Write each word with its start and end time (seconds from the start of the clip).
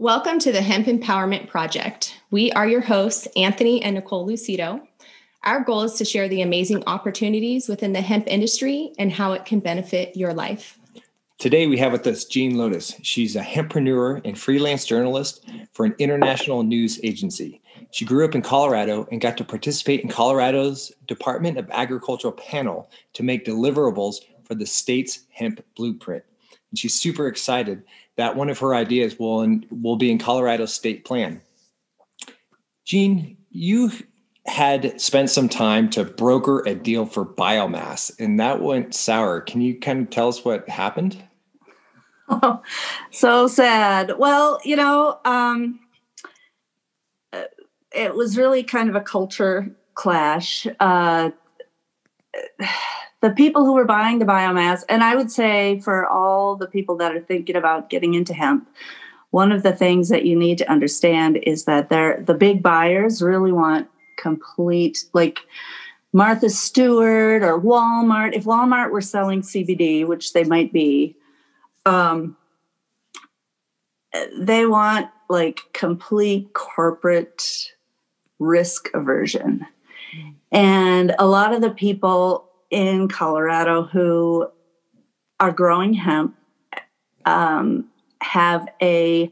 Welcome 0.00 0.38
to 0.40 0.52
the 0.52 0.62
Hemp 0.62 0.86
Empowerment 0.86 1.48
Project. 1.48 2.20
We 2.30 2.52
are 2.52 2.68
your 2.68 2.82
hosts, 2.82 3.26
Anthony 3.34 3.82
and 3.82 3.96
Nicole 3.96 4.24
Lucido. 4.24 4.80
Our 5.42 5.64
goal 5.64 5.82
is 5.82 5.94
to 5.94 6.04
share 6.04 6.28
the 6.28 6.40
amazing 6.40 6.84
opportunities 6.86 7.68
within 7.68 7.94
the 7.94 8.00
hemp 8.00 8.28
industry 8.28 8.92
and 8.96 9.10
how 9.10 9.32
it 9.32 9.44
can 9.44 9.58
benefit 9.58 10.16
your 10.16 10.32
life. 10.32 10.78
Today, 11.38 11.66
we 11.66 11.78
have 11.78 11.90
with 11.90 12.06
us 12.06 12.24
Jean 12.26 12.56
Lotus. 12.56 12.94
She's 13.02 13.34
a 13.34 13.42
hemppreneur 13.42 14.20
and 14.24 14.38
freelance 14.38 14.84
journalist 14.84 15.44
for 15.72 15.84
an 15.84 15.96
international 15.98 16.62
news 16.62 17.00
agency. 17.02 17.60
She 17.90 18.04
grew 18.04 18.24
up 18.24 18.36
in 18.36 18.42
Colorado 18.42 19.08
and 19.10 19.20
got 19.20 19.36
to 19.38 19.44
participate 19.44 20.02
in 20.02 20.08
Colorado's 20.08 20.92
Department 21.08 21.58
of 21.58 21.68
Agricultural 21.72 22.34
panel 22.34 22.88
to 23.14 23.24
make 23.24 23.44
deliverables 23.44 24.18
for 24.44 24.54
the 24.54 24.64
state's 24.64 25.24
hemp 25.30 25.60
blueprint. 25.74 26.22
And 26.70 26.78
she's 26.78 26.94
super 26.94 27.26
excited 27.26 27.82
that 28.16 28.36
one 28.36 28.50
of 28.50 28.58
her 28.58 28.74
ideas 28.74 29.18
will 29.18 29.42
in, 29.42 29.66
will 29.70 29.96
be 29.96 30.10
in 30.10 30.18
Colorado 30.18 30.66
State 30.66 31.04
Plan. 31.04 31.40
Jean, 32.84 33.36
you 33.50 33.90
had 34.46 35.00
spent 35.00 35.30
some 35.30 35.48
time 35.48 35.90
to 35.90 36.04
broker 36.04 36.60
a 36.66 36.74
deal 36.74 37.06
for 37.06 37.24
biomass, 37.24 38.10
and 38.18 38.40
that 38.40 38.62
went 38.62 38.94
sour. 38.94 39.40
Can 39.40 39.60
you 39.60 39.78
kind 39.78 40.02
of 40.02 40.10
tell 40.10 40.28
us 40.28 40.44
what 40.44 40.68
happened? 40.68 41.22
Oh, 42.28 42.62
so 43.10 43.46
sad. 43.46 44.14
Well, 44.18 44.58
you 44.64 44.76
know, 44.76 45.18
um, 45.24 45.80
it 47.92 48.14
was 48.14 48.36
really 48.36 48.62
kind 48.62 48.88
of 48.88 48.94
a 48.94 49.00
culture 49.00 49.70
clash. 49.94 50.66
Uh, 50.80 51.30
the 53.20 53.30
people 53.30 53.64
who 53.64 53.74
were 53.74 53.84
buying 53.84 54.18
the 54.18 54.24
biomass, 54.24 54.84
and 54.88 55.02
I 55.02 55.16
would 55.16 55.30
say 55.30 55.80
for 55.80 56.06
all 56.06 56.56
the 56.56 56.66
people 56.66 56.96
that 56.96 57.14
are 57.14 57.20
thinking 57.20 57.56
about 57.56 57.90
getting 57.90 58.14
into 58.14 58.34
hemp, 58.34 58.68
one 59.30 59.52
of 59.52 59.62
the 59.62 59.72
things 59.72 60.08
that 60.08 60.24
you 60.24 60.36
need 60.36 60.58
to 60.58 60.70
understand 60.70 61.38
is 61.42 61.64
that 61.64 61.90
they're 61.90 62.22
the 62.22 62.34
big 62.34 62.62
buyers 62.62 63.20
really 63.22 63.52
want 63.52 63.88
complete 64.16 65.04
like 65.12 65.40
Martha 66.12 66.48
Stewart 66.48 67.42
or 67.42 67.60
Walmart. 67.60 68.34
If 68.34 68.44
Walmart 68.44 68.90
were 68.90 69.00
selling 69.00 69.42
CBD, 69.42 70.06
which 70.06 70.32
they 70.32 70.44
might 70.44 70.72
be, 70.72 71.14
um, 71.84 72.36
they 74.38 74.66
want 74.66 75.08
like 75.28 75.60
complete 75.72 76.52
corporate 76.54 77.72
risk 78.38 78.88
aversion. 78.94 79.66
And 80.50 81.14
a 81.18 81.26
lot 81.26 81.52
of 81.52 81.60
the 81.60 81.70
people 81.70 82.48
in 82.70 83.08
Colorado 83.08 83.84
who 83.84 84.48
are 85.40 85.52
growing 85.52 85.94
hemp 85.94 86.36
um, 87.24 87.86
have 88.20 88.68
a 88.82 89.30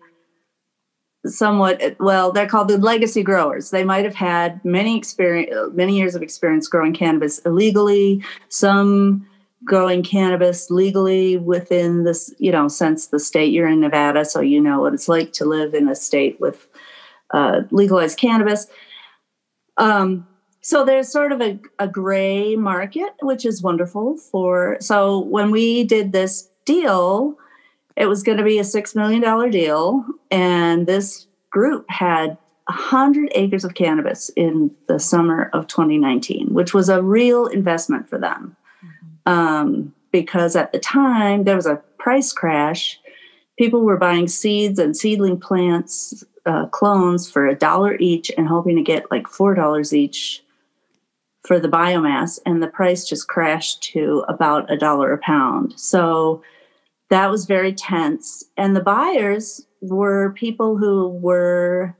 somewhat 1.24 1.96
well 1.98 2.30
they're 2.30 2.46
called 2.46 2.68
the 2.68 2.78
legacy 2.78 3.22
growers. 3.22 3.70
They 3.70 3.84
might 3.84 4.04
have 4.04 4.14
had 4.14 4.64
many 4.64 4.96
experience 4.96 5.50
many 5.74 5.96
years 5.96 6.14
of 6.14 6.22
experience 6.22 6.68
growing 6.68 6.92
cannabis 6.92 7.38
illegally 7.40 8.22
some 8.48 9.26
growing 9.64 10.02
cannabis 10.02 10.70
legally 10.70 11.36
within 11.36 12.04
this 12.04 12.32
you 12.38 12.52
know 12.52 12.68
since 12.68 13.08
the 13.08 13.18
state. 13.18 13.52
You're 13.52 13.68
in 13.68 13.80
nevada 13.80 14.24
so 14.24 14.40
you 14.40 14.60
know 14.60 14.80
what 14.80 14.94
it's 14.94 15.08
like 15.08 15.32
to 15.34 15.44
live 15.44 15.74
in 15.74 15.88
a 15.88 15.94
state 15.96 16.40
with 16.40 16.68
uh, 17.32 17.62
legalized 17.70 18.18
cannabis. 18.18 18.68
Um, 19.78 20.26
so 20.66 20.84
there's 20.84 21.08
sort 21.08 21.30
of 21.30 21.40
a, 21.40 21.60
a 21.78 21.86
gray 21.86 22.56
market, 22.56 23.10
which 23.22 23.46
is 23.46 23.62
wonderful 23.62 24.16
for. 24.16 24.78
So 24.80 25.20
when 25.20 25.52
we 25.52 25.84
did 25.84 26.10
this 26.10 26.50
deal, 26.64 27.38
it 27.94 28.06
was 28.06 28.24
going 28.24 28.38
to 28.38 28.42
be 28.42 28.58
a 28.58 28.62
$6 28.62 28.96
million 28.96 29.50
deal. 29.52 30.04
And 30.32 30.88
this 30.88 31.28
group 31.50 31.88
had 31.88 32.36
100 32.64 33.30
acres 33.36 33.64
of 33.64 33.74
cannabis 33.74 34.28
in 34.30 34.72
the 34.88 34.98
summer 34.98 35.50
of 35.52 35.68
2019, 35.68 36.52
which 36.52 36.74
was 36.74 36.88
a 36.88 37.00
real 37.00 37.46
investment 37.46 38.08
for 38.08 38.18
them. 38.18 38.56
Mm-hmm. 38.84 39.32
Um, 39.32 39.94
because 40.10 40.56
at 40.56 40.72
the 40.72 40.80
time 40.80 41.44
there 41.44 41.54
was 41.54 41.66
a 41.66 41.80
price 41.98 42.32
crash. 42.32 42.98
People 43.56 43.82
were 43.82 43.98
buying 43.98 44.26
seeds 44.26 44.80
and 44.80 44.96
seedling 44.96 45.38
plants, 45.38 46.24
uh, 46.44 46.66
clones 46.66 47.30
for 47.30 47.46
a 47.46 47.54
dollar 47.54 47.96
each 48.00 48.32
and 48.36 48.48
hoping 48.48 48.74
to 48.74 48.82
get 48.82 49.08
like 49.12 49.28
$4 49.28 49.92
each 49.92 50.42
for 51.46 51.60
the 51.60 51.68
biomass, 51.68 52.40
and 52.44 52.62
the 52.62 52.66
price 52.66 53.08
just 53.08 53.28
crashed 53.28 53.82
to 53.82 54.24
about 54.28 54.70
a 54.70 54.76
dollar 54.76 55.12
a 55.12 55.18
pound. 55.18 55.78
So 55.78 56.42
that 57.08 57.30
was 57.30 57.46
very 57.46 57.72
tense. 57.72 58.44
And 58.56 58.74
the 58.74 58.80
buyers 58.80 59.64
were 59.80 60.32
people 60.32 60.76
who 60.76 61.08
were, 61.08 61.96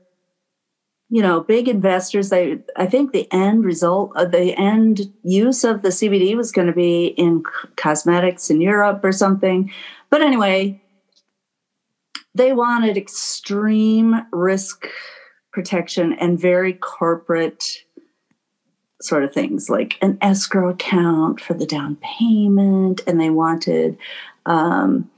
you 1.09 1.21
know, 1.21 1.39
big 1.39 1.69
investors. 1.69 2.29
They, 2.29 2.59
I 2.75 2.87
think 2.87 3.11
the 3.11 3.31
end 3.31 3.63
result, 3.63 4.11
of 4.17 4.31
the 4.31 4.53
end 4.57 5.13
use 5.23 5.63
of 5.63 5.81
the 5.81 5.89
CBD 5.89 6.35
was 6.35 6.51
going 6.51 6.67
to 6.67 6.73
be 6.73 7.07
in 7.17 7.43
cosmetics 7.77 8.49
in 8.49 8.59
Europe 8.59 8.99
or 9.03 9.13
something. 9.13 9.71
But 10.09 10.21
anyway, 10.21 10.81
they 12.35 12.51
wanted 12.51 12.97
extreme 12.97 14.25
risk 14.33 14.87
protection 15.53 16.13
and 16.13 16.39
very 16.39 16.73
corporate 16.73 17.83
sort 19.01 19.23
of 19.23 19.33
things 19.33 19.69
like 19.69 19.97
an 20.01 20.17
escrow 20.21 20.69
account 20.69 21.39
for 21.39 21.53
the 21.53 21.65
down 21.65 21.97
payment 21.97 23.01
and 23.05 23.19
they 23.19 23.29
wanted 23.29 23.97
um, 24.45 25.09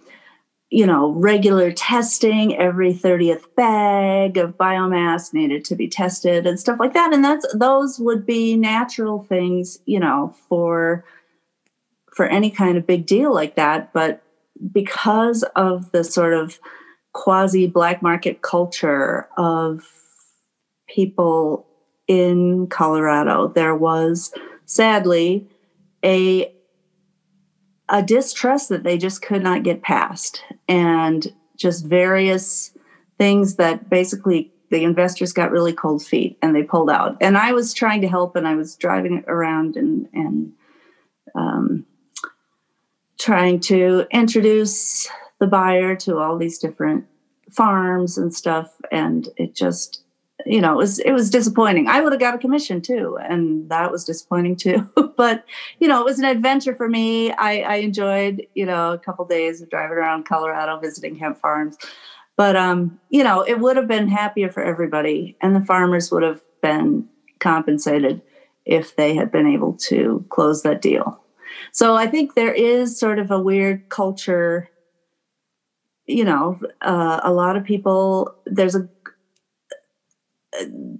you 0.70 0.86
know 0.86 1.12
regular 1.12 1.72
testing 1.72 2.56
every 2.58 2.94
30th 2.94 3.44
bag 3.56 4.38
of 4.38 4.58
biomass 4.58 5.34
needed 5.34 5.66
to 5.66 5.76
be 5.76 5.88
tested 5.88 6.46
and 6.46 6.60
stuff 6.60 6.80
like 6.80 6.94
that. 6.94 7.14
And 7.14 7.24
that's 7.24 7.46
those 7.56 8.00
would 8.00 8.26
be 8.26 8.56
natural 8.56 9.24
things 9.24 9.80
you 9.86 10.00
know 10.00 10.36
for 10.48 11.04
for 12.14 12.26
any 12.26 12.52
kind 12.52 12.78
of 12.78 12.86
big 12.86 13.06
deal 13.06 13.34
like 13.34 13.56
that. 13.56 13.94
But 13.94 14.22
because 14.72 15.44
of 15.56 15.92
the 15.92 16.04
sort 16.04 16.34
of 16.34 16.60
quasi 17.14 17.66
black 17.66 18.02
market 18.02 18.42
culture 18.42 19.28
of 19.38 19.88
people 20.88 21.66
in 22.10 22.68
Colorado, 22.68 23.48
there 23.48 23.76
was 23.76 24.34
sadly 24.66 25.48
a 26.04 26.54
a 27.88 28.04
distrust 28.04 28.70
that 28.70 28.84
they 28.84 28.98
just 28.98 29.22
could 29.22 29.42
not 29.42 29.64
get 29.64 29.82
past 29.82 30.44
and 30.68 31.34
just 31.58 31.86
various 31.86 32.72
things 33.18 33.56
that 33.56 33.90
basically 33.90 34.52
the 34.70 34.84
investors 34.84 35.34
got 35.34 35.50
really 35.50 35.74
cold 35.74 36.06
feet 36.06 36.38
and 36.42 36.56
they 36.56 36.64
pulled 36.64 36.90
out. 36.90 37.16
And 37.22 37.38
i 37.38 37.54
was 37.54 37.74
trying 37.74 38.02
to 38.02 38.08
help 38.08 38.36
and 38.36 38.48
i 38.48 38.56
was 38.56 38.76
driving 38.76 39.24
around 39.28 39.76
and 39.76 40.08
and 40.14 40.52
um, 41.36 41.86
trying 43.20 43.60
to 43.60 44.08
introduce 44.12 45.08
the 45.40 45.48
buyer 45.48 45.96
to 45.96 46.18
all 46.18 46.38
these 46.38 46.58
different 46.58 47.06
farms 47.52 48.18
and 48.18 48.34
stuff. 48.34 48.74
And 48.92 49.28
it 49.38 49.56
just 49.56 50.04
you 50.46 50.62
know, 50.62 50.74
it 50.74 50.78
was 50.78 51.00
it 51.00 51.12
was 51.12 51.30
disappointing. 51.30 51.88
I 51.88 52.02
would 52.02 52.14
have 52.14 52.20
got 52.20 52.36
a 52.36 52.38
commission 52.38 52.82
too, 52.82 53.18
and 53.22 53.70
that 53.70 53.92
was 53.92 54.06
disappointing 54.06 54.56
too. 54.56 54.90
but 55.18 55.44
you 55.80 55.88
know, 55.88 56.00
it 56.00 56.06
was 56.06 56.20
an 56.20 56.26
adventure 56.26 56.76
for 56.76 56.88
me. 56.88 57.32
I, 57.32 57.62
I 57.62 57.76
enjoyed 57.76 58.46
you 58.56 58.66
know 58.66 58.94
a 58.94 58.98
couple 58.98 59.26
days 59.26 59.62
of 59.62 59.70
driving 59.70 59.98
around 59.98 60.26
Colorado 60.26 60.80
visiting 60.80 61.16
hemp 61.16 61.40
farms. 61.40 61.78
But 62.38 62.56
um, 62.56 63.00
you 63.10 63.24
know, 63.24 63.42
it 63.42 63.60
would 63.60 63.76
have 63.76 63.88
been 63.88 64.08
happier 64.08 64.50
for 64.50 64.64
everybody, 64.64 65.36
and 65.42 65.56
the 65.56 65.66
farmers 65.66 66.12
would 66.12 66.24
have 66.24 66.42
been 66.62 67.08
compensated 67.40 68.22
if 68.66 68.96
they 68.96 69.16
had 69.16 69.32
been 69.32 69.48
able 69.48 69.74
to 69.74 70.26
close 70.30 70.62
that 70.64 70.82
deal. 70.82 71.22
So 71.72 71.96
I 71.96 72.08
think 72.08 72.36
there 72.36 72.54
is 72.54 72.98
sort 72.98 73.20
of 73.20 73.32
a 73.32 73.40
weird 73.42 73.90
culture. 73.90 74.70
You 76.06 76.24
know, 76.24 76.60
uh, 76.82 77.20
a 77.24 77.32
lot 77.32 77.58
of 77.58 77.66
people. 77.66 78.34
There's 78.46 78.74
a 78.74 78.88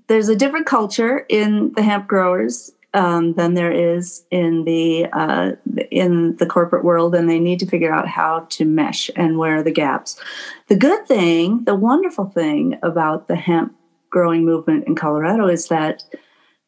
there's 0.08 0.30
a 0.30 0.36
different 0.36 0.66
culture 0.66 1.26
in 1.30 1.74
the 1.74 1.84
hemp 1.84 2.08
growers 2.08 2.72
um, 2.94 3.34
than 3.34 3.54
there 3.54 3.72
is 3.72 4.26
in 4.32 4.64
the 4.66 5.06
uh, 5.14 5.52
in 5.92 6.36
the 6.38 6.46
corporate 6.46 6.84
world, 6.84 7.14
and 7.14 7.30
they 7.30 7.40
need 7.40 7.60
to 7.60 7.66
figure 7.66 7.94
out 7.94 8.08
how 8.08 8.48
to 8.50 8.66
mesh 8.66 9.10
and 9.16 9.38
where 9.38 9.58
are 9.58 9.64
the 9.64 9.72
gaps. 9.72 10.20
The 10.68 10.76
good 10.76 11.08
thing, 11.08 11.64
the 11.66 11.76
wonderful 11.76 12.26
thing 12.26 12.80
about 12.82 13.28
the 13.28 13.36
hemp 13.36 13.76
growing 14.10 14.44
movement 14.44 14.88
in 14.88 14.96
Colorado 14.96 15.48
is 15.48 15.68
that 15.68 16.04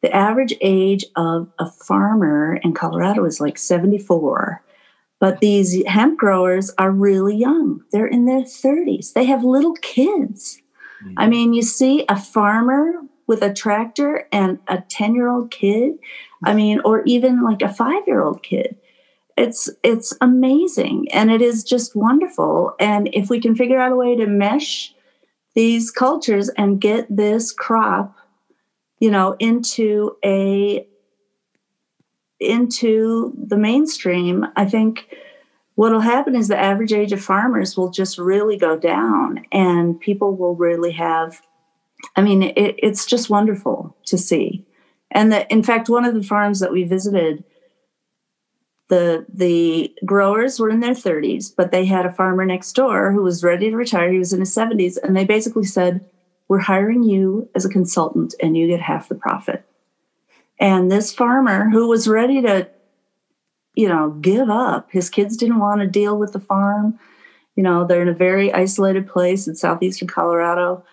the 0.02 0.14
average 0.14 0.54
age 0.60 1.04
of 1.16 1.48
a 1.58 1.70
farmer 1.70 2.56
in 2.62 2.72
Colorado 2.72 3.24
is 3.24 3.40
like 3.40 3.58
74. 3.58 4.62
But 5.20 5.38
these 5.38 5.84
hemp 5.86 6.18
growers 6.18 6.72
are 6.78 6.90
really 6.90 7.36
young. 7.36 7.80
They're 7.92 8.08
in 8.08 8.24
their 8.26 8.42
30s. 8.42 9.12
They 9.12 9.24
have 9.24 9.44
little 9.44 9.74
kids. 9.74 10.61
Mm-hmm. 11.04 11.14
I 11.16 11.26
mean, 11.28 11.52
you 11.52 11.62
see 11.62 12.04
a 12.08 12.16
farmer 12.16 12.94
with 13.26 13.42
a 13.42 13.52
tractor 13.52 14.26
and 14.32 14.58
a 14.68 14.80
10 14.80 15.14
year 15.14 15.28
old 15.28 15.50
kid. 15.50 15.92
I 16.44 16.54
mean, 16.54 16.80
or 16.84 17.02
even 17.04 17.42
like 17.42 17.62
a 17.62 17.72
five 17.72 18.02
year 18.06 18.22
old 18.22 18.42
kid. 18.42 18.76
It's 19.36 19.70
it's 19.82 20.12
amazing 20.20 21.06
and 21.12 21.30
it 21.30 21.40
is 21.40 21.64
just 21.64 21.96
wonderful. 21.96 22.74
And 22.78 23.08
if 23.14 23.30
we 23.30 23.40
can 23.40 23.54
figure 23.54 23.80
out 23.80 23.92
a 23.92 23.96
way 23.96 24.14
to 24.16 24.26
mesh 24.26 24.94
these 25.54 25.90
cultures 25.90 26.48
and 26.50 26.80
get 26.80 27.06
this 27.14 27.52
crop 27.52 28.16
you 29.02 29.10
know 29.10 29.34
into 29.40 30.16
a 30.24 30.86
into 32.38 33.34
the 33.36 33.56
mainstream 33.56 34.46
i 34.56 34.64
think 34.64 35.08
what'll 35.82 35.98
happen 35.98 36.36
is 36.36 36.46
the 36.46 36.56
average 36.56 36.92
age 36.92 37.10
of 37.10 37.20
farmers 37.20 37.76
will 37.76 37.90
just 37.90 38.16
really 38.16 38.56
go 38.56 38.78
down 38.78 39.44
and 39.50 39.98
people 39.98 40.36
will 40.36 40.54
really 40.54 40.92
have 40.92 41.42
i 42.14 42.22
mean 42.22 42.40
it, 42.40 42.76
it's 42.78 43.04
just 43.04 43.28
wonderful 43.28 43.96
to 44.06 44.16
see. 44.16 44.64
And 45.10 45.32
that 45.32 45.50
in 45.50 45.64
fact 45.64 45.88
one 45.88 46.04
of 46.04 46.14
the 46.14 46.22
farms 46.22 46.60
that 46.60 46.70
we 46.70 46.84
visited 46.84 47.42
the 48.90 49.26
the 49.28 49.92
growers 50.04 50.60
were 50.60 50.70
in 50.70 50.78
their 50.78 50.94
30s 50.94 51.52
but 51.56 51.72
they 51.72 51.84
had 51.84 52.06
a 52.06 52.12
farmer 52.12 52.46
next 52.46 52.74
door 52.74 53.10
who 53.10 53.24
was 53.24 53.42
ready 53.42 53.68
to 53.68 53.76
retire. 53.76 54.12
He 54.12 54.20
was 54.20 54.32
in 54.32 54.38
his 54.38 54.54
70s 54.54 54.98
and 55.02 55.16
they 55.16 55.24
basically 55.24 55.64
said 55.64 56.08
we're 56.46 56.60
hiring 56.60 57.02
you 57.02 57.50
as 57.56 57.64
a 57.64 57.74
consultant 57.76 58.36
and 58.40 58.56
you 58.56 58.68
get 58.68 58.80
half 58.80 59.08
the 59.08 59.16
profit. 59.16 59.64
And 60.60 60.92
this 60.92 61.12
farmer 61.12 61.68
who 61.70 61.88
was 61.88 62.06
ready 62.06 62.40
to 62.42 62.68
you 63.74 63.88
know 63.88 64.10
give 64.20 64.50
up. 64.50 64.90
His 64.90 65.10
kids 65.10 65.36
didn't 65.36 65.58
want 65.58 65.80
to 65.80 65.86
deal 65.86 66.18
with 66.18 66.32
the 66.32 66.40
farm. 66.40 66.98
You 67.56 67.62
know 67.62 67.86
they're 67.86 68.02
in 68.02 68.08
a 68.08 68.14
very 68.14 68.52
isolated 68.52 69.06
place 69.06 69.46
in 69.46 69.54
southeastern 69.54 70.08
colorado. 70.08 70.84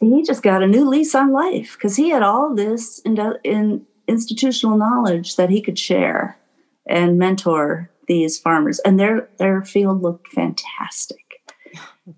He 0.00 0.22
just 0.22 0.42
got 0.42 0.62
a 0.62 0.66
new 0.66 0.86
lease 0.88 1.14
on 1.14 1.32
life 1.32 1.74
because 1.74 1.96
he 1.96 2.10
had 2.10 2.22
all 2.22 2.54
this 2.54 2.98
in, 3.00 3.18
in 3.42 3.86
institutional 4.06 4.76
knowledge 4.76 5.36
that 5.36 5.50
he 5.50 5.62
could 5.62 5.78
share 5.78 6.38
and 6.86 7.18
mentor 7.18 7.90
these 8.06 8.38
farmers. 8.38 8.78
And 8.80 9.00
their 9.00 9.28
their 9.38 9.62
field 9.64 10.02
looked 10.02 10.28
fantastic. 10.28 11.18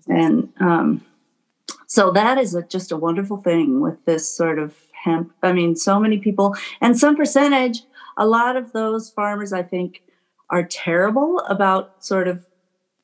And 0.07 0.51
um, 0.59 1.05
so 1.87 2.11
that 2.11 2.37
is 2.37 2.53
a, 2.53 2.63
just 2.63 2.91
a 2.91 2.97
wonderful 2.97 3.37
thing 3.37 3.79
with 3.79 4.03
this 4.05 4.29
sort 4.29 4.59
of 4.59 4.75
hemp. 4.91 5.31
I 5.41 5.53
mean 5.53 5.75
so 5.75 5.99
many 5.99 6.17
people 6.17 6.55
and 6.81 6.97
some 6.97 7.15
percentage 7.15 7.83
a 8.17 8.25
lot 8.25 8.55
of 8.55 8.73
those 8.73 9.09
farmers 9.09 9.53
i 9.53 9.63
think 9.63 10.01
are 10.49 10.63
terrible 10.63 11.39
about 11.49 12.03
sort 12.03 12.27
of 12.27 12.45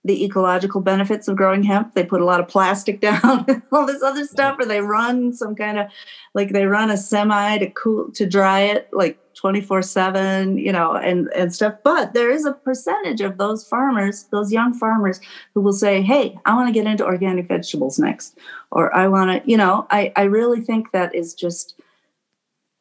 the 0.05 0.25
ecological 0.25 0.81
benefits 0.81 1.27
of 1.27 1.37
growing 1.37 1.63
hemp. 1.63 1.93
They 1.93 2.03
put 2.03 2.21
a 2.21 2.25
lot 2.25 2.39
of 2.39 2.47
plastic 2.47 2.99
down, 3.01 3.63
all 3.71 3.85
this 3.85 4.03
other 4.03 4.25
stuff, 4.25 4.57
or 4.59 4.65
they 4.65 4.81
run 4.81 5.33
some 5.33 5.55
kind 5.55 5.79
of 5.79 5.87
like 6.33 6.51
they 6.51 6.65
run 6.65 6.91
a 6.91 6.97
semi 6.97 7.57
to 7.59 7.69
cool 7.71 8.11
to 8.11 8.25
dry 8.25 8.61
it 8.61 8.89
like 8.91 9.17
24 9.35 9.81
7, 9.81 10.57
you 10.57 10.71
know, 10.71 10.93
and, 10.93 11.29
and 11.35 11.53
stuff. 11.53 11.75
But 11.83 12.13
there 12.13 12.29
is 12.29 12.45
a 12.45 12.53
percentage 12.53 13.21
of 13.21 13.37
those 13.37 13.65
farmers, 13.65 14.25
those 14.25 14.51
young 14.51 14.73
farmers, 14.73 15.19
who 15.53 15.61
will 15.61 15.73
say, 15.73 16.01
Hey, 16.01 16.37
I 16.45 16.53
want 16.53 16.67
to 16.67 16.73
get 16.73 16.89
into 16.89 17.05
organic 17.05 17.47
vegetables 17.47 17.97
next. 17.97 18.37
Or 18.71 18.93
I 18.95 19.07
want 19.07 19.43
to, 19.43 19.49
you 19.49 19.57
know, 19.57 19.87
I, 19.89 20.11
I 20.15 20.23
really 20.23 20.61
think 20.61 20.91
that 20.91 21.15
is 21.15 21.33
just 21.33 21.79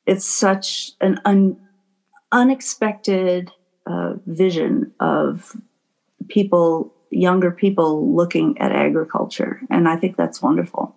it's 0.04 0.26
such 0.26 0.92
an 1.00 1.20
un, 1.24 1.56
unexpected 2.32 3.50
uh, 3.86 4.14
vision 4.26 4.92
of 5.00 5.56
people 6.28 6.92
younger 7.12 7.50
people 7.50 8.14
looking 8.14 8.58
at 8.58 8.72
agriculture. 8.72 9.60
And 9.70 9.88
I 9.88 9.96
think 9.96 10.16
that's 10.16 10.42
wonderful. 10.42 10.96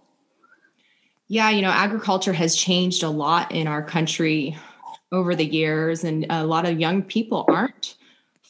Yeah, 1.28 1.50
you 1.50 1.62
know, 1.62 1.70
agriculture 1.70 2.34
has 2.34 2.56
changed 2.56 3.04
a 3.04 3.10
lot 3.10 3.52
in 3.52 3.68
our 3.68 3.84
country 3.84 4.56
over 5.12 5.36
the 5.36 5.46
years, 5.46 6.04
and 6.04 6.26
a 6.30 6.46
lot 6.46 6.66
of 6.66 6.80
young 6.80 7.02
people 7.02 7.46
aren't 7.48 7.96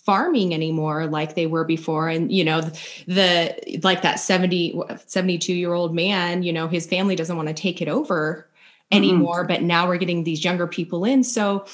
farming 0.05 0.53
anymore 0.53 1.07
like 1.07 1.33
they 1.33 1.47
were 1.47 1.63
before 1.63 2.07
and 2.09 2.31
you 2.31 2.43
know 2.43 2.61
the 3.07 3.79
like 3.81 4.03
that 4.03 4.19
70 4.19 4.79
72 5.07 5.51
year 5.51 5.73
old 5.73 5.95
man 5.95 6.43
you 6.43 6.53
know 6.53 6.67
his 6.67 6.85
family 6.85 7.15
doesn't 7.15 7.37
want 7.37 7.47
to 7.47 7.55
take 7.55 7.81
it 7.81 7.87
over 7.87 8.47
anymore 8.91 9.39
mm-hmm. 9.39 9.47
but 9.47 9.63
now 9.63 9.87
we're 9.87 9.97
getting 9.97 10.23
these 10.23 10.45
younger 10.45 10.67
people 10.67 11.05
in 11.05 11.23
so 11.23 11.65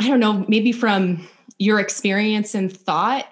i 0.00 0.08
don't 0.08 0.20
know 0.20 0.44
maybe 0.48 0.72
from 0.72 1.26
your 1.58 1.80
experience 1.80 2.54
and 2.54 2.76
thought 2.76 3.26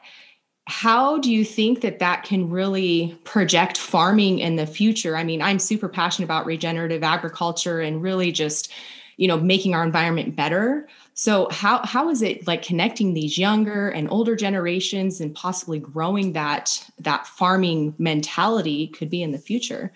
how 0.67 1.19
do 1.19 1.33
you 1.33 1.45
think 1.45 1.81
that 1.81 1.99
that 1.99 2.23
can 2.23 2.49
really 2.49 3.19
project 3.25 3.77
farming 3.77 4.39
in 4.39 4.57
the 4.57 4.67
future? 4.67 5.17
I 5.17 5.25
mean 5.25 5.43
i'm 5.43 5.59
super 5.59 5.89
passionate 5.89 6.27
about 6.27 6.47
regenerative 6.47 7.03
agriculture 7.03 7.81
and 7.81 8.03
really 8.03 8.33
just 8.33 8.73
you 9.17 9.29
know 9.29 9.39
making 9.39 9.75
our 9.75 9.85
environment 9.85 10.37
better. 10.37 10.89
So 11.15 11.49
how 11.51 11.85
how 11.85 12.09
is 12.11 12.23
it 12.23 12.47
like 12.47 12.63
connecting 12.63 13.13
these 13.13 13.37
younger 13.37 13.89
and 13.91 14.09
older 14.11 14.37
generations 14.37 15.21
and 15.21 15.35
possibly 15.35 15.79
growing 15.79 16.33
that 16.33 16.89
that 17.01 17.27
farming 17.27 17.95
mentality 17.99 18.89
could 18.89 19.11
be 19.11 19.23
in 19.23 19.33
the 19.33 19.39
future? 19.39 19.93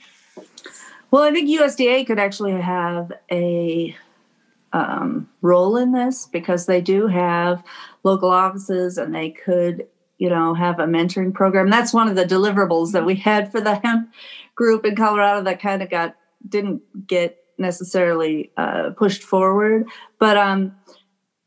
Well 1.10 1.22
i 1.22 1.30
think 1.30 1.48
usda 1.48 2.06
could 2.06 2.18
actually 2.18 2.60
have 2.60 3.12
a 3.30 3.96
um, 4.72 5.28
role 5.42 5.76
in 5.76 5.92
this 5.92 6.26
because 6.26 6.66
they 6.66 6.80
do 6.80 7.06
have 7.06 7.62
local 8.02 8.30
offices 8.30 8.98
and 8.98 9.14
they 9.14 9.30
could 9.30 9.86
you 10.18 10.28
know 10.28 10.54
have 10.54 10.78
a 10.78 10.86
mentoring 10.86 11.32
program. 11.32 11.70
That's 11.70 11.92
one 11.92 12.08
of 12.08 12.16
the 12.16 12.24
deliverables 12.24 12.92
that 12.92 13.04
we 13.04 13.16
had 13.16 13.50
for 13.50 13.60
the 13.60 13.76
hemp 13.76 14.12
group 14.54 14.84
in 14.84 14.96
colorado 14.96 15.42
that 15.42 15.60
kind 15.60 15.82
of 15.82 15.90
got 15.90 16.16
didn't 16.48 16.82
get 17.06 17.38
necessarily 17.58 18.50
uh, 18.56 18.90
pushed 18.90 19.22
forward. 19.22 19.86
But 20.18 20.36
um 20.36 20.74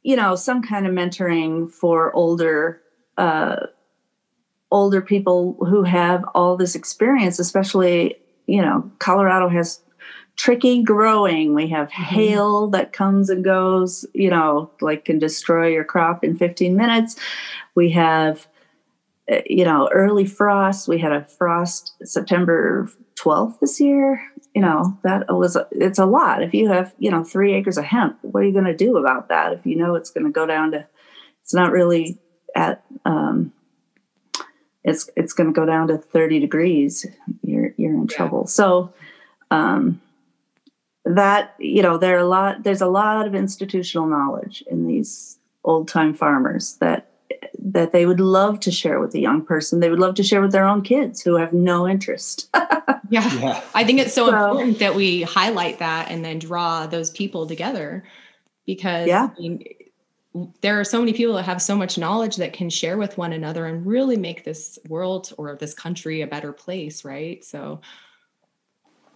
you 0.04 0.16
know 0.16 0.36
some 0.36 0.62
kind 0.62 0.88
of 0.88 0.94
mentoring 0.94 1.72
for 1.72 2.14
older 2.14 2.82
uh 3.18 3.68
older 4.72 5.02
people 5.02 5.58
who 5.68 5.84
have 5.84 6.24
all 6.34 6.56
this 6.56 6.76
experience 6.76 7.40
especially 7.40 8.16
you 8.48 8.62
know 8.62 8.90
colorado 9.00 9.50
has 9.50 9.82
tricky 10.40 10.82
growing 10.82 11.54
we 11.54 11.68
have 11.68 11.90
mm-hmm. 11.90 12.04
hail 12.04 12.68
that 12.68 12.94
comes 12.94 13.30
and 13.30 13.44
goes 13.44 14.06
you 14.14 14.30
know 14.30 14.72
like 14.80 15.06
can 15.06 15.20
destroy 15.20 15.68
your 15.68 15.84
crop 15.84 16.24
in 16.24 16.38
15 16.38 16.76
minutes 16.76 17.18
we 17.76 17.92
have 17.92 18.48
uh, 19.30 19.42
you 19.46 19.64
know, 19.64 19.90
early 19.92 20.26
frost. 20.26 20.88
We 20.88 20.98
had 20.98 21.12
a 21.12 21.26
frost 21.26 21.94
September 22.04 22.90
12th 23.16 23.60
this 23.60 23.80
year. 23.80 24.22
You 24.56 24.62
know, 24.62 24.98
that 25.04 25.26
was, 25.30 25.58
it's 25.72 26.00
a 26.00 26.06
lot. 26.06 26.42
If 26.42 26.54
you 26.54 26.70
have, 26.70 26.96
you 26.98 27.12
know, 27.12 27.24
three 27.24 27.54
acres 27.54 27.78
of 27.78 27.86
hemp, 27.86 28.18
what 28.22 28.42
are 28.42 28.46
you 28.46 28.54
going 28.54 28.66
to 28.66 28.76
do 28.76 28.98
about 28.98 29.30
that? 29.30 29.54
If 29.54 29.66
you 29.66 29.76
know 29.76 29.96
it's 29.96 30.10
going 30.10 30.26
to 30.26 30.32
go 30.32 30.48
down 30.48 30.72
to, 30.72 30.88
it's 31.44 31.54
not 31.54 31.72
really 31.72 32.18
at, 32.56 32.84
um, 33.06 33.54
it's, 34.84 35.10
it's 35.16 35.34
going 35.34 35.54
to 35.54 35.54
go 35.54 35.66
down 35.66 35.90
to 35.90 35.98
30 35.98 36.40
degrees. 36.40 37.06
You're, 37.44 37.74
you're 37.78 37.94
in 37.94 38.08
yeah. 38.10 38.16
trouble. 38.16 38.48
So, 38.48 38.94
um, 39.52 40.02
that, 41.16 41.56
you 41.60 41.82
know, 41.82 41.98
there 41.98 42.16
are 42.16 42.20
a 42.20 42.28
lot, 42.28 42.64
there's 42.64 42.82
a 42.82 42.88
lot 42.88 43.28
of 43.28 43.36
institutional 43.36 44.08
knowledge 44.08 44.64
in 44.70 44.88
these 44.88 45.38
old 45.64 45.88
time 45.88 46.14
farmers 46.14 46.76
that 46.80 47.06
that 47.62 47.92
they 47.92 48.06
would 48.06 48.20
love 48.20 48.60
to 48.62 48.72
share 48.72 49.00
with 49.00 49.14
a 49.14 49.20
young 49.20 49.44
person. 49.44 49.80
They 49.80 49.90
would 49.90 50.00
love 50.00 50.16
to 50.16 50.24
share 50.24 50.42
with 50.42 50.52
their 50.52 50.66
own 50.66 50.82
kids 50.82 51.22
who 51.22 51.36
have 51.36 51.54
no 51.54 51.88
interest. 51.88 52.50
yeah. 53.10 53.32
yeah. 53.34 53.62
I 53.74 53.84
think 53.84 54.00
it's 54.00 54.14
so, 54.14 54.30
so, 54.30 54.36
important 54.36 54.80
that 54.80 54.96
we 54.96 55.24
highlight 55.24 55.80
that 55.80 56.10
and 56.10 56.24
then 56.24 56.40
draw 56.40 56.88
those 56.88 57.12
people 57.12 57.46
together 57.48 58.04
because 58.66 59.08
yeah. 59.08 59.30
I 59.38 59.40
mean, 59.40 59.64
there 60.62 60.80
are 60.80 60.84
so 60.84 61.00
many 61.00 61.14
people 61.14 61.36
that 61.36 61.44
have 61.44 61.62
so 61.62 61.76
much 61.76 61.98
knowledge 61.98 62.38
that 62.38 62.54
can 62.54 62.70
share 62.70 62.98
with 62.98 63.18
one 63.18 63.34
another 63.34 63.66
and 63.66 63.86
really 63.86 64.18
make 64.18 64.44
this 64.44 64.80
world 64.88 65.34
or 65.38 65.56
this 65.56 65.74
country 65.74 66.22
a 66.22 66.28
better 66.28 66.54
place, 66.54 67.04
right? 67.04 67.44
So 67.44 67.82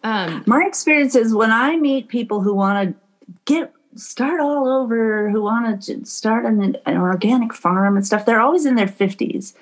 um 0.03 0.43
my 0.45 0.63
experience 0.65 1.15
is 1.15 1.33
when 1.33 1.51
I 1.51 1.77
meet 1.77 2.07
people 2.07 2.41
who 2.41 2.53
want 2.53 2.89
to 2.89 2.95
get 3.45 3.73
start 3.95 4.39
all 4.39 4.67
over 4.67 5.29
who 5.29 5.41
want 5.41 5.83
to 5.83 6.05
start 6.05 6.45
an, 6.45 6.77
an 6.85 6.97
organic 6.97 7.53
farm 7.53 7.95
and 7.95 8.05
stuff 8.05 8.25
they're 8.25 8.41
always 8.41 8.65
in 8.65 8.75
their 8.75 8.87
50s 8.87 9.53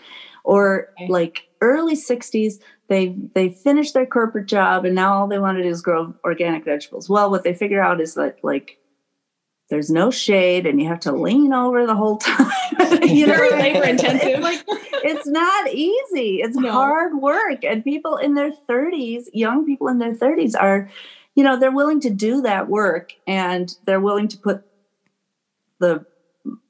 or 0.44 0.90
okay. 0.94 1.08
like 1.08 1.48
early 1.60 1.96
60s 1.96 2.60
they 2.88 3.16
they 3.34 3.50
finished 3.50 3.94
their 3.94 4.06
corporate 4.06 4.48
job 4.48 4.86
and 4.86 4.96
now 4.96 5.14
all 5.14 5.28
they 5.28 5.40
want 5.40 5.58
to 5.58 5.64
do 5.64 5.70
is 5.70 5.82
grow 5.82 6.14
organic 6.24 6.64
vegetables 6.64 7.10
well 7.10 7.30
what 7.30 7.44
they 7.44 7.54
figure 7.54 7.82
out 7.82 8.00
is 8.00 8.14
that 8.14 8.38
like 8.44 8.78
there's 9.72 9.90
no 9.90 10.12
shade 10.12 10.68
and 10.68 10.82
you 10.82 10.88
have 10.88 11.00
to 11.00 11.14
lean 11.14 11.54
over 11.54 11.88
the 11.88 11.96
whole 11.96 12.18
time 12.18 12.52
you 13.04 13.26
know? 13.26 13.34
Very 13.34 13.52
labor 13.52 13.86
intensive 13.86 14.28
it's 14.28 14.42
like 14.42 14.64
it's 15.04 15.26
not 15.26 15.70
easy. 15.70 16.42
It's 16.42 16.58
no. 16.58 16.72
hard 16.72 17.16
work. 17.16 17.64
And 17.64 17.84
people 17.84 18.18
in 18.18 18.36
their 18.36 18.52
30s 18.52 19.30
young 19.34 19.66
people 19.66 19.88
in 19.88 19.98
their 19.98 20.14
30s 20.14 20.54
are 20.60 20.90
you 21.36 21.44
know 21.44 21.58
they're 21.58 21.72
willing 21.72 22.02
to 22.02 22.10
do 22.10 22.42
that 22.42 22.68
work 22.68 23.14
and 23.26 23.74
they're 23.86 24.02
willing 24.02 24.28
to 24.28 24.38
put 24.38 24.64
the 25.80 26.06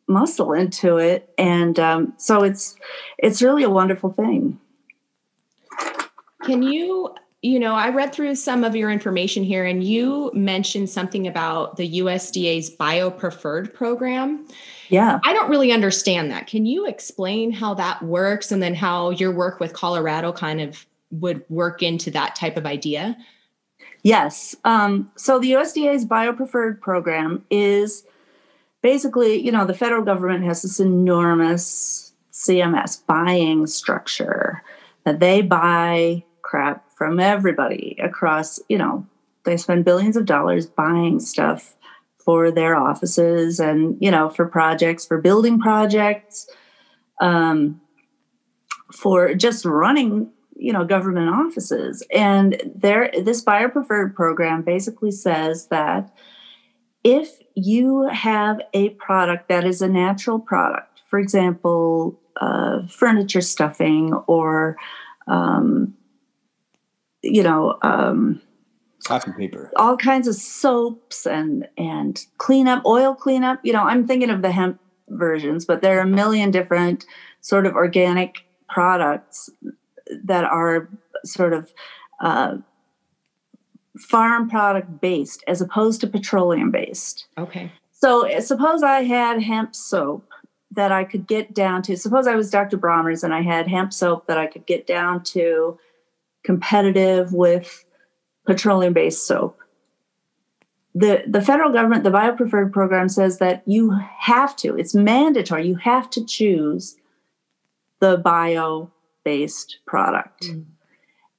muscle 0.08 0.54
into 0.54 0.98
it. 0.98 1.34
And 1.38 1.80
um, 1.80 2.14
so 2.18 2.44
it's 2.44 2.76
it's 3.18 3.42
really 3.42 3.64
a 3.64 3.70
wonderful 3.70 4.14
thing. 4.14 4.60
Can 6.44 6.62
you 6.62 7.16
you 7.42 7.60
know 7.60 7.74
i 7.74 7.90
read 7.90 8.14
through 8.14 8.36
some 8.36 8.64
of 8.64 8.76
your 8.76 8.92
information 8.92 9.44
here 9.44 9.66
and 9.66 9.84
you 9.84 10.32
mentioned 10.34 10.90
something 10.90 11.28
about 11.28 11.78
the 11.78 12.02
usda's 12.02 12.70
bio 12.70 13.10
preferred 13.10 13.74
program 13.74 14.48
yeah 14.90 15.20
i 15.24 15.34
don't 15.34 15.50
really 15.50 15.72
understand 15.72 16.30
that 16.30 16.48
can 16.48 16.66
you 16.66 16.86
explain 16.86 17.52
how 17.52 17.74
that 17.74 18.02
works 18.04 18.52
and 18.52 18.62
then 18.62 18.76
how 18.76 19.10
your 19.10 19.32
work 19.32 19.60
with 19.60 19.74
colorado 19.74 20.32
kind 20.32 20.62
of 20.62 20.86
would 21.12 21.44
work 21.50 21.84
into 21.84 22.10
that 22.12 22.36
type 22.36 22.58
of 22.58 22.66
idea? 22.66 23.18
Yes. 24.04 24.56
Um, 24.64 25.12
so 25.16 25.38
the 25.38 25.52
USDA's 25.52 26.06
biopreferred 26.06 26.82
program 26.82 27.46
is 27.52 28.04
basically, 28.82 29.36
you 29.36 29.52
know, 29.52 29.66
the 29.66 29.76
federal 29.76 30.04
government 30.04 30.44
has 30.46 30.64
this 30.64 30.80
enormous 30.80 32.14
CMS 32.32 33.06
buying 33.06 33.68
structure 33.68 34.64
that 35.04 35.20
they 35.20 35.42
buy 35.42 36.24
crap 36.42 36.91
from 37.02 37.20
everybody 37.20 37.98
across, 38.00 38.60
you 38.70 38.78
know, 38.78 39.04
they 39.44 39.58
spend 39.58 39.84
billions 39.84 40.16
of 40.16 40.28
dollars 40.28 40.68
buying 40.68 41.20
stuff 41.20 41.76
for 42.24 42.52
their 42.52 42.76
offices 42.76 43.60
and, 43.60 43.98
you 44.00 44.12
know, 44.12 44.30
for 44.30 44.46
projects, 44.46 45.04
for 45.04 45.20
building 45.20 45.60
projects, 45.60 46.48
um, 47.20 47.82
for 48.92 49.34
just 49.34 49.66
running 49.66 50.30
you 50.56 50.72
know 50.72 50.86
government 50.86 51.28
offices. 51.28 52.06
And 52.14 52.62
there 52.76 53.10
this 53.20 53.44
biopreferred 53.44 54.14
program 54.14 54.62
basically 54.62 55.10
says 55.10 55.70
that 55.70 56.16
if 57.04 57.40
you 57.56 58.08
have 58.10 58.62
a 58.76 58.90
product 58.90 59.50
that 59.50 59.66
is 59.66 59.82
a 59.82 59.88
natural 59.88 60.38
product 60.38 61.02
for 61.10 61.18
example 61.18 62.20
uh, 62.40 62.86
furniture 62.86 63.42
stuffing 63.42 64.14
or 64.28 64.78
um, 65.28 65.96
you 67.22 67.44
know 67.44 67.78
um, 67.82 68.42
copy 69.04 69.32
paper 69.38 69.72
all 69.76 69.98
kinds 69.98 70.28
of 70.28 70.36
soaps 70.36 71.26
and 71.26 71.68
and 71.78 72.26
cleanup 72.38 72.86
oil 72.86 73.16
cleanup 73.16 73.60
you 73.64 73.74
know 73.74 73.84
i'm 73.84 74.06
thinking 74.06 74.30
of 74.30 74.42
the 74.42 74.52
hemp 74.52 74.80
versions 75.10 75.66
but 75.66 75.82
there 75.82 75.98
are 75.98 76.04
a 76.04 76.08
million 76.08 76.52
different 76.52 77.06
sort 77.42 77.66
of 77.66 77.74
organic 77.74 78.46
products 78.70 79.50
that 80.24 80.44
are 80.44 80.90
sort 81.26 81.54
of 81.54 81.74
uh, 82.22 82.58
farm 83.98 84.50
product 84.50 85.02
based 85.02 85.44
as 85.48 85.62
opposed 85.62 86.02
to 86.02 86.08
petroleum 86.08 86.72
based. 86.72 87.28
Okay. 87.38 87.72
So 87.92 88.40
suppose 88.40 88.84
I 88.84 89.04
had 89.04 89.42
hemp 89.42 89.76
soap 89.76 90.28
that 90.72 90.92
I 90.92 91.04
could 91.04 91.28
get 91.28 91.54
down 91.54 91.82
to. 91.84 91.98
Suppose 91.98 92.28
I 92.28 92.36
was 92.36 92.50
Dr. 92.50 92.78
Bronner's 92.78 93.24
and 93.24 93.34
I 93.34 93.42
had 93.42 93.68
hemp 93.68 93.94
soap 93.94 94.28
that 94.28 94.38
I 94.38 94.48
could 94.48 94.66
get 94.66 94.88
down 94.88 95.24
to 95.26 95.78
competitive 96.44 97.34
with 97.34 97.86
petroleum 98.46 98.94
based 98.94 99.26
soap. 99.26 99.58
The, 100.94 101.24
the 101.26 101.42
federal 101.42 101.72
government, 101.72 102.04
the 102.04 102.12
biopreferred 102.12 102.74
program 102.74 103.08
says 103.08 103.38
that 103.38 103.64
you 103.66 103.92
have 104.20 104.56
to, 104.58 104.76
it's 104.76 104.94
mandatory, 104.94 105.66
you 105.66 105.76
have 105.76 106.10
to 106.12 106.26
choose 106.26 106.98
the 108.00 108.18
bio 108.18 108.92
based 109.24 109.80
product. 109.86 110.48
Mm. 110.48 110.66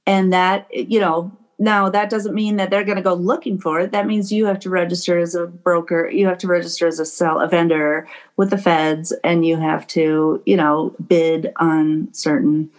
And 0.06 0.32
that, 0.32 0.66
you 0.72 0.98
know, 0.98 1.36
now 1.58 1.88
that 1.90 2.10
doesn't 2.10 2.34
mean 2.34 2.56
that 2.56 2.70
they're 2.70 2.82
going 2.82 2.96
to 2.96 3.02
go 3.02 3.14
looking 3.14 3.58
for 3.58 3.78
it. 3.80 3.92
That 3.92 4.06
means 4.06 4.32
you 4.32 4.46
have 4.46 4.58
to 4.60 4.70
register 4.70 5.18
as 5.18 5.34
a 5.34 5.46
broker, 5.46 6.08
you 6.08 6.26
have 6.26 6.38
to 6.38 6.48
register 6.48 6.86
as 6.86 6.98
a 6.98 7.04
sell 7.04 7.40
a 7.40 7.46
vendor 7.46 8.08
with 8.36 8.50
the 8.50 8.58
feds 8.58 9.12
and 9.22 9.46
you 9.46 9.58
have 9.58 9.86
to, 9.88 10.42
you 10.46 10.56
know, 10.56 10.94
bid 11.06 11.52
on 11.56 12.08
certain 12.12 12.70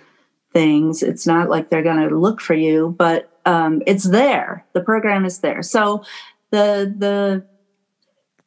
things. 0.54 1.04
It's 1.04 1.28
not 1.28 1.50
like 1.50 1.70
they're 1.70 1.84
going 1.84 2.08
to 2.08 2.18
look 2.18 2.40
for 2.40 2.54
you, 2.54 2.96
but 2.98 3.30
um, 3.46 3.82
it's 3.86 4.06
there. 4.06 4.66
The 4.74 4.82
program 4.82 5.26
is 5.26 5.40
there. 5.40 5.62
So 5.62 6.04
the 6.52 6.94
the 6.98 7.46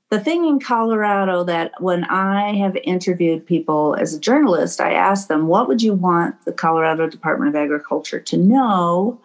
the 0.08 0.20
thing 0.20 0.44
in 0.46 0.60
Colorado 0.60 1.42
that 1.44 1.72
when 1.80 2.04
I 2.04 2.54
have 2.54 2.76
interviewed 2.84 3.44
people 3.44 3.96
as 3.96 4.14
a 4.14 4.20
journalist, 4.20 4.80
I 4.80 4.92
ask 4.92 5.26
them, 5.26 5.48
what 5.48 5.66
would 5.66 5.82
you 5.82 5.94
want 5.94 6.44
the 6.44 6.52
Colorado 6.52 7.08
Department 7.08 7.48
of 7.48 7.56
Agriculture 7.56 8.20
to 8.20 8.36
know 8.36 9.20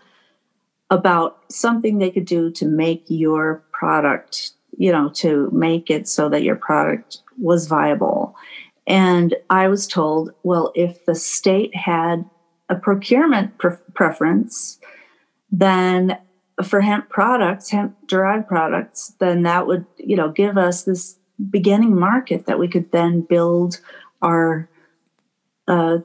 about 0.90 1.44
something 1.52 2.00
they 2.00 2.10
could 2.10 2.26
do 2.26 2.50
to 2.52 2.66
make 2.66 3.04
your 3.08 3.64
product, 3.72 4.54
you 4.78 4.92
know, 4.92 5.10
to 5.10 5.52
make 5.52 5.92
it 5.92 6.08
so 6.08 6.30
that 6.30 6.42
your 6.42 6.56
product 6.56 7.22
was 7.38 7.68
viable? 7.68 8.36
And 8.88 9.36
I 9.52 9.68
was 9.68 9.86
told, 9.86 10.32
well, 10.42 10.72
if 10.74 11.06
the 11.06 11.16
state 11.16 11.76
had 11.76 12.28
a 12.72 12.76
procurement 12.76 13.58
pre- 13.58 13.76
preference, 13.94 14.80
then 15.52 16.18
for 16.64 16.82
hemp 16.82 17.10
products, 17.10 17.70
hemp 17.70 17.96
derived 18.08 18.48
products, 18.48 19.14
then 19.20 19.44
that 19.44 19.68
would, 19.68 19.86
you 19.98 20.16
know, 20.16 20.30
give 20.30 20.58
us 20.58 20.84
this 20.84 21.18
beginning 21.50 22.00
market 22.00 22.46
that 22.46 22.60
we 22.60 22.68
could 22.68 22.92
then 22.92 23.22
build 23.22 23.80
our 24.22 24.70
uh, 25.68 25.98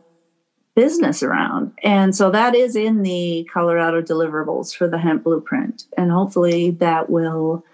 business 0.75 1.23
around. 1.23 1.73
And 1.83 2.17
so 2.17 2.31
that 2.31 2.55
is 2.55 2.75
in 2.75 3.03
the 3.03 3.49
Colorado 3.53 4.03
deliverables 4.03 4.75
for 4.75 4.89
the 4.89 4.99
hemp 4.99 5.25
blueprint. 5.25 5.85
And 5.97 6.11
hopefully 6.11 6.71
that 6.73 7.09
will, 7.11 7.65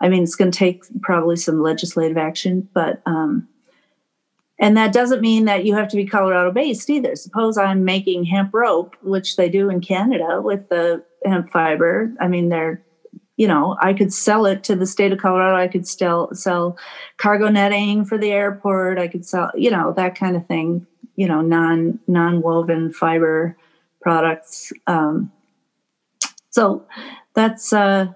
I 0.00 0.08
mean, 0.08 0.24
it's 0.24 0.36
going 0.36 0.50
to 0.50 0.58
take 0.58 0.82
probably 1.02 1.36
some 1.36 1.62
legislative 1.62 2.16
action, 2.18 2.68
but, 2.74 3.00
um, 3.06 3.48
and 4.60 4.76
that 4.76 4.92
doesn't 4.92 5.22
mean 5.22 5.46
that 5.46 5.64
you 5.64 5.74
have 5.74 5.88
to 5.88 5.96
be 5.96 6.04
Colorado 6.04 6.52
based 6.52 6.90
either. 6.90 7.16
Suppose 7.16 7.56
I'm 7.56 7.82
making 7.82 8.24
hemp 8.24 8.52
rope, 8.52 8.94
which 9.02 9.36
they 9.36 9.48
do 9.48 9.70
in 9.70 9.80
Canada 9.80 10.42
with 10.42 10.68
the 10.68 11.02
hemp 11.24 11.50
fiber. 11.50 12.12
I 12.20 12.28
mean, 12.28 12.50
they're, 12.50 12.84
you 13.38 13.48
know, 13.48 13.78
I 13.80 13.94
could 13.94 14.12
sell 14.12 14.44
it 14.44 14.62
to 14.64 14.76
the 14.76 14.86
state 14.86 15.12
of 15.12 15.18
Colorado. 15.18 15.56
I 15.56 15.66
could 15.66 15.88
still 15.88 16.28
sell 16.34 16.76
cargo 17.16 17.48
netting 17.48 18.04
for 18.04 18.18
the 18.18 18.32
airport. 18.32 18.98
I 18.98 19.08
could 19.08 19.24
sell, 19.24 19.50
you 19.54 19.70
know, 19.70 19.94
that 19.96 20.14
kind 20.14 20.36
of 20.36 20.46
thing. 20.46 20.86
You 21.16 21.26
know, 21.26 21.40
non 21.40 21.98
non 22.06 22.42
woven 22.42 22.92
fiber 22.92 23.56
products. 24.02 24.72
Um, 24.86 25.32
so 26.50 26.86
that's 27.34 27.72
uh, 27.72 28.06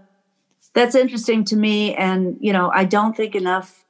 that's 0.75 0.95
interesting 0.95 1.45
to 1.45 1.57
me, 1.57 1.95
and 1.95 2.37
you 2.41 2.53
know, 2.53 2.71
I 2.73 2.85
don't 2.85 3.17
think 3.17 3.35
enough 3.35 3.84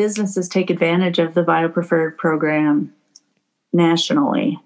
businesses 0.00 0.48
take 0.48 0.70
advantage 0.70 1.18
of 1.18 1.34
the 1.34 1.42
biopreferred 1.42 2.16
program 2.16 2.90
nationally. 3.70 4.58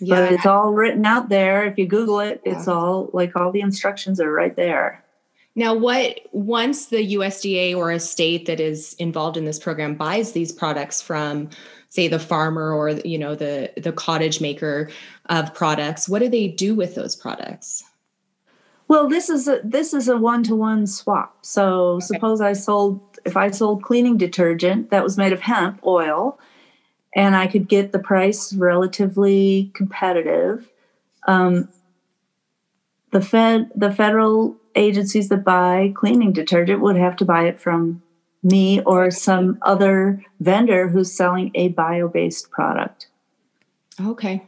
Yeah. 0.00 0.16
But 0.16 0.32
it's 0.32 0.44
all 0.44 0.72
written 0.72 1.06
out 1.06 1.28
there. 1.28 1.64
If 1.66 1.78
you 1.78 1.86
Google 1.86 2.18
it, 2.18 2.40
it's 2.44 2.66
all 2.66 3.10
like 3.12 3.36
all 3.36 3.52
the 3.52 3.60
instructions 3.60 4.18
are 4.20 4.32
right 4.32 4.56
there. 4.56 5.04
Now, 5.54 5.72
what 5.72 6.18
once 6.32 6.86
the 6.86 7.14
USDA 7.14 7.76
or 7.76 7.92
a 7.92 8.00
state 8.00 8.46
that 8.46 8.58
is 8.58 8.94
involved 8.94 9.36
in 9.36 9.44
this 9.44 9.60
program 9.60 9.94
buys 9.94 10.32
these 10.32 10.50
products 10.50 11.00
from, 11.00 11.48
say, 11.88 12.08
the 12.08 12.18
farmer 12.18 12.72
or 12.72 12.90
you 12.90 13.18
know 13.18 13.36
the 13.36 13.70
the 13.76 13.92
cottage 13.92 14.40
maker 14.40 14.90
of 15.26 15.54
products, 15.54 16.08
what 16.08 16.18
do 16.20 16.28
they 16.28 16.48
do 16.48 16.74
with 16.74 16.96
those 16.96 17.14
products? 17.14 17.84
Well, 18.90 19.08
this 19.08 19.30
is 19.30 19.46
a 19.46 19.60
this 19.62 19.94
is 19.94 20.08
a 20.08 20.16
one 20.16 20.42
to 20.42 20.56
one 20.56 20.84
swap. 20.84 21.46
So 21.46 21.92
okay. 21.92 22.06
suppose 22.06 22.40
I 22.40 22.54
sold 22.54 23.00
if 23.24 23.36
I 23.36 23.52
sold 23.52 23.84
cleaning 23.84 24.16
detergent 24.16 24.90
that 24.90 25.04
was 25.04 25.16
made 25.16 25.32
of 25.32 25.38
hemp 25.38 25.78
oil, 25.86 26.40
and 27.14 27.36
I 27.36 27.46
could 27.46 27.68
get 27.68 27.92
the 27.92 28.00
price 28.00 28.52
relatively 28.52 29.70
competitive. 29.74 30.68
Um, 31.28 31.68
the 33.12 33.20
Fed, 33.20 33.70
the 33.76 33.92
federal 33.92 34.56
agencies 34.74 35.28
that 35.28 35.44
buy 35.44 35.92
cleaning 35.94 36.32
detergent 36.32 36.80
would 36.80 36.96
have 36.96 37.14
to 37.18 37.24
buy 37.24 37.46
it 37.46 37.60
from 37.60 38.02
me 38.42 38.80
or 38.80 39.12
some 39.12 39.60
other 39.62 40.20
vendor 40.40 40.88
who's 40.88 41.12
selling 41.12 41.52
a 41.54 41.68
bio-based 41.68 42.50
product. 42.50 43.06
Okay. 44.04 44.42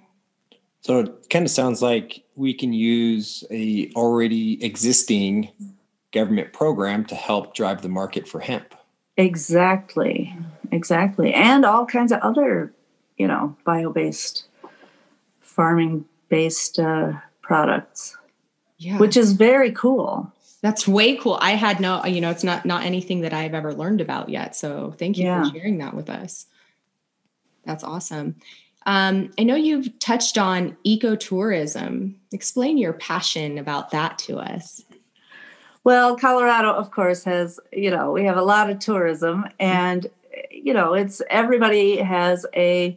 So 0.80 0.99
it 0.99 1.30
kind 1.30 1.44
of 1.44 1.50
sounds 1.52 1.80
like 1.80 2.21
we 2.34 2.54
can 2.54 2.72
use 2.72 3.44
a 3.50 3.90
already 3.94 4.62
existing 4.64 5.50
government 6.12 6.52
program 6.52 7.04
to 7.06 7.14
help 7.14 7.54
drive 7.54 7.82
the 7.82 7.88
market 7.88 8.28
for 8.28 8.40
hemp. 8.40 8.74
Exactly 9.16 10.34
exactly. 10.72 11.32
And 11.32 11.64
all 11.64 11.86
kinds 11.86 12.10
of 12.10 12.18
other, 12.20 12.72
you 13.16 13.28
know, 13.28 13.54
bio 13.64 13.92
based, 13.92 14.46
farming 15.40 16.06
based 16.28 16.80
uh, 16.80 17.12
products. 17.42 18.16
Yeah. 18.78 18.98
Which 18.98 19.16
is 19.16 19.32
very 19.32 19.70
cool. 19.70 20.32
That's 20.60 20.88
way 20.88 21.16
cool. 21.16 21.38
I 21.40 21.52
had 21.52 21.78
no, 21.78 22.04
you 22.04 22.20
know, 22.20 22.30
it's 22.30 22.42
not 22.42 22.64
not 22.64 22.82
anything 22.82 23.20
that 23.20 23.32
I've 23.32 23.54
ever 23.54 23.72
learned 23.72 24.00
about 24.00 24.28
yet. 24.28 24.56
So 24.56 24.94
thank 24.98 25.18
you 25.18 25.24
yeah. 25.26 25.44
for 25.44 25.54
sharing 25.54 25.78
that 25.78 25.94
with 25.94 26.10
us. 26.10 26.46
That's 27.64 27.84
awesome. 27.84 28.36
Um, 28.86 29.30
I 29.38 29.44
know 29.44 29.54
you've 29.54 29.98
touched 29.98 30.38
on 30.38 30.76
ecotourism. 30.86 32.14
Explain 32.32 32.78
your 32.78 32.92
passion 32.92 33.58
about 33.58 33.90
that 33.90 34.18
to 34.18 34.38
us. 34.38 34.84
Well, 35.84 36.16
Colorado, 36.16 36.72
of 36.72 36.90
course, 36.90 37.24
has, 37.24 37.58
you 37.72 37.90
know, 37.90 38.12
we 38.12 38.24
have 38.24 38.36
a 38.36 38.42
lot 38.42 38.70
of 38.70 38.78
tourism 38.78 39.46
and 39.58 40.08
you 40.50 40.72
know, 40.72 40.94
it's 40.94 41.20
everybody 41.28 41.96
has 41.96 42.46
a 42.54 42.96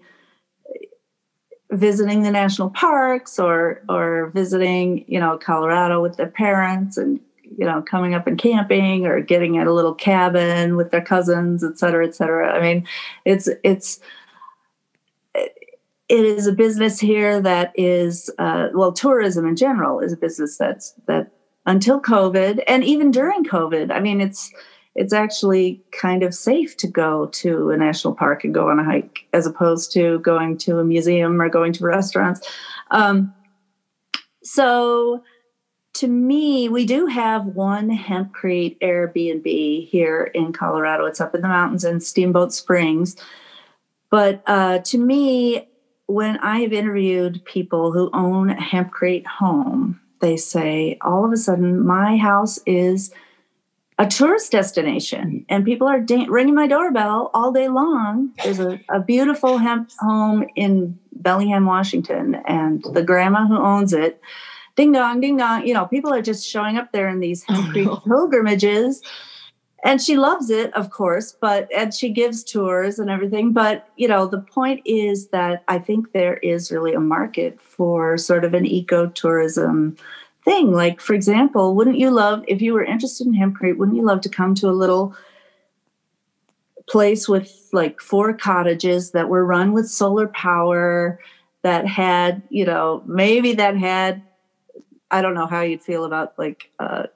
visiting 1.72 2.22
the 2.22 2.32
national 2.32 2.70
parks 2.70 3.40
or 3.40 3.82
or 3.90 4.32
visiting, 4.34 5.04
you 5.08 5.20
know, 5.20 5.38
Colorado 5.38 6.02
with 6.02 6.18
their 6.18 6.28
parents 6.28 6.98
and 6.98 7.20
you 7.58 7.66
know, 7.66 7.82
coming 7.82 8.14
up 8.14 8.28
and 8.28 8.38
camping 8.38 9.06
or 9.06 9.22
getting 9.22 9.58
at 9.58 9.68
a 9.68 9.74
little 9.74 9.94
cabin 9.94 10.76
with 10.76 10.92
their 10.92 11.02
cousins, 11.02 11.64
et 11.64 11.78
cetera, 11.78 12.06
et 12.06 12.16
cetera. 12.16 12.54
I 12.54 12.62
mean, 12.62 12.88
it's 13.24 13.50
it's 13.64 14.00
it 16.08 16.24
is 16.24 16.48
a 16.48 16.54
business 16.54 17.00
here 17.00 17.42
that 17.42 17.72
is 17.76 18.30
uh, 18.38 18.68
well 18.74 18.92
tourism 18.92 19.48
in 19.48 19.56
general 19.56 20.00
is 20.00 20.14
a 20.14 20.18
business 20.18 20.58
that's 20.58 20.94
that 21.08 21.32
until 21.66 22.00
covid 22.00 22.64
and 22.68 22.84
even 22.84 23.12
during 23.12 23.44
covid 23.44 23.92
i 23.92 24.00
mean 24.00 24.22
it's 24.22 24.52
it's 24.96 25.12
actually 25.12 25.84
kind 25.92 26.24
of 26.24 26.34
safe 26.34 26.78
to 26.78 26.88
go 26.88 27.28
to 27.28 27.70
a 27.70 27.78
national 27.78 28.16
park 28.16 28.44
and 28.44 28.54
go 28.54 28.70
on 28.70 28.80
a 28.80 28.84
hike 28.84 29.28
as 29.34 29.46
opposed 29.46 29.92
to 29.92 30.20
going 30.20 30.58
to 30.60 30.80
a 30.80 30.86
museum 30.86 31.42
or 31.42 31.50
going 31.50 31.74
to 31.74 31.84
restaurants. 31.84 32.48
Um, 32.92 33.34
so 34.42 35.22
to 35.96 36.08
me 36.08 36.70
we 36.70 36.86
do 36.86 37.08
have 37.08 37.46
one 37.46 37.90
hempcrete 37.90 38.80
airbnb 38.80 39.88
here 39.88 40.24
in 40.34 40.54
colorado. 40.54 41.06
It's 41.06 41.22
up 41.22 41.36
in 41.36 41.42
the 41.42 41.48
mountains 41.50 41.84
in 41.84 42.00
steamboat 42.00 42.54
springs. 42.54 43.18
But 44.10 44.44
uh, 44.48 44.80
to 44.80 44.98
me 44.98 45.68
when 46.08 46.38
I've 46.38 46.74
interviewed 46.74 47.44
people 47.46 47.92
who 47.92 48.10
own 48.14 48.52
a 48.52 48.56
hempcrete 48.56 49.26
home, 49.26 50.00
they 50.20 50.38
say 50.38 50.98
all 51.02 51.26
of 51.26 51.32
a 51.32 51.38
sudden 51.38 51.86
my 51.86 52.18
house 52.18 52.60
is 52.66 53.12
a 53.98 54.06
tourist 54.06 54.52
destination 54.52 55.46
and 55.50 55.64
people 55.64 55.88
are 55.88 56.00
da- 56.00 56.28
ringing 56.28 56.56
my 56.56 56.68
doorbell 56.68 57.32
all 57.34 57.52
day 57.52 57.70
long. 57.70 58.32
There's 58.44 58.60
a, 58.60 58.80
a 58.90 59.00
beautiful 59.00 59.58
hemp 59.58 59.90
home 60.00 60.46
in 60.56 61.00
Bellingham, 61.14 61.66
Washington, 61.66 62.36
and 62.46 62.84
the 62.94 63.04
grandma 63.04 63.48
who 63.48 63.58
owns 63.58 63.94
it, 63.94 64.22
ding 64.76 64.92
dong, 64.92 65.22
ding 65.22 65.38
dong, 65.38 65.66
you 65.66 65.74
know, 65.74 65.86
people 65.86 66.14
are 66.14 66.22
just 66.22 66.48
showing 66.48 66.78
up 66.78 66.92
there 66.92 67.08
in 67.08 67.20
these 67.20 67.46
hempcrete 67.46 67.88
oh, 67.88 68.02
no. 68.06 68.16
pilgrimages 68.16 69.02
and 69.86 70.02
she 70.02 70.18
loves 70.18 70.50
it 70.50 70.74
of 70.74 70.90
course 70.90 71.32
but 71.40 71.72
and 71.74 71.94
she 71.94 72.10
gives 72.10 72.44
tours 72.44 73.00
and 73.00 73.10
everything 73.10 73.54
but 73.54 73.88
you 73.96 74.08
know 74.08 74.26
the 74.26 74.42
point 74.42 74.82
is 74.86 75.28
that 75.28 75.64
i 75.68 75.80
think 75.80 76.12
there 76.12 76.38
is 76.38 76.72
really 76.72 76.94
a 76.94 77.00
market 77.00 77.62
for 77.62 78.18
sort 78.18 78.44
of 78.44 78.54
an 78.54 78.66
ecotourism 78.66 79.98
thing. 80.46 80.72
Like 80.72 81.02
for 81.02 81.14
example 81.14 81.76
wouldn't 81.76 81.98
you 81.98 82.12
love 82.12 82.46
if 82.48 82.62
you 82.62 82.74
were 82.74 82.84
interested 82.84 83.28
in 83.28 83.34
hempcrete 83.34 83.78
wouldn't 83.78 83.98
you 83.98 84.06
love 84.06 84.22
to 84.22 84.30
come 84.30 84.54
to 84.56 84.70
a 84.70 84.80
little 84.84 85.16
place 86.88 87.28
with 87.28 87.70
like 87.74 88.00
four 88.00 88.32
cottages 88.32 89.12
that 89.12 89.28
were 89.28 89.44
run 89.44 89.74
with 89.74 89.90
solar 89.90 90.28
power 90.28 91.20
that 91.64 91.88
had 91.88 92.44
you 92.50 92.64
know 92.64 93.02
maybe 93.08 93.54
that 93.54 93.76
had 93.76 94.22
i 95.10 95.20
don't 95.20 95.34
know 95.34 95.48
how 95.48 95.62
you'd 95.62 95.82
feel 95.82 96.06
about 96.06 96.38
like 96.38 96.70
uh, 96.80 97.08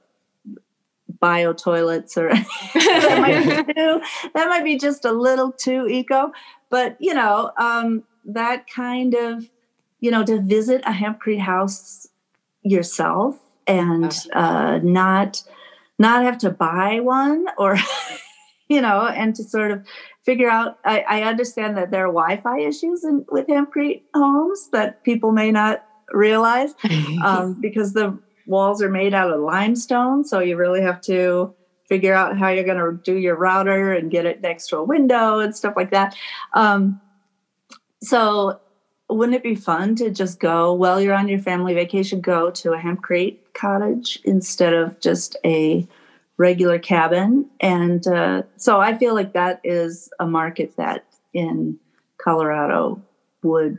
bio 1.20 1.54
toilets 1.54 2.18
or 2.18 2.30
that, 2.74 3.18
might 3.20 3.66
be 3.68 3.74
too, 3.74 4.02
that 4.34 4.48
might 4.48 4.64
be 4.64 4.78
just 4.78 5.06
a 5.06 5.12
little 5.12 5.52
too 5.52 5.88
eco 5.88 6.32
but 6.70 6.98
you 7.00 7.14
know 7.14 7.52
um, 7.58 8.04
that 8.26 8.70
kind 8.70 9.14
of 9.14 9.50
you 10.00 10.12
know 10.12 10.24
to 10.24 10.40
visit 10.42 10.82
a 10.86 10.92
hempcrete 10.92 11.40
house 11.40 12.08
yourself 12.64 13.38
and 13.68 14.16
uh, 14.34 14.80
not 14.84 15.44
not 15.98 16.24
have 16.24 16.38
to 16.38 16.50
buy 16.50 17.00
one 17.00 17.46
or 17.58 17.78
you 18.70 18.82
know 18.82 19.08
and 19.08 19.36
to 19.36 19.44
sort 19.44 19.72
of 19.72 19.86
figure 20.24 20.50
out 20.50 20.78
i, 20.86 21.00
I 21.08 21.22
understand 21.24 21.78
that 21.78 21.92
there 21.92 22.06
are 22.06 22.14
wi-fi 22.14 22.60
issues 22.60 23.04
in, 23.04 23.26
with 23.30 23.48
hempcrete 23.48 24.04
homes 24.14 24.70
that 24.72 25.04
people 25.04 25.32
may 25.32 25.52
not 25.52 25.86
realize 26.12 26.74
um, 27.24 27.60
because 27.60 27.94
the 27.94 28.18
walls 28.50 28.82
are 28.82 28.90
made 28.90 29.14
out 29.14 29.32
of 29.32 29.40
limestone, 29.40 30.26
so 30.26 30.40
you 30.40 30.58
really 30.58 30.82
have 30.82 31.00
to 31.02 31.54
figure 31.88 32.14
out 32.14 32.38
how 32.38 32.50
you're 32.50 32.64
going 32.64 32.78
to 32.78 33.02
do 33.04 33.18
your 33.18 33.36
router 33.36 33.94
and 33.94 34.12
get 34.12 34.26
it 34.26 34.42
next 34.42 34.68
to 34.68 34.78
a 34.78 34.84
window 34.84 35.40
and 35.40 35.56
stuff 35.56 35.76
like 35.76 35.92
that. 35.92 36.16
Um, 36.54 37.00
so, 38.02 38.60
wouldn't 39.08 39.36
it 39.36 39.44
be 39.44 39.56
fun 39.56 39.96
to 39.96 40.12
just 40.12 40.40
go 40.40 40.74
while 40.74 41.02
you're 41.02 41.16
on 41.16 41.28
your 41.28 41.40
family 41.40 41.74
vacation, 41.74 42.22
go 42.22 42.52
to 42.52 42.74
a 42.74 42.78
hempcrete 42.78 43.38
cottage 43.54 44.20
instead 44.24 44.74
of 44.74 45.00
just 45.00 45.36
a 45.46 45.88
regular 46.38 46.80
cabin? 46.80 47.50
And 47.60 48.06
uh, 48.08 48.44
so, 48.58 48.80
I 48.80 48.98
feel 48.98 49.14
like 49.14 49.34
that 49.34 49.62
is 49.64 50.10
a 50.20 50.26
market 50.26 50.76
that 50.78 51.06
in 51.34 51.80
Colorado 52.18 53.02
would 53.44 53.78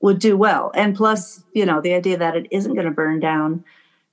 would 0.00 0.18
do 0.18 0.36
well. 0.36 0.70
And 0.74 0.96
plus, 0.96 1.42
you 1.52 1.66
know, 1.66 1.80
the 1.80 1.92
idea 1.92 2.16
that 2.16 2.36
it 2.36 2.46
isn't 2.50 2.74
going 2.74 2.86
to 2.86 2.92
burn 2.92 3.20
down 3.20 3.64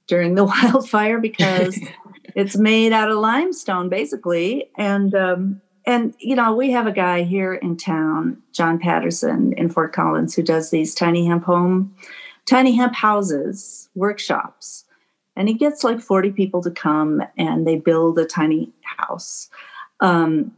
during 0.08 0.36
the 0.36 0.44
wildfire 0.64 1.20
because 1.20 1.80
it's 2.36 2.58
made 2.58 2.92
out 2.92 3.10
of 3.10 3.18
limestone 3.18 3.90
basically. 3.90 4.70
And 4.78 5.14
um, 5.16 5.62
and 5.86 6.16
you 6.20 6.36
know 6.36 6.56
we 6.56 6.72
have 6.72 6.88
a 6.88 6.92
guy 6.92 7.22
here 7.22 7.54
in 7.54 7.78
town 7.78 8.42
john 8.54 8.80
patterson 8.80 9.54
in 9.54 9.70
fort 9.70 9.94
collins 9.94 10.34
who 10.34 10.42
does 10.42 10.72
these 10.72 10.96
tiny 10.96 11.28
hemp 11.28 11.44
home 11.44 11.96
tiny 12.46 12.74
hemp 12.76 12.96
houses 12.96 13.90
workshops. 13.96 14.86
And 15.36 15.50
he 15.50 15.54
gets 15.54 15.84
like 15.84 16.00
40 16.00 16.32
people 16.32 16.62
to 16.62 16.72
come 16.72 17.22
and 17.38 17.68
they 17.68 17.76
build 17.76 18.18
a 18.18 18.26
tiny 18.26 18.72
house. 18.84 19.50
Um, 20.00 20.54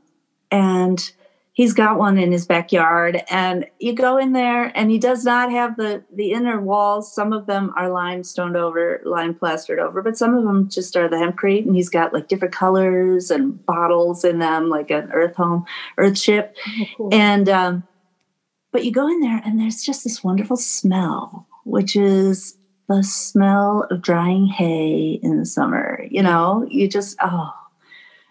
and 0.52 1.12
he's 1.58 1.74
got 1.74 1.98
one 1.98 2.20
in 2.20 2.32
his 2.32 2.46
backyard 2.46 3.20
and 3.32 3.66
you 3.80 3.92
go 3.92 4.18
in 4.20 4.32
there 4.32 4.72
and 4.78 4.92
he 4.92 5.00
does 5.00 5.24
not 5.24 5.52
have 5.52 5.76
the 5.76 6.04
the 6.14 6.32
inner 6.32 6.62
walls. 6.62 7.14
Some 7.14 7.34
of 7.34 7.48
them 7.48 7.74
are 7.76 7.90
limestone 7.90 8.56
over 8.56 9.02
lime 9.04 9.34
plastered 9.34 9.80
over 9.80 10.04
but 10.04 10.18
some 10.18 10.36
of 10.36 10.44
them 10.44 10.70
just 10.70 10.96
are 10.96 11.10
the 11.10 11.18
hempcrete 11.18 11.66
and 11.66 11.76
he's 11.76 11.90
got 11.90 12.14
like 12.14 12.28
different 12.28 12.54
colors 12.54 13.32
and 13.32 13.66
bottles 13.66 14.24
in 14.24 14.38
them 14.38 14.70
like 14.70 14.92
an 14.92 15.12
earth 15.12 15.36
home 15.36 15.66
earth 15.98 16.18
ship. 16.18 16.56
Oh, 16.68 16.86
cool. 16.96 17.10
and 17.12 17.50
um, 17.50 17.84
but 18.72 18.86
you 18.86 18.92
go 18.92 19.08
in 19.08 19.20
there 19.20 19.42
and 19.44 19.60
there's 19.60 19.82
just 19.82 20.04
this 20.04 20.24
wonderful 20.24 20.58
smell 20.58 21.48
which 21.66 21.96
is 21.96 22.56
the 22.88 23.04
smell 23.04 23.88
of 23.90 24.02
drying 24.02 24.46
hay 24.46 25.20
in 25.24 25.40
the 25.40 25.46
summer 25.46 26.06
you 26.12 26.22
know? 26.22 26.68
You 26.70 26.88
just 26.88 27.18
oh 27.20 27.52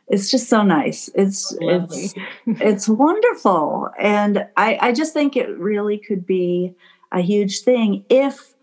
it's 0.09 0.31
just 0.31 0.49
so 0.49 0.63
nice. 0.63 1.11
It's 1.15 1.57
Lovely. 1.61 2.05
it's 2.05 2.15
it's 2.47 2.89
wonderful, 2.89 3.91
and 3.99 4.47
I 4.57 4.79
I 4.81 4.93
just 4.93 5.13
think 5.13 5.37
it 5.37 5.49
really 5.59 5.99
could 5.99 6.27
be 6.27 6.75
a 7.13 7.21
huge 7.21 7.61
thing 7.61 8.05
if 8.09 8.55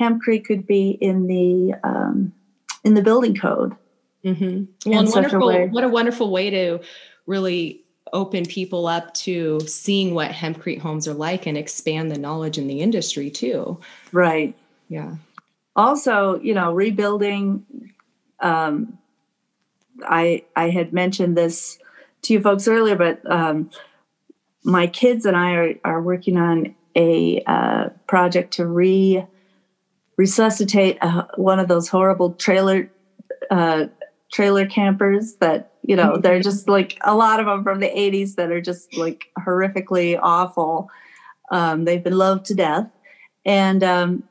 Hempcrete 0.00 0.44
could 0.44 0.66
be 0.66 0.90
in 1.00 1.26
the 1.26 1.74
um, 1.82 2.32
in 2.84 2.94
the 2.94 3.02
building 3.02 3.36
code. 3.36 3.74
Mm-hmm. 4.24 4.90
Well, 4.90 5.04
wonderful. 5.06 5.50
A 5.50 5.66
what 5.66 5.84
a 5.84 5.88
wonderful 5.88 6.30
way 6.30 6.50
to 6.50 6.78
really 7.26 7.82
open 8.12 8.44
people 8.44 8.86
up 8.86 9.14
to 9.14 9.58
seeing 9.60 10.14
what 10.14 10.30
hempcrete 10.30 10.78
homes 10.78 11.08
are 11.08 11.14
like 11.14 11.46
and 11.46 11.56
expand 11.56 12.10
the 12.10 12.18
knowledge 12.18 12.58
in 12.58 12.66
the 12.66 12.80
industry 12.80 13.30
too. 13.30 13.80
Right. 14.12 14.54
Yeah. 14.88 15.16
Also, 15.74 16.38
you 16.40 16.52
know, 16.52 16.72
rebuilding 16.72 17.64
um, 18.40 18.98
I 20.06 20.44
I 20.56 20.70
had 20.70 20.92
mentioned 20.92 21.36
this 21.36 21.78
to 22.22 22.34
you 22.34 22.40
folks 22.40 22.68
earlier, 22.68 22.96
but 22.96 23.20
um, 23.30 23.70
my 24.64 24.86
kids 24.86 25.26
and 25.26 25.36
I 25.36 25.52
are, 25.52 25.74
are 25.84 26.02
working 26.02 26.36
on 26.36 26.74
a 26.96 27.42
uh, 27.46 27.88
project 28.06 28.54
to 28.54 28.66
re 28.66 29.24
resuscitate 30.16 30.98
a, 31.02 31.26
one 31.36 31.58
of 31.58 31.68
those 31.68 31.88
horrible 31.88 32.32
trailer 32.34 32.90
uh, 33.50 33.86
trailer 34.32 34.66
campers 34.66 35.34
that 35.36 35.72
you 35.82 35.96
know 35.96 36.16
they're 36.16 36.40
just 36.50 36.68
like 36.68 36.98
a 37.04 37.14
lot 37.14 37.40
of 37.40 37.46
them 37.46 37.62
from 37.62 37.80
the 37.80 37.88
80s 37.88 38.36
that 38.36 38.50
are 38.50 38.60
just 38.60 38.96
like 38.96 39.24
horrifically 39.38 40.18
awful. 40.20 40.90
Um, 41.50 41.84
they've 41.84 42.02
been 42.02 42.16
loved 42.16 42.46
to 42.46 42.54
death. 42.54 42.88
And 43.44 43.82
um, 43.82 44.22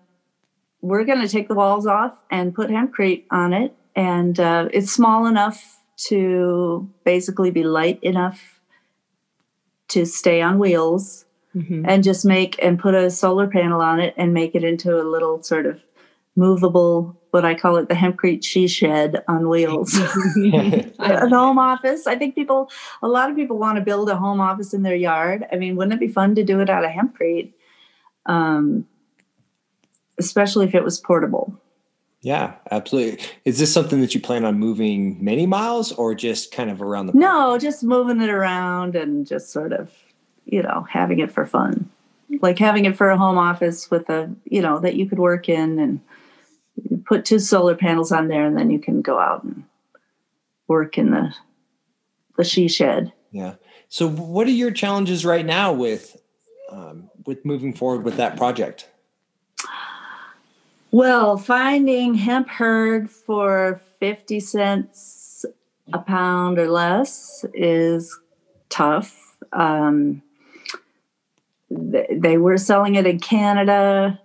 we're 0.82 1.04
going 1.04 1.22
to 1.22 1.28
take 1.28 1.48
the 1.48 1.54
walls 1.54 1.86
off 1.86 2.18
and 2.32 2.56
put 2.56 2.70
hempcrete 2.70 3.26
on 3.30 3.54
it 3.54 3.76
and 3.96 4.40
uh, 4.40 4.70
it's 4.74 4.92
small 4.92 5.26
enough 5.26 5.80
to 5.98 6.90
basically 7.04 7.52
be 7.52 7.64
light 7.64 8.00
enough 8.02 8.60
to 9.90 10.06
stay 10.06 10.42
on 10.42 10.58
wheels 10.58 11.26
mm-hmm. 11.56 11.86
and 11.88 12.04
just 12.04 12.26
make 12.26 12.58
and 12.64 12.80
put 12.80 12.96
a 12.96 13.12
solar 13.12 13.48
panel 13.48 13.82
on 13.82 14.00
it 14.00 14.14
and 14.18 14.34
make 14.34 14.56
it 14.56 14.64
into 14.64 15.00
a 15.00 15.04
little 15.04 15.44
sort 15.44 15.66
of 15.66 15.82
movable 16.36 17.18
what 17.32 17.46
I 17.46 17.56
call 17.56 17.78
it 17.78 17.88
the 17.88 17.96
hempcrete 17.96 18.44
she 18.44 18.68
shed 18.68 19.24
on 19.28 19.48
wheels. 19.48 19.98
a 21.00 21.30
home 21.30 21.60
office. 21.60 22.06
I 22.06 22.16
think 22.16 22.36
people 22.36 22.70
a 23.02 23.08
lot 23.08 23.30
of 23.30 23.36
people 23.36 23.58
want 23.58 23.78
to 23.78 23.84
build 23.84 24.10
a 24.10 24.18
home 24.18 24.42
office 24.42 24.74
in 24.74 24.84
their 24.84 24.96
yard. 24.96 25.46
I 25.52 25.56
mean, 25.56 25.76
wouldn't 25.76 25.94
it 25.94 26.00
be 26.00 26.12
fun 26.12 26.36
to 26.36 26.44
do 26.44 26.60
it 26.60 26.70
out 26.70 26.84
of 26.84 26.92
hempcrete? 26.92 27.54
Um, 28.26 28.86
especially 30.18 30.68
if 30.68 30.76
it 30.76 30.84
was 30.84 31.00
portable. 31.00 31.60
Yeah, 32.22 32.54
absolutely. 32.70 33.24
Is 33.46 33.58
this 33.58 33.74
something 33.74 34.00
that 34.02 34.14
you 34.14 34.22
plan 34.22 34.46
on 34.46 34.60
moving 34.60 35.24
many 35.24 35.48
miles 35.48 35.92
or 35.92 36.14
just 36.14 36.52
kind 36.52 36.70
of 36.70 36.82
around 36.82 37.08
the 37.08 37.14
park? 37.14 37.22
No, 37.22 37.58
just 37.58 37.84
moving 37.84 38.22
it 38.22 38.30
around 38.30 38.96
and 38.96 39.26
just 39.26 39.52
sort 39.52 39.74
of, 39.74 39.92
you 40.46 40.62
know, 40.62 40.86
having 40.88 41.20
it 41.20 41.32
for 41.32 41.48
fun. 41.48 41.90
Like 42.42 42.60
having 42.60 42.86
it 42.86 42.96
for 42.96 43.10
a 43.10 43.18
home 43.18 43.38
office 43.38 43.90
with 43.90 44.10
a, 44.10 44.34
you 44.46 44.62
know, 44.62 44.80
that 44.80 44.96
you 44.96 45.10
could 45.10 45.20
work 45.20 45.50
in 45.50 45.80
and 45.80 46.00
put 47.06 47.26
two 47.26 47.40
solar 47.40 47.76
panels 47.76 48.12
on 48.12 48.28
there 48.28 48.46
and 48.46 48.56
then 48.56 48.70
you 48.70 48.80
can 48.80 49.02
go 49.02 49.20
out 49.20 49.44
and 49.44 49.64
work 50.68 50.98
in 50.98 51.12
the 51.12 51.34
the 52.38 52.44
she 52.44 52.68
shed. 52.68 53.12
Yeah. 53.32 53.56
So 53.90 54.08
what 54.08 54.48
are 54.48 54.52
your 54.52 54.72
challenges 54.72 55.26
right 55.26 55.46
now 55.46 55.74
with 55.74 56.18
um, 56.70 57.10
with 57.26 57.44
moving 57.46 57.74
forward 57.74 58.04
with 58.04 58.18
that 58.18 58.38
project? 58.38 58.88
Well, 60.92 61.38
finding 61.38 62.16
hemp 62.16 62.50
hurd 62.50 63.10
for 63.10 63.82
50 64.00 64.40
cents 64.42 65.46
a 65.94 66.00
pound 66.00 66.60
or 66.60 66.70
less 66.70 67.46
is 67.54 68.18
tough. 68.70 69.38
Um, 69.54 70.22
they 71.70 72.38
were 72.38 72.58
selling 72.58 72.96
it 72.96 73.06
in 73.06 73.20
Canada. 73.20 74.20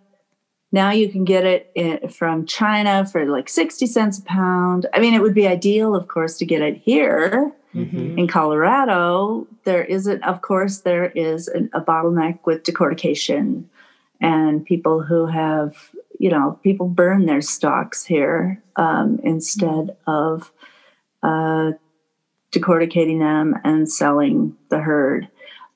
Now 0.73 0.91
you 0.91 1.09
can 1.09 1.25
get 1.25 1.45
it 1.45 1.71
in, 1.75 2.09
from 2.09 2.47
China 2.47 3.07
for 3.07 3.25
like 3.27 3.49
60 3.49 3.87
cents 3.87 4.19
a 4.19 4.23
pound. 4.23 4.87
I 4.93 5.01
mean, 5.01 5.15
it 5.15 5.23
would 5.23 5.35
be 5.35 5.47
ideal, 5.47 5.95
of 5.95 6.09
course, 6.09 6.37
to 6.39 6.45
get 6.45 6.63
it 6.63 6.77
here 6.77 7.53
mm-hmm. 7.75 8.19
in 8.19 8.27
Colorado. 8.27 9.47
There 9.65 9.85
isn't, 9.85 10.23
of 10.25 10.43
course, 10.43 10.81
there 10.81 11.11
is 11.11 11.49
an, 11.49 11.71
a 11.73 11.81
bottleneck 11.81 12.41
with 12.45 12.65
decortication 12.65 13.65
and 14.21 14.65
people 14.65 15.03
who 15.03 15.27
have, 15.27 15.91
you 16.19 16.31
know, 16.31 16.59
people 16.63 16.89
burn 16.89 17.27
their 17.27 17.43
stalks 17.43 18.05
here 18.05 18.63
um, 18.77 19.21
instead 19.23 19.97
of 20.07 20.53
uh, 21.23 21.73
decorticating 22.53 23.19
them 23.19 23.55
and 23.65 23.91
selling 23.91 24.57
the 24.71 24.79
hurd. 24.79 25.29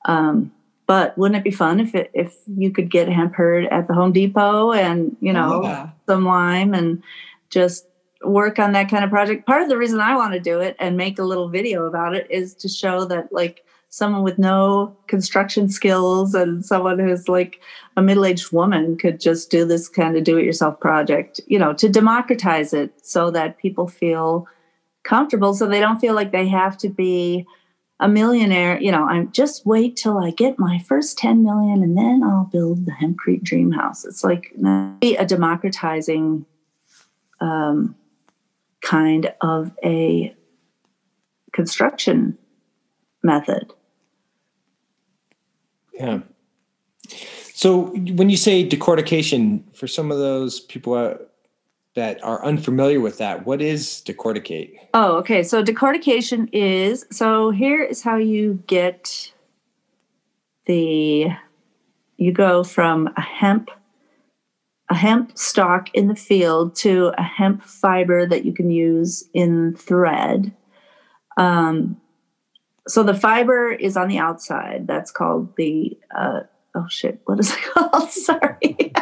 Um, 0.05 0.51
but 0.87 1.17
wouldn't 1.17 1.37
it 1.37 1.43
be 1.43 1.51
fun 1.51 1.79
if 1.79 1.95
it, 1.95 2.11
if 2.13 2.35
you 2.47 2.71
could 2.71 2.89
get 2.89 3.07
hemp 3.07 3.35
hurd 3.35 3.65
at 3.67 3.87
the 3.87 3.93
Home 3.93 4.11
Depot 4.11 4.73
and 4.73 5.15
you 5.21 5.31
know 5.31 5.63
yeah. 5.63 5.89
some 6.05 6.25
lime 6.25 6.73
and 6.73 7.01
just 7.49 7.87
work 8.23 8.59
on 8.59 8.73
that 8.73 8.89
kind 8.89 9.03
of 9.03 9.09
project? 9.09 9.45
Part 9.45 9.61
of 9.61 9.69
the 9.69 9.77
reason 9.77 10.01
I 10.01 10.15
want 10.15 10.33
to 10.33 10.39
do 10.39 10.59
it 10.59 10.75
and 10.79 10.97
make 10.97 11.19
a 11.19 11.23
little 11.23 11.49
video 11.49 11.85
about 11.85 12.15
it 12.15 12.27
is 12.29 12.55
to 12.55 12.67
show 12.67 13.05
that 13.05 13.31
like 13.31 13.63
someone 13.91 14.23
with 14.23 14.39
no 14.39 14.95
construction 15.07 15.69
skills 15.69 16.33
and 16.33 16.65
someone 16.65 16.97
who's 16.97 17.27
like 17.27 17.59
a 17.97 18.01
middle-aged 18.01 18.51
woman 18.51 18.97
could 18.97 19.19
just 19.19 19.51
do 19.51 19.65
this 19.65 19.87
kind 19.89 20.15
of 20.17 20.23
do-it-yourself 20.23 20.79
project 20.79 21.39
you 21.47 21.59
know 21.59 21.73
to 21.73 21.89
democratize 21.89 22.73
it 22.73 22.93
so 23.05 23.29
that 23.29 23.57
people 23.57 23.87
feel 23.87 24.47
comfortable 25.03 25.53
so 25.53 25.67
they 25.67 25.79
don't 25.79 25.99
feel 25.99 26.15
like 26.15 26.31
they 26.31 26.47
have 26.47 26.77
to 26.77 26.89
be 26.89 27.45
a 28.01 28.07
millionaire, 28.07 28.81
you 28.81 28.91
know, 28.91 29.05
I'm 29.05 29.31
just 29.31 29.63
wait 29.63 29.95
till 29.95 30.17
I 30.17 30.31
get 30.31 30.57
my 30.57 30.79
first 30.79 31.19
10 31.19 31.43
million 31.43 31.83
and 31.83 31.95
then 31.95 32.23
I'll 32.23 32.49
build 32.51 32.85
the 32.85 32.91
Hempcrete 32.91 33.43
Dream 33.43 33.71
House. 33.71 34.05
It's 34.05 34.23
like 34.23 34.51
a 35.03 35.25
democratizing 35.27 36.47
um, 37.39 37.95
kind 38.81 39.31
of 39.41 39.71
a 39.85 40.35
construction 41.53 42.39
method. 43.21 43.71
Yeah. 46.01 46.19
So 47.53 47.87
when 47.95 48.29
you 48.29 48.37
say 48.37 48.67
decortication, 48.67 49.63
for 49.75 49.87
some 49.87 50.11
of 50.11 50.17
those 50.17 50.61
people 50.61 51.17
that 51.95 52.23
are 52.23 52.43
unfamiliar 52.43 52.99
with 52.99 53.17
that, 53.19 53.45
what 53.45 53.61
is 53.61 54.01
decorticate? 54.05 54.73
Oh, 54.93 55.17
okay. 55.17 55.43
So 55.43 55.63
decortication 55.63 56.49
is 56.53 57.05
so 57.11 57.51
here 57.51 57.83
is 57.83 58.01
how 58.01 58.15
you 58.15 58.63
get 58.65 59.31
the 60.65 61.27
you 62.17 62.31
go 62.31 62.63
from 62.63 63.09
a 63.17 63.21
hemp 63.21 63.69
a 64.89 64.95
hemp 64.95 65.37
stalk 65.37 65.89
in 65.93 66.07
the 66.07 66.15
field 66.15 66.75
to 66.75 67.13
a 67.17 67.23
hemp 67.23 67.63
fiber 67.63 68.25
that 68.25 68.43
you 68.43 68.53
can 68.53 68.69
use 68.69 69.23
in 69.33 69.75
thread. 69.75 70.53
Um, 71.37 72.01
so 72.87 73.03
the 73.03 73.13
fiber 73.13 73.71
is 73.71 73.95
on 73.97 74.07
the 74.07 74.17
outside. 74.17 74.87
That's 74.87 75.11
called 75.11 75.55
the 75.55 75.97
uh, 76.15 76.41
oh 76.75 76.87
shit, 76.89 77.21
what 77.25 77.39
is 77.39 77.51
it 77.51 77.61
called? 77.73 78.11
Sorry. 78.11 78.91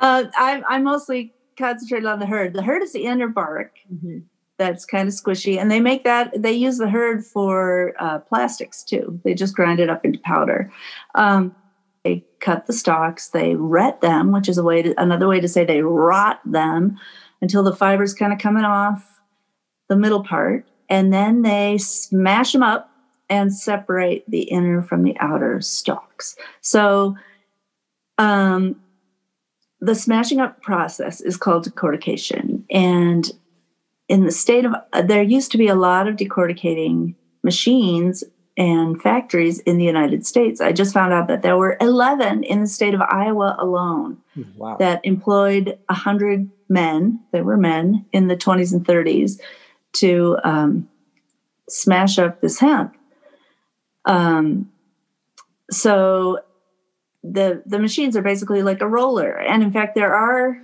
uh, 0.00 0.24
I, 0.36 0.62
I 0.68 0.78
mostly 0.78 1.34
concentrated 1.56 2.06
on 2.06 2.18
the 2.18 2.26
hurd. 2.26 2.54
The 2.54 2.62
hurd 2.62 2.82
is 2.82 2.92
the 2.92 3.04
inner 3.04 3.28
bark 3.28 3.76
mm-hmm. 3.92 4.18
that's 4.58 4.84
kind 4.84 5.08
of 5.08 5.14
squishy, 5.14 5.58
and 5.58 5.70
they 5.70 5.80
make 5.80 6.04
that. 6.04 6.30
They 6.40 6.52
use 6.52 6.78
the 6.78 6.88
hurd 6.88 7.24
for 7.24 7.94
uh, 7.98 8.20
plastics 8.20 8.82
too. 8.82 9.20
They 9.24 9.34
just 9.34 9.54
grind 9.54 9.80
it 9.80 9.90
up 9.90 10.04
into 10.04 10.18
powder. 10.20 10.72
Um, 11.14 11.54
they 12.04 12.24
cut 12.40 12.66
the 12.66 12.72
stalks. 12.72 13.28
They 13.28 13.54
ret 13.54 14.00
them, 14.00 14.32
which 14.32 14.48
is 14.48 14.58
a 14.58 14.64
way 14.64 14.82
to, 14.82 15.00
another 15.00 15.28
way 15.28 15.40
to 15.40 15.48
say 15.48 15.64
they 15.64 15.82
rot 15.82 16.40
them 16.44 16.98
until 17.40 17.62
the 17.62 17.74
fibers 17.74 18.12
kind 18.12 18.32
of 18.32 18.40
coming 18.40 18.64
off 18.64 19.20
the 19.88 19.96
middle 19.96 20.24
part, 20.24 20.66
and 20.92 21.10
then 21.10 21.40
they 21.40 21.78
smash 21.78 22.52
them 22.52 22.62
up 22.62 22.90
and 23.30 23.52
separate 23.52 24.24
the 24.28 24.42
inner 24.42 24.82
from 24.82 25.04
the 25.04 25.16
outer 25.20 25.58
stalks. 25.62 26.36
So 26.60 27.16
um, 28.18 28.76
the 29.80 29.94
smashing 29.94 30.38
up 30.38 30.60
process 30.60 31.22
is 31.22 31.38
called 31.38 31.64
decortication. 31.64 32.64
And 32.70 33.32
in 34.06 34.26
the 34.26 34.30
state 34.30 34.66
of, 34.66 34.74
there 35.06 35.22
used 35.22 35.50
to 35.52 35.58
be 35.58 35.66
a 35.66 35.74
lot 35.74 36.08
of 36.08 36.16
decorticating 36.16 37.14
machines 37.42 38.22
and 38.58 39.00
factories 39.00 39.60
in 39.60 39.78
the 39.78 39.86
United 39.86 40.26
States. 40.26 40.60
I 40.60 40.72
just 40.72 40.92
found 40.92 41.14
out 41.14 41.26
that 41.28 41.40
there 41.40 41.56
were 41.56 41.78
11 41.80 42.44
in 42.44 42.60
the 42.60 42.66
state 42.66 42.92
of 42.92 43.00
Iowa 43.00 43.56
alone 43.58 44.18
hmm, 44.34 44.42
wow. 44.58 44.76
that 44.76 45.00
employed 45.04 45.78
100 45.86 46.50
men, 46.68 47.18
there 47.32 47.44
were 47.44 47.56
men 47.56 48.04
in 48.12 48.28
the 48.28 48.36
20s 48.36 48.74
and 48.74 48.84
30s, 48.84 49.40
to 49.94 50.38
um, 50.44 50.88
smash 51.68 52.18
up 52.18 52.40
this 52.40 52.58
hemp. 52.58 52.96
Um, 54.04 54.70
so 55.70 56.40
the 57.22 57.62
the 57.66 57.78
machines 57.78 58.16
are 58.16 58.22
basically 58.22 58.62
like 58.62 58.80
a 58.80 58.88
roller 58.88 59.30
and 59.30 59.62
in 59.62 59.72
fact 59.72 59.94
there 59.94 60.12
are 60.12 60.60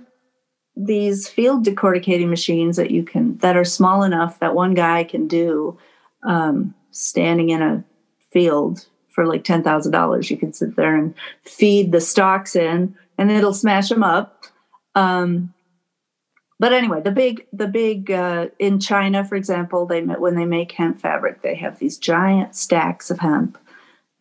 these 0.75 1.27
field 1.27 1.65
decorticating 1.65 2.29
machines 2.29 2.75
that 2.75 2.91
you 2.91 3.03
can 3.03 3.37
that 3.37 3.55
are 3.55 3.63
small 3.63 4.03
enough 4.03 4.39
that 4.39 4.55
one 4.55 4.73
guy 4.73 5.03
can 5.03 5.27
do 5.27 5.77
um, 6.23 6.73
standing 6.91 7.49
in 7.49 7.61
a 7.61 7.83
field 8.31 8.85
for 9.09 9.25
like 9.25 9.43
ten 9.43 9.63
thousand 9.63 9.91
dollars. 9.91 10.31
You 10.31 10.37
can 10.37 10.53
sit 10.53 10.75
there 10.75 10.95
and 10.95 11.13
feed 11.43 11.91
the 11.91 12.01
stalks 12.01 12.55
in, 12.55 12.95
and 13.17 13.31
it'll 13.31 13.53
smash 13.53 13.89
them 13.89 14.03
up. 14.03 14.45
Um, 14.95 15.53
but 16.59 16.73
anyway, 16.73 17.01
the 17.01 17.11
big 17.11 17.45
the 17.53 17.67
big 17.67 18.11
uh, 18.11 18.47
in 18.59 18.79
China, 18.79 19.23
for 19.23 19.35
example, 19.35 19.85
they 19.85 20.01
when 20.01 20.35
they 20.35 20.45
make 20.45 20.73
hemp 20.73 20.99
fabric, 20.99 21.41
they 21.41 21.55
have 21.55 21.79
these 21.79 21.97
giant 21.97 22.55
stacks 22.55 23.09
of 23.09 23.19
hemp 23.19 23.57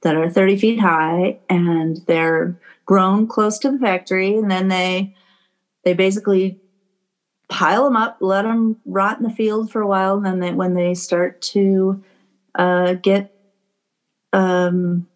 that 0.02 0.14
are 0.14 0.30
30 0.30 0.56
feet 0.56 0.80
high 0.80 1.38
and 1.48 1.98
they're 2.06 2.56
grown 2.86 3.26
close 3.26 3.58
to 3.58 3.70
the 3.70 3.78
factory 3.78 4.36
and 4.36 4.50
then 4.50 4.68
they 4.68 5.12
they 5.84 5.92
basically 5.92 6.58
pile 7.48 7.84
them 7.84 7.96
up 7.96 8.16
let 8.20 8.42
them 8.42 8.76
rot 8.84 9.18
in 9.18 9.24
the 9.24 9.30
field 9.30 9.70
for 9.70 9.80
a 9.80 9.86
while 9.86 10.14
and 10.14 10.24
then 10.24 10.38
they, 10.38 10.52
when 10.52 10.74
they 10.74 10.94
start 10.94 11.40
to 11.40 12.00
uh, 12.54 12.94
get 12.94 13.32
um, 14.32 15.06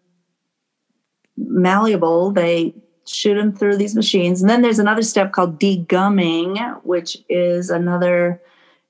malleable 1.37 2.31
they 2.31 2.73
shoot 3.05 3.35
them 3.35 3.53
through 3.53 3.77
these 3.77 3.95
machines 3.95 4.41
and 4.41 4.49
then 4.49 4.61
there's 4.61 4.79
another 4.79 5.01
step 5.01 5.31
called 5.31 5.59
degumming 5.59 6.81
which 6.83 7.17
is 7.29 7.69
another 7.69 8.41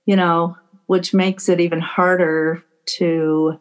you 0.05 0.15
know 0.15 0.55
which 0.85 1.13
makes 1.13 1.49
it 1.49 1.59
even 1.59 1.79
harder 1.79 2.63
to 2.85 3.59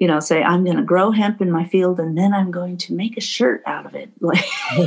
you 0.00 0.06
know, 0.06 0.18
say, 0.18 0.42
I'm 0.42 0.64
going 0.64 0.78
to 0.78 0.82
grow 0.82 1.10
hemp 1.10 1.42
in 1.42 1.52
my 1.52 1.66
field 1.66 2.00
and 2.00 2.16
then 2.16 2.32
I'm 2.32 2.50
going 2.50 2.78
to 2.78 2.94
make 2.94 3.18
a 3.18 3.20
shirt 3.20 3.62
out 3.66 3.84
of 3.86 3.94
it. 3.94 4.10
Like 4.22 4.44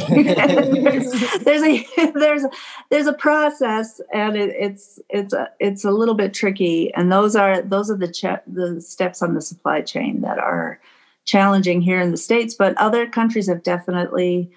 there's, 0.09 1.11
there's, 1.43 1.61
a, 1.61 1.85
there's, 2.15 2.45
there's 2.89 3.07
a 3.07 3.13
process 3.13 4.01
and 4.11 4.35
it, 4.35 4.55
it's, 4.57 4.99
it's 5.09 5.33
a, 5.33 5.51
it's 5.59 5.85
a 5.85 5.91
little 5.91 6.15
bit 6.15 6.33
tricky. 6.33 6.91
And 6.95 7.11
those 7.11 7.35
are, 7.35 7.61
those 7.61 7.91
are 7.91 7.97
the, 7.97 8.11
che- 8.11 8.41
the 8.47 8.81
steps 8.81 9.21
on 9.21 9.35
the 9.35 9.41
supply 9.41 9.81
chain 9.81 10.21
that 10.21 10.39
are 10.39 10.79
challenging 11.25 11.81
here 11.81 11.99
in 11.99 12.11
the 12.11 12.17
States, 12.17 12.55
but 12.55 12.77
other 12.77 13.07
countries 13.07 13.47
have 13.47 13.63
definitely 13.63 14.51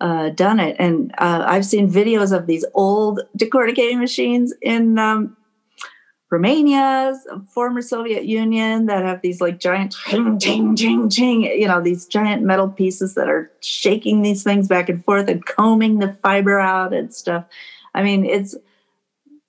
uh, 0.00 0.30
done 0.30 0.60
it. 0.60 0.76
And 0.78 1.12
uh, 1.18 1.44
I've 1.46 1.66
seen 1.66 1.90
videos 1.90 2.36
of 2.36 2.46
these 2.46 2.64
old 2.74 3.20
decorticating 3.36 3.98
machines 3.98 4.54
in 4.62 4.98
um, 4.98 5.36
Romania's 6.30 7.26
former 7.48 7.82
Soviet 7.82 8.24
Union 8.24 8.86
that 8.86 9.04
have 9.04 9.22
these 9.22 9.40
like 9.40 9.58
giant 9.58 9.92
ching, 9.92 10.38
ching, 10.38 10.76
ching, 10.76 11.10
ching, 11.10 11.42
you 11.42 11.66
know, 11.66 11.80
these 11.80 12.06
giant 12.06 12.42
metal 12.42 12.68
pieces 12.68 13.14
that 13.14 13.28
are 13.28 13.50
shaking 13.60 14.22
these 14.22 14.44
things 14.44 14.68
back 14.68 14.88
and 14.88 15.04
forth 15.04 15.28
and 15.28 15.44
combing 15.46 15.98
the 15.98 16.16
fiber 16.22 16.60
out 16.60 16.92
and 16.92 17.12
stuff. 17.14 17.44
I 17.94 18.02
mean, 18.02 18.24
it's 18.24 18.54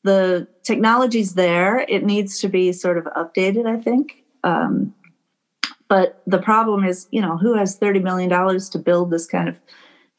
the 0.04 0.48
technology's 0.64 1.34
there. 1.34 1.80
It 1.82 2.06
needs 2.06 2.40
to 2.40 2.48
be 2.48 2.72
sort 2.72 2.98
of 2.98 3.04
updated, 3.06 3.68
I 3.68 3.82
think. 3.82 4.24
Um, 4.46 4.96
but 5.90 6.22
the 6.28 6.38
problem 6.38 6.86
is, 6.86 7.08
you 7.12 7.22
know, 7.22 7.36
who 7.36 7.56
has 7.56 7.78
$30 7.78 8.02
million 8.02 8.30
to 8.30 8.80
build 8.80 9.10
this 9.12 9.26
kind 9.26 9.50
of 9.50 9.58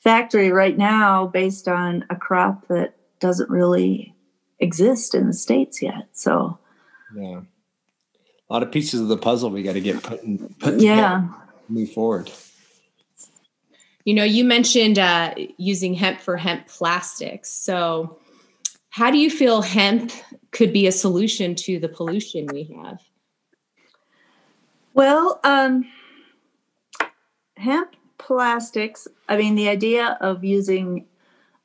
factory 0.00 0.50
right 0.50 0.76
now 0.76 1.28
based 1.28 1.68
on 1.68 2.04
a 2.11 2.16
crop 2.16 2.66
that 2.68 2.96
doesn't 3.20 3.48
really 3.48 4.14
exist 4.59 5.14
in 5.14 5.26
the 5.26 5.33
states 5.33 5.80
yet. 5.80 6.09
So 6.12 6.59
yeah, 7.14 7.40
a 8.48 8.52
lot 8.52 8.62
of 8.62 8.72
pieces 8.72 9.00
of 9.00 9.09
the 9.09 9.16
puzzle 9.16 9.50
we 9.50 9.62
got 9.62 9.74
to 9.74 9.80
get 9.80 10.02
put 10.02 10.22
in, 10.22 10.54
put 10.59 10.80
yeah 10.80 11.28
move 11.68 11.92
forward. 11.92 12.30
You 14.04 14.14
know, 14.14 14.24
you 14.24 14.44
mentioned 14.44 14.98
uh, 14.98 15.35
using 15.56 15.94
hemp 15.94 16.20
for 16.20 16.37
hemp 16.37 16.66
plastics. 16.66 17.50
So, 17.50 18.18
how 18.88 19.11
do 19.11 19.18
you 19.18 19.30
feel 19.30 19.62
hemp 19.62 20.11
could 20.50 20.72
be 20.72 20.87
a 20.87 20.92
solution 20.92 21.54
to 21.54 21.78
the 21.78 21.88
pollution 21.88 22.46
we 22.52 22.64
have? 22.83 23.00
Well, 24.94 25.40
um, 25.44 25.87
hemp 27.57 27.94
plastics, 28.18 29.07
I 29.29 29.37
mean, 29.37 29.55
the 29.55 29.68
idea 29.68 30.18
of 30.20 30.44
using 30.44 31.07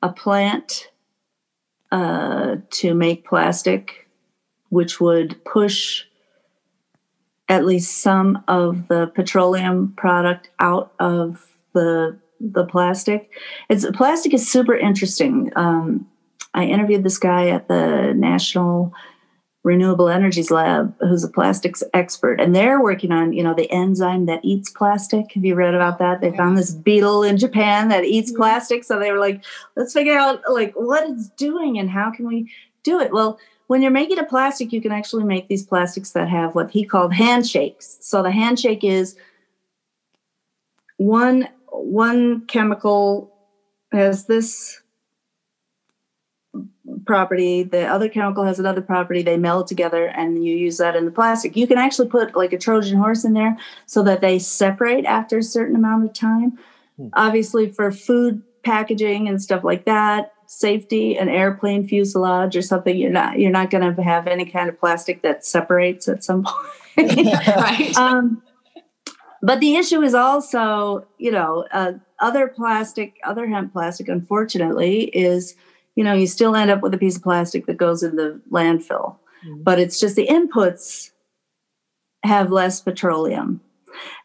a 0.02 0.10
plant 0.10 0.90
uh, 1.90 2.56
to 2.70 2.94
make 2.94 3.26
plastic, 3.26 4.08
which 4.68 5.00
would 5.00 5.44
push 5.44 6.04
at 7.48 7.64
least 7.64 7.98
some 7.98 8.42
of 8.48 8.88
the 8.88 9.06
petroleum 9.14 9.94
product 9.96 10.50
out 10.58 10.92
of 10.98 11.46
the 11.72 12.18
the 12.38 12.64
plastic. 12.66 13.30
It's 13.70 13.86
plastic 13.92 14.34
is 14.34 14.50
super 14.50 14.76
interesting. 14.76 15.52
Um, 15.56 16.06
I 16.52 16.64
interviewed 16.64 17.02
this 17.02 17.18
guy 17.18 17.48
at 17.48 17.68
the 17.68 18.12
National 18.14 18.92
Renewable 19.66 20.08
Energies 20.08 20.52
Lab, 20.52 20.94
who's 21.00 21.24
a 21.24 21.28
plastics 21.28 21.82
expert, 21.92 22.40
and 22.40 22.54
they're 22.54 22.80
working 22.80 23.10
on 23.10 23.32
you 23.32 23.42
know 23.42 23.52
the 23.52 23.68
enzyme 23.72 24.26
that 24.26 24.38
eats 24.44 24.70
plastic. 24.70 25.32
Have 25.32 25.44
you 25.44 25.56
read 25.56 25.74
about 25.74 25.98
that? 25.98 26.20
They 26.20 26.30
found 26.36 26.56
this 26.56 26.70
beetle 26.70 27.24
in 27.24 27.36
Japan 27.36 27.88
that 27.88 28.04
eats 28.04 28.30
mm-hmm. 28.30 28.42
plastic, 28.42 28.84
so 28.84 28.96
they 28.96 29.10
were 29.10 29.18
like, 29.18 29.44
let's 29.74 29.92
figure 29.92 30.16
out 30.16 30.40
like 30.48 30.72
what 30.74 31.10
it's 31.10 31.30
doing 31.30 31.80
and 31.80 31.90
how 31.90 32.12
can 32.12 32.28
we 32.28 32.48
do 32.84 33.00
it. 33.00 33.12
Well, 33.12 33.40
when 33.66 33.82
you're 33.82 33.90
making 33.90 34.20
a 34.20 34.24
plastic, 34.24 34.72
you 34.72 34.80
can 34.80 34.92
actually 34.92 35.24
make 35.24 35.48
these 35.48 35.66
plastics 35.66 36.12
that 36.12 36.28
have 36.28 36.54
what 36.54 36.70
he 36.70 36.84
called 36.84 37.12
handshakes. 37.12 37.98
So 38.00 38.22
the 38.22 38.30
handshake 38.30 38.84
is 38.84 39.16
one 40.98 41.48
one 41.72 42.46
chemical 42.46 43.34
has 43.90 44.26
this 44.26 44.80
property 47.04 47.62
the 47.62 47.86
other 47.86 48.08
chemical 48.08 48.44
has 48.44 48.58
another 48.58 48.80
property 48.80 49.22
they 49.22 49.36
meld 49.36 49.66
together 49.66 50.06
and 50.06 50.44
you 50.44 50.56
use 50.56 50.78
that 50.78 50.96
in 50.96 51.04
the 51.04 51.10
plastic. 51.10 51.56
You 51.56 51.66
can 51.66 51.78
actually 51.78 52.08
put 52.08 52.36
like 52.36 52.52
a 52.52 52.58
trojan 52.58 52.98
horse 52.98 53.24
in 53.24 53.32
there 53.32 53.56
so 53.86 54.02
that 54.02 54.20
they 54.20 54.38
separate 54.38 55.04
after 55.04 55.38
a 55.38 55.42
certain 55.42 55.76
amount 55.76 56.04
of 56.04 56.12
time. 56.12 56.58
Hmm. 56.96 57.08
obviously 57.12 57.70
for 57.70 57.92
food 57.92 58.42
packaging 58.64 59.28
and 59.28 59.42
stuff 59.42 59.62
like 59.62 59.84
that 59.84 60.32
safety 60.46 61.18
an 61.18 61.28
airplane 61.28 61.86
fuselage 61.86 62.56
or 62.56 62.62
something 62.62 62.96
you're 62.96 63.10
not 63.10 63.38
you're 63.38 63.50
not 63.50 63.68
going 63.68 63.94
to 63.94 64.02
have 64.02 64.26
any 64.26 64.46
kind 64.46 64.70
of 64.70 64.78
plastic 64.78 65.20
that 65.22 65.44
separates 65.44 66.08
at 66.08 66.24
some 66.24 66.44
point 66.44 66.72
right? 66.96 67.94
Um, 67.96 68.42
but 69.42 69.60
the 69.60 69.76
issue 69.76 70.02
is 70.02 70.14
also, 70.14 71.06
you 71.18 71.30
know, 71.30 71.66
uh, 71.70 71.92
other 72.18 72.48
plastic, 72.48 73.16
other 73.24 73.46
hemp 73.46 73.72
plastic, 73.72 74.08
unfortunately, 74.08 75.04
is, 75.04 75.54
you 75.96 76.04
know, 76.04 76.12
you 76.12 76.26
still 76.26 76.54
end 76.54 76.70
up 76.70 76.82
with 76.82 76.94
a 76.94 76.98
piece 76.98 77.16
of 77.16 77.22
plastic 77.22 77.66
that 77.66 77.78
goes 77.78 78.02
in 78.02 78.16
the 78.16 78.40
landfill. 78.50 79.16
Mm-hmm. 79.44 79.62
But 79.62 79.80
it's 79.80 79.98
just 79.98 80.14
the 80.14 80.28
inputs 80.28 81.10
have 82.22 82.52
less 82.52 82.80
petroleum. 82.80 83.60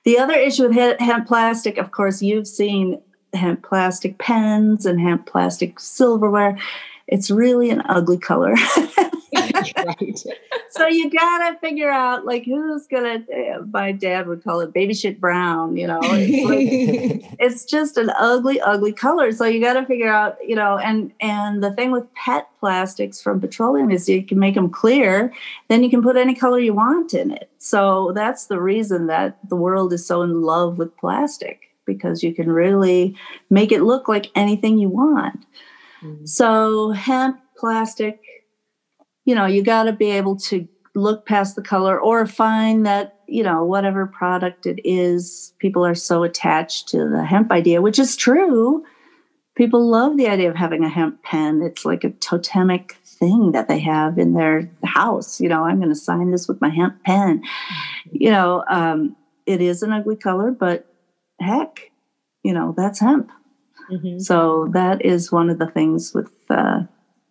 The 0.04 0.20
other 0.20 0.34
issue 0.34 0.68
with 0.68 1.00
hemp 1.00 1.28
plastic, 1.28 1.78
of 1.78 1.92
course, 1.92 2.22
you've 2.22 2.48
seen 2.48 3.02
hemp 3.34 3.64
plastic 3.64 4.18
pens 4.18 4.86
and 4.86 5.00
hemp 5.00 5.26
plastic 5.26 5.80
silverware. 5.80 6.60
It's 7.08 7.32
really 7.32 7.70
an 7.70 7.82
ugly 7.88 8.18
color. 8.18 8.56
right. 9.36 10.24
so 10.70 10.88
you 10.88 11.10
gotta 11.10 11.58
figure 11.60 11.89
out 11.89 12.26
like 12.26 12.44
who's 12.44 12.88
gonna. 12.88 13.24
Uh, 13.34 13.62
my 13.72 13.91
dad 13.91 14.28
would 14.28 14.44
call 14.44 14.60
it 14.60 14.74
baby 14.74 14.94
shit 14.94 15.22
brown. 15.22 15.78
You 15.78 15.88
know, 15.88 16.00
it's, 16.04 17.24
like, 17.24 17.36
it's 17.39 17.65
just 17.65 17.98
an 17.98 18.12
ugly, 18.17 18.60
ugly 18.62 18.91
color. 18.91 19.32
So 19.32 19.46
you 19.46 19.62
gotta 19.62 19.86
figure 19.86 20.12
out. 20.12 20.38
You 20.46 20.56
know, 20.56 20.78
and 20.78 21.13
and 21.22 21.63
the 21.63 21.72
thing 21.74 21.91
with 21.91 22.12
PET 22.13 22.50
plastics 22.60 23.22
from 23.22 23.39
petroleum 23.39 23.89
is 23.89 24.10
you 24.10 24.24
can 24.24 24.39
make 24.39 24.56
them 24.56 24.70
clear. 24.70 25.34
Then 25.70 25.84
you 25.84 25.89
can 25.89 26.04
put 26.04 26.17
any 26.17 26.36
color 26.36 26.60
you 26.60 26.74
want 26.74 27.13
in 27.13 27.32
it. 27.32 27.50
So 27.58 28.12
that's 28.13 28.48
the 28.48 28.60
reason 28.60 29.08
that 29.08 29.38
the 29.48 29.56
world 29.56 29.94
is 29.94 30.06
so 30.06 30.22
in 30.22 30.41
love 30.41 30.78
with 30.78 30.96
plastic 30.98 31.72
because 31.86 32.24
you 32.24 32.34
can 32.34 32.52
really 32.52 33.15
make 33.50 33.72
it 33.72 33.82
look 33.82 34.08
like 34.08 34.32
anything 34.36 34.78
you 34.78 34.89
want. 34.89 35.46
Mm-hmm. 36.04 36.26
So 36.26 36.91
hemp 36.91 37.39
plastic 37.58 38.20
you 39.32 39.36
know, 39.36 39.46
you 39.46 39.63
got 39.63 39.84
to 39.84 39.94
be 39.94 40.12
able 40.12 40.36
to 40.36 40.67
look 40.94 41.26
past 41.26 41.56
the 41.56 41.62
color 41.62 41.98
or 41.98 42.26
find 42.26 42.86
that, 42.86 43.20
you 43.30 43.41
know, 43.41 43.63
whatever 43.63 44.06
product 44.06 44.65
it 44.65 44.82
is, 44.84 45.54
people 45.60 45.86
are 45.86 45.96
so 45.96 46.24
attached 46.24 46.89
to 46.89 47.08
the 47.08 47.24
hemp 47.24 47.50
idea, 47.50 47.82
which 47.82 47.98
is 47.98 48.17
true. 48.17 48.84
People 49.56 49.89
love 49.89 50.17
the 50.17 50.28
idea 50.28 50.50
of 50.50 50.58
having 50.58 50.84
a 50.84 50.89
hemp 50.89 51.24
pen. 51.24 51.62
It's 51.62 51.86
like 51.86 52.04
a 52.04 52.10
totemic 52.10 52.98
thing 53.06 53.54
that 53.54 53.70
they 53.70 53.80
have 53.80 54.17
in 54.17 54.34
their 54.34 54.70
house. 54.84 55.39
You 55.39 55.48
know, 55.48 55.63
I'm 55.63 55.78
going 55.78 55.88
to 55.88 55.96
sign 55.96 56.32
this 56.32 56.50
with 56.50 56.60
my 56.60 56.70
hemp 56.70 57.02
pen. 57.06 57.41
You 58.12 58.32
know, 58.32 58.65
um, 58.70 59.15
it 59.46 59.62
is 59.62 59.82
an 59.82 59.94
ugly 59.94 60.17
color, 60.17 60.52
but 60.52 60.94
heck, 61.39 61.89
you 62.44 62.54
know, 62.54 62.74
that's 62.76 63.00
hemp. 63.00 63.32
Mm-hmm. 63.89 64.20
So 64.20 64.67
that 64.74 65.06
is 65.06 65.32
one 65.32 65.50
of 65.50 65.58
the 65.58 65.67
things 65.67 66.13
with 66.13 66.34
uh, 66.50 66.82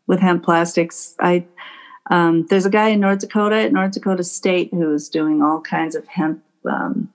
with 0.07 0.21
hemp 0.21 0.45
plastics. 0.45 1.15
I 1.21 1.45
um, 2.11 2.45
there's 2.47 2.67
a 2.67 2.71
guy 2.71 2.89
in 2.89 3.01
North 3.01 3.21
Dakota 3.21 3.57
at 3.57 3.73
North 3.73 3.93
Dakota 3.93 4.25
State 4.25 4.71
who's 4.73 5.09
doing 5.09 5.43
all 5.43 5.61
kinds 5.61 5.95
of 5.95 6.07
hemp 6.09 6.43
um, 6.69 7.13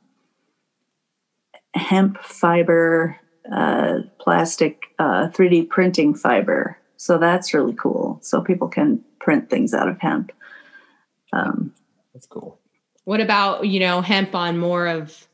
hemp 1.73 2.17
fiber 2.23 3.19
uh, 3.51 3.99
plastic 4.19 4.85
uh, 4.97 5.27
3D 5.27 5.69
printing 5.69 6.15
fiber. 6.15 6.77
So 6.97 7.17
that's 7.17 7.53
really 7.53 7.73
cool. 7.73 8.19
So 8.21 8.41
people 8.41 8.69
can 8.69 9.03
print 9.19 9.49
things 9.49 9.73
out 9.73 9.89
of 9.89 9.99
hemp. 9.99 10.31
Um, 11.33 11.73
that's 12.13 12.25
cool. 12.25 12.59
What 13.03 13.19
about 13.19 13.67
you 13.67 13.81
know 13.81 14.01
hemp 14.01 14.33
on 14.33 14.57
more 14.57 14.87
of 14.87 15.27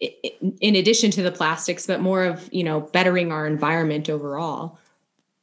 in 0.00 0.76
addition 0.76 1.10
to 1.10 1.22
the 1.22 1.32
plastics, 1.32 1.86
but 1.86 2.00
more 2.00 2.24
of 2.24 2.48
you 2.52 2.62
know 2.62 2.80
bettering 2.80 3.32
our 3.32 3.46
environment 3.46 4.08
overall? 4.08 4.78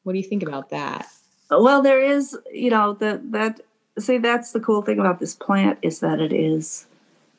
What 0.04 0.13
do 0.13 0.19
you 0.19 0.24
think 0.24 0.43
about 0.43 0.69
that? 0.69 1.06
Well, 1.49 1.81
there 1.81 2.03
is, 2.03 2.38
you 2.51 2.69
know, 2.69 2.93
that 2.95 3.31
that 3.31 3.62
see 3.99 4.17
that's 4.17 4.51
the 4.51 4.60
cool 4.60 4.81
thing 4.81 4.99
about 4.99 5.19
this 5.19 5.36
plant 5.36 5.79
is 5.81 5.99
that 5.99 6.19
it 6.19 6.34
is 6.34 6.86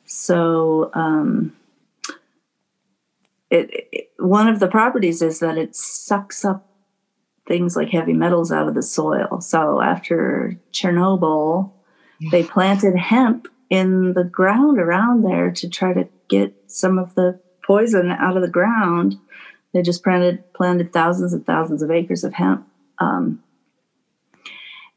so 0.05 0.89
um 0.93 1.55
it, 3.49 3.87
it, 3.91 4.09
one 4.17 4.47
of 4.47 4.59
the 4.59 4.67
properties 4.67 5.21
is 5.21 5.39
that 5.39 5.57
it 5.57 5.75
sucks 5.75 6.43
up 6.43 6.67
things 7.47 7.75
like 7.75 7.89
heavy 7.89 8.11
metals 8.13 8.51
out 8.51 8.67
of 8.67 8.75
the 8.75 8.83
soil. 8.83 9.39
So 9.39 9.81
after 9.81 10.57
Chernobyl, 10.73 11.71
yeah. 12.19 12.29
they 12.31 12.43
planted 12.43 12.97
hemp 12.97 13.47
in 13.69 14.13
the 14.13 14.25
ground 14.25 14.79
around 14.79 15.23
there 15.23 15.51
to 15.51 15.69
try 15.69 15.93
to 15.93 16.07
get 16.27 16.53
some 16.67 16.99
of 16.99 17.15
the 17.15 17.39
poison 17.65 18.11
out 18.11 18.35
of 18.35 18.41
the 18.41 18.49
ground. 18.49 19.17
They 19.73 19.81
just 19.81 20.03
planted 20.03 20.53
planted 20.53 20.91
thousands 20.91 21.33
and 21.33 21.45
thousands 21.45 21.81
of 21.81 21.91
acres 21.91 22.23
of 22.23 22.33
hemp. 22.33 22.67
Um, 22.99 23.43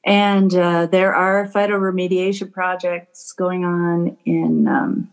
and 0.04 0.54
uh, 0.54 0.86
there 0.86 1.14
are 1.14 1.48
phytoremediation 1.48 2.52
projects 2.52 3.32
going 3.32 3.64
on 3.64 4.16
in 4.24 4.66
um, 4.66 5.10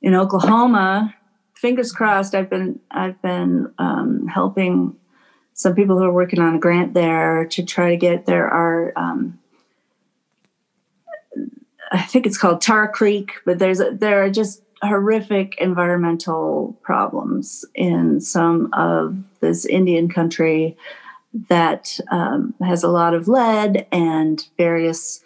in 0.00 0.14
Oklahoma. 0.14 1.14
Fingers 1.54 1.92
crossed. 1.92 2.34
I've 2.34 2.50
been 2.50 2.80
I've 2.90 3.20
been 3.22 3.72
um, 3.78 4.26
helping 4.28 4.96
some 5.54 5.74
people 5.74 5.98
who 5.98 6.04
are 6.04 6.12
working 6.12 6.40
on 6.40 6.56
a 6.56 6.58
grant 6.58 6.94
there 6.94 7.46
to 7.46 7.64
try 7.64 7.90
to 7.90 7.96
get. 7.96 8.26
There 8.26 8.48
are 8.48 8.92
um, 8.96 9.38
I 11.90 12.02
think 12.02 12.26
it's 12.26 12.38
called 12.38 12.60
Tar 12.60 12.88
Creek, 12.88 13.32
but 13.44 13.58
there's 13.58 13.80
there 13.92 14.24
are 14.24 14.30
just 14.30 14.62
horrific 14.82 15.54
environmental 15.58 16.76
problems 16.82 17.64
in 17.74 18.20
some 18.20 18.68
of 18.72 19.16
this 19.40 19.64
Indian 19.64 20.08
country 20.08 20.76
that 21.48 21.98
um, 22.10 22.54
has 22.62 22.82
a 22.82 22.88
lot 22.88 23.14
of 23.14 23.28
lead 23.28 23.86
and 23.90 24.46
various 24.56 25.22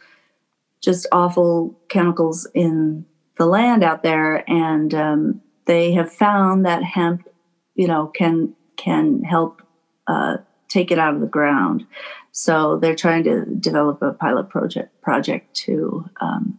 just 0.81 1.07
awful 1.11 1.77
chemicals 1.89 2.47
in 2.55 3.05
the 3.37 3.47
land 3.47 3.83
out 3.83 4.03
there. 4.03 4.49
And 4.49 4.95
um, 4.95 5.41
they 5.65 5.93
have 5.93 6.13
found 6.13 6.65
that 6.65 6.83
hemp 6.83 7.29
you 7.75 7.87
know 7.87 8.07
can 8.07 8.55
can 8.77 9.23
help 9.23 9.63
uh, 10.07 10.39
take 10.69 10.91
it 10.91 10.99
out 10.99 11.15
of 11.15 11.21
the 11.21 11.27
ground. 11.27 11.87
So 12.33 12.79
they're 12.79 12.97
trying 12.97 13.25
to 13.25 13.45
develop 13.45 14.03
a 14.03 14.13
pilot 14.13 14.49
project 14.49 15.01
project 15.03 15.55
to 15.57 16.09
um, 16.21 16.59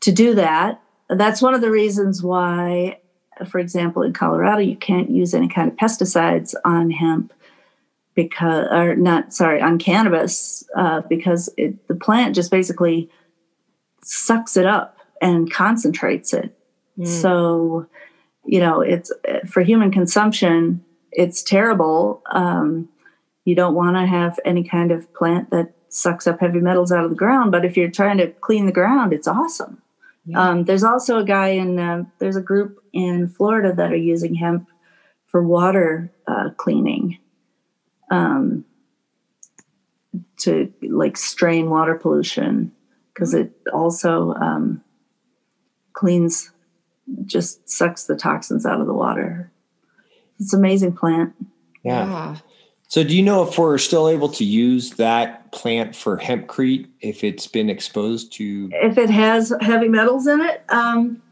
to 0.00 0.12
do 0.12 0.34
that. 0.34 0.80
That's 1.08 1.42
one 1.42 1.54
of 1.54 1.60
the 1.60 1.70
reasons 1.70 2.22
why 2.22 2.98
for 3.48 3.58
example 3.58 4.02
in 4.02 4.12
colorado 4.12 4.60
you 4.60 4.76
can't 4.76 5.10
use 5.10 5.34
any 5.34 5.48
kind 5.48 5.70
of 5.70 5.76
pesticides 5.76 6.54
on 6.64 6.90
hemp 6.90 7.32
because 8.14 8.68
or 8.70 8.94
not 8.94 9.32
sorry 9.32 9.60
on 9.60 9.78
cannabis 9.78 10.64
uh, 10.76 11.00
because 11.08 11.48
it, 11.56 11.88
the 11.88 11.94
plant 11.94 12.34
just 12.34 12.50
basically 12.50 13.10
sucks 14.02 14.56
it 14.56 14.66
up 14.66 14.98
and 15.20 15.52
concentrates 15.52 16.32
it 16.32 16.56
mm. 16.98 17.06
so 17.06 17.86
you 18.44 18.60
know, 18.60 18.80
it's 18.80 19.12
for 19.46 19.62
human 19.62 19.90
consumption, 19.90 20.84
it's 21.10 21.42
terrible. 21.42 22.22
Um, 22.30 22.88
you 23.44 23.54
don't 23.54 23.74
want 23.74 23.96
to 23.96 24.06
have 24.06 24.38
any 24.44 24.64
kind 24.64 24.92
of 24.92 25.12
plant 25.14 25.50
that 25.50 25.72
sucks 25.88 26.26
up 26.26 26.40
heavy 26.40 26.60
metals 26.60 26.90
out 26.90 27.04
of 27.04 27.10
the 27.10 27.16
ground. 27.16 27.52
But 27.52 27.64
if 27.64 27.76
you're 27.76 27.90
trying 27.90 28.18
to 28.18 28.28
clean 28.28 28.66
the 28.66 28.72
ground, 28.72 29.12
it's 29.12 29.28
awesome. 29.28 29.80
Yeah. 30.24 30.40
Um, 30.40 30.64
there's 30.64 30.84
also 30.84 31.18
a 31.18 31.24
guy 31.24 31.48
in, 31.48 31.78
uh, 31.78 32.04
there's 32.18 32.36
a 32.36 32.40
group 32.40 32.82
in 32.92 33.28
Florida 33.28 33.74
that 33.74 33.92
are 33.92 33.96
using 33.96 34.34
hemp 34.34 34.68
for 35.26 35.42
water 35.42 36.12
uh, 36.26 36.50
cleaning 36.56 37.18
um, 38.12 38.64
to 40.36 40.72
like 40.82 41.16
strain 41.16 41.70
water 41.70 41.94
pollution 41.94 42.70
because 43.12 43.34
it 43.34 43.52
also 43.72 44.34
um, 44.34 44.82
cleans, 45.94 46.50
just 47.24 47.68
sucks 47.68 48.04
the 48.04 48.16
toxins 48.16 48.64
out 48.64 48.80
of 48.80 48.86
the 48.86 48.94
water. 48.94 49.50
It's 50.38 50.52
an 50.52 50.60
amazing 50.60 50.94
plant. 50.94 51.34
Yeah. 51.82 52.06
yeah. 52.06 52.36
So, 52.88 53.02
do 53.02 53.16
you 53.16 53.22
know 53.22 53.42
if 53.48 53.58
we're 53.58 53.78
still 53.78 54.08
able 54.08 54.28
to 54.30 54.44
use 54.44 54.90
that 54.92 55.50
plant 55.52 55.96
for 55.96 56.18
hempcrete 56.18 56.88
if 57.00 57.24
it's 57.24 57.46
been 57.46 57.70
exposed 57.70 58.32
to? 58.34 58.68
If 58.72 58.98
it 58.98 59.08
has 59.08 59.52
heavy 59.62 59.88
metals 59.88 60.26
in 60.26 60.42
it, 60.42 60.62
um, 60.68 61.22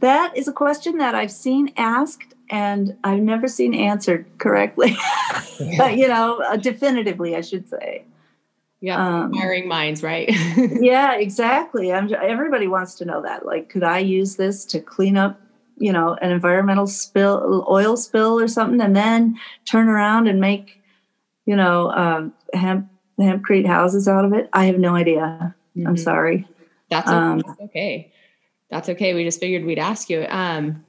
that 0.00 0.36
is 0.36 0.48
a 0.48 0.52
question 0.52 0.98
that 0.98 1.14
I've 1.14 1.30
seen 1.30 1.72
asked 1.76 2.34
and 2.50 2.96
I've 3.04 3.22
never 3.22 3.48
seen 3.48 3.74
answered 3.74 4.26
correctly. 4.38 4.96
but 5.78 5.96
you 5.96 6.08
know, 6.08 6.40
uh, 6.42 6.56
definitively, 6.56 7.36
I 7.36 7.40
should 7.40 7.68
say. 7.68 8.04
Yeah, 8.80 9.24
um, 9.24 9.32
minds, 9.66 10.02
right? 10.02 10.28
yeah, 10.80 11.14
exactly. 11.14 11.92
I'm, 11.92 12.12
everybody 12.14 12.66
wants 12.66 12.94
to 12.96 13.04
know 13.04 13.22
that. 13.22 13.46
Like, 13.46 13.70
could 13.70 13.82
I 13.82 13.98
use 13.98 14.36
this 14.36 14.64
to 14.66 14.80
clean 14.80 15.16
up 15.16 15.40
you 15.78 15.92
know 15.92 16.16
an 16.22 16.30
environmental 16.30 16.86
spill 16.86 17.66
oil 17.68 17.98
spill 17.98 18.40
or 18.40 18.48
something 18.48 18.80
and 18.80 18.96
then 18.96 19.38
turn 19.66 19.88
around 19.88 20.26
and 20.26 20.40
make 20.40 20.80
you 21.46 21.56
know, 21.56 21.90
um, 21.92 22.34
hemp 22.52 22.90
hempcrete 23.18 23.66
houses 23.66 24.06
out 24.06 24.26
of 24.26 24.34
it. 24.34 24.50
I 24.52 24.66
have 24.66 24.78
no 24.78 24.94
idea. 24.94 25.54
Mm-hmm. 25.74 25.86
I'm 25.86 25.96
sorry. 25.96 26.46
That's 26.90 27.08
okay. 27.08 27.16
Um, 27.16 27.38
That's 27.38 27.60
okay. 27.62 28.12
That's 28.70 28.88
okay. 28.90 29.14
We 29.14 29.24
just 29.24 29.40
figured 29.40 29.64
we'd 29.64 29.78
ask 29.78 30.10
you. 30.10 30.26
Um, 30.28 30.84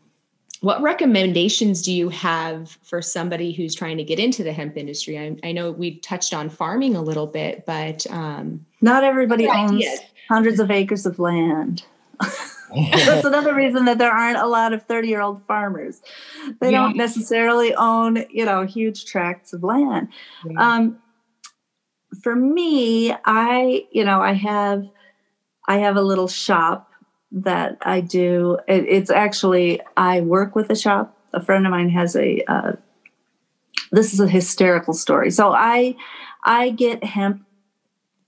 what 0.62 0.82
recommendations 0.82 1.82
do 1.84 1.94
you 1.94 2.10
have 2.10 2.78
for 2.82 3.02
somebody 3.02 3.52
who's 3.52 3.76
trying 3.76 3.98
to 3.98 4.04
get 4.04 4.20
into 4.20 4.44
the 4.44 4.54
hemp 4.54 4.76
industry? 4.76 5.20
I, 5.20 5.38
I 5.44 5.52
know 5.52 5.72
we 5.72 6.00
touched 6.00 6.34
on 6.34 6.50
farming 6.50 6.96
a 6.96 7.02
little 7.02 7.28
bit, 7.28 7.66
but 7.66 8.08
um, 8.10 8.66
not 8.82 9.04
everybody 9.04 9.48
owns 9.48 9.74
ideas? 9.74 10.00
hundreds 10.28 10.60
of 10.60 10.72
acres 10.72 11.06
of 11.06 11.20
land. 11.20 11.84
That's 12.76 13.26
another 13.26 13.54
reason 13.54 13.86
that 13.86 13.98
there 13.98 14.12
aren't 14.12 14.38
a 14.38 14.48
lot 14.48 14.74
of 14.74 14.84
30 14.84 15.08
year 15.08 15.22
old 15.22 15.46
farmers. 15.46 16.02
They 16.60 16.72
yeah. 16.72 16.82
don't 16.82 16.98
necessarily 16.98 17.74
own, 17.76 18.26
you 18.30 18.46
know, 18.46 18.66
huge 18.66 19.06
tracts 19.06 19.54
of 19.54 19.64
land. 19.64 20.10
Yeah. 20.46 20.76
Um, 20.76 21.00
for 22.22 22.36
me, 22.36 23.14
I, 23.26 23.86
you 23.92 24.04
know, 24.04 24.22
I 24.22 24.34
have, 24.34 24.88
I 25.68 25.78
have 25.78 25.98
a 25.98 26.02
little 26.02 26.28
shop 26.28 26.87
that 27.32 27.78
I 27.82 28.02
do. 28.02 28.60
It, 28.68 28.86
it's 28.88 29.10
actually, 29.10 29.82
I 29.96 30.22
work 30.22 30.56
with 30.56 30.70
a 30.70 30.76
shop. 30.76 31.16
A 31.34 31.42
friend 31.42 31.66
of 31.66 31.72
mine 31.72 31.90
has 31.90 32.16
a, 32.16 32.42
uh, 32.48 32.74
this 33.92 34.14
is 34.14 34.20
a 34.20 34.28
hysterical 34.28 34.94
story. 34.94 35.32
So 35.32 35.52
I, 35.52 35.96
I 36.44 36.70
get 36.70 37.04
hemp 37.04 37.44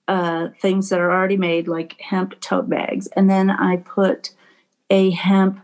uh, 0.09 0.49
things 0.59 0.89
that 0.89 0.99
are 0.99 1.11
already 1.11 1.37
made, 1.37 1.67
like 1.67 1.95
hemp 2.01 2.39
tote 2.41 2.67
bags, 2.67 3.07
and 3.15 3.29
then 3.29 3.51
I 3.51 3.77
put 3.77 4.31
a 4.89 5.11
hemp. 5.11 5.59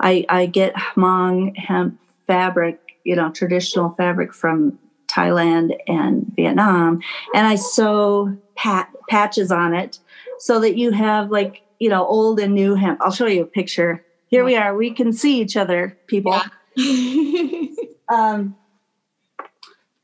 I, 0.00 0.24
I 0.30 0.46
get 0.46 0.74
Hmong 0.74 1.54
hemp 1.56 2.00
fabric, 2.26 2.80
you 3.04 3.14
know, 3.14 3.30
traditional 3.30 3.90
fabric 3.90 4.32
from 4.32 4.78
Thailand 5.06 5.76
and 5.86 6.26
Vietnam, 6.34 7.02
and 7.34 7.46
I 7.46 7.56
sew 7.56 8.34
pat, 8.56 8.90
patches 9.10 9.52
on 9.52 9.74
it 9.74 9.98
so 10.38 10.58
that 10.60 10.78
you 10.78 10.92
have 10.92 11.30
like 11.30 11.60
you 11.80 11.88
know 11.88 12.06
old 12.06 12.38
and 12.38 12.54
new 12.54 12.76
hemp. 12.76 13.00
I'll 13.02 13.10
show 13.10 13.26
you 13.26 13.42
a 13.42 13.46
picture. 13.46 14.04
Here 14.28 14.44
we 14.44 14.54
are. 14.54 14.76
We 14.76 14.92
can 14.92 15.12
see 15.12 15.40
each 15.40 15.56
other, 15.56 15.98
people. 16.06 16.40
Yeah. 16.76 17.66
um, 18.08 18.54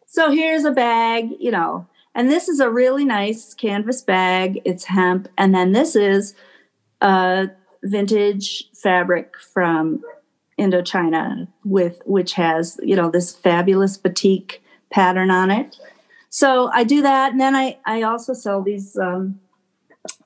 so 0.07 0.33
here's 0.33 0.65
a 0.65 0.73
bag, 0.73 1.29
you 1.39 1.53
know, 1.53 1.87
and 2.17 2.31
this 2.31 2.49
is 2.49 2.59
a 2.59 2.71
really 2.71 3.05
nice 3.05 3.55
canvas 3.55 4.03
bag. 4.03 4.63
It's 4.65 4.85
hemp. 4.85 5.29
And 5.37 5.55
then 5.55 5.73
this 5.73 5.95
is 5.95 6.35
a 7.03 7.51
vintage 7.83 8.71
fabric 8.75 9.35
from 9.53 10.03
Indochina 10.59 11.47
with 11.65 12.01
which 12.07 12.33
has, 12.33 12.81
you 12.83 12.97
know, 12.97 13.11
this 13.11 13.37
fabulous 13.37 13.99
batik 13.99 14.63
pattern 14.91 15.31
on 15.31 15.51
it. 15.51 15.77
So 16.31 16.71
I 16.73 16.85
do 16.85 17.03
that. 17.03 17.33
And 17.33 17.41
then 17.41 17.55
I, 17.55 17.79
I 17.85 18.03
also 18.03 18.33
sell 18.33 18.63
these 18.63 18.97
um, 18.97 19.39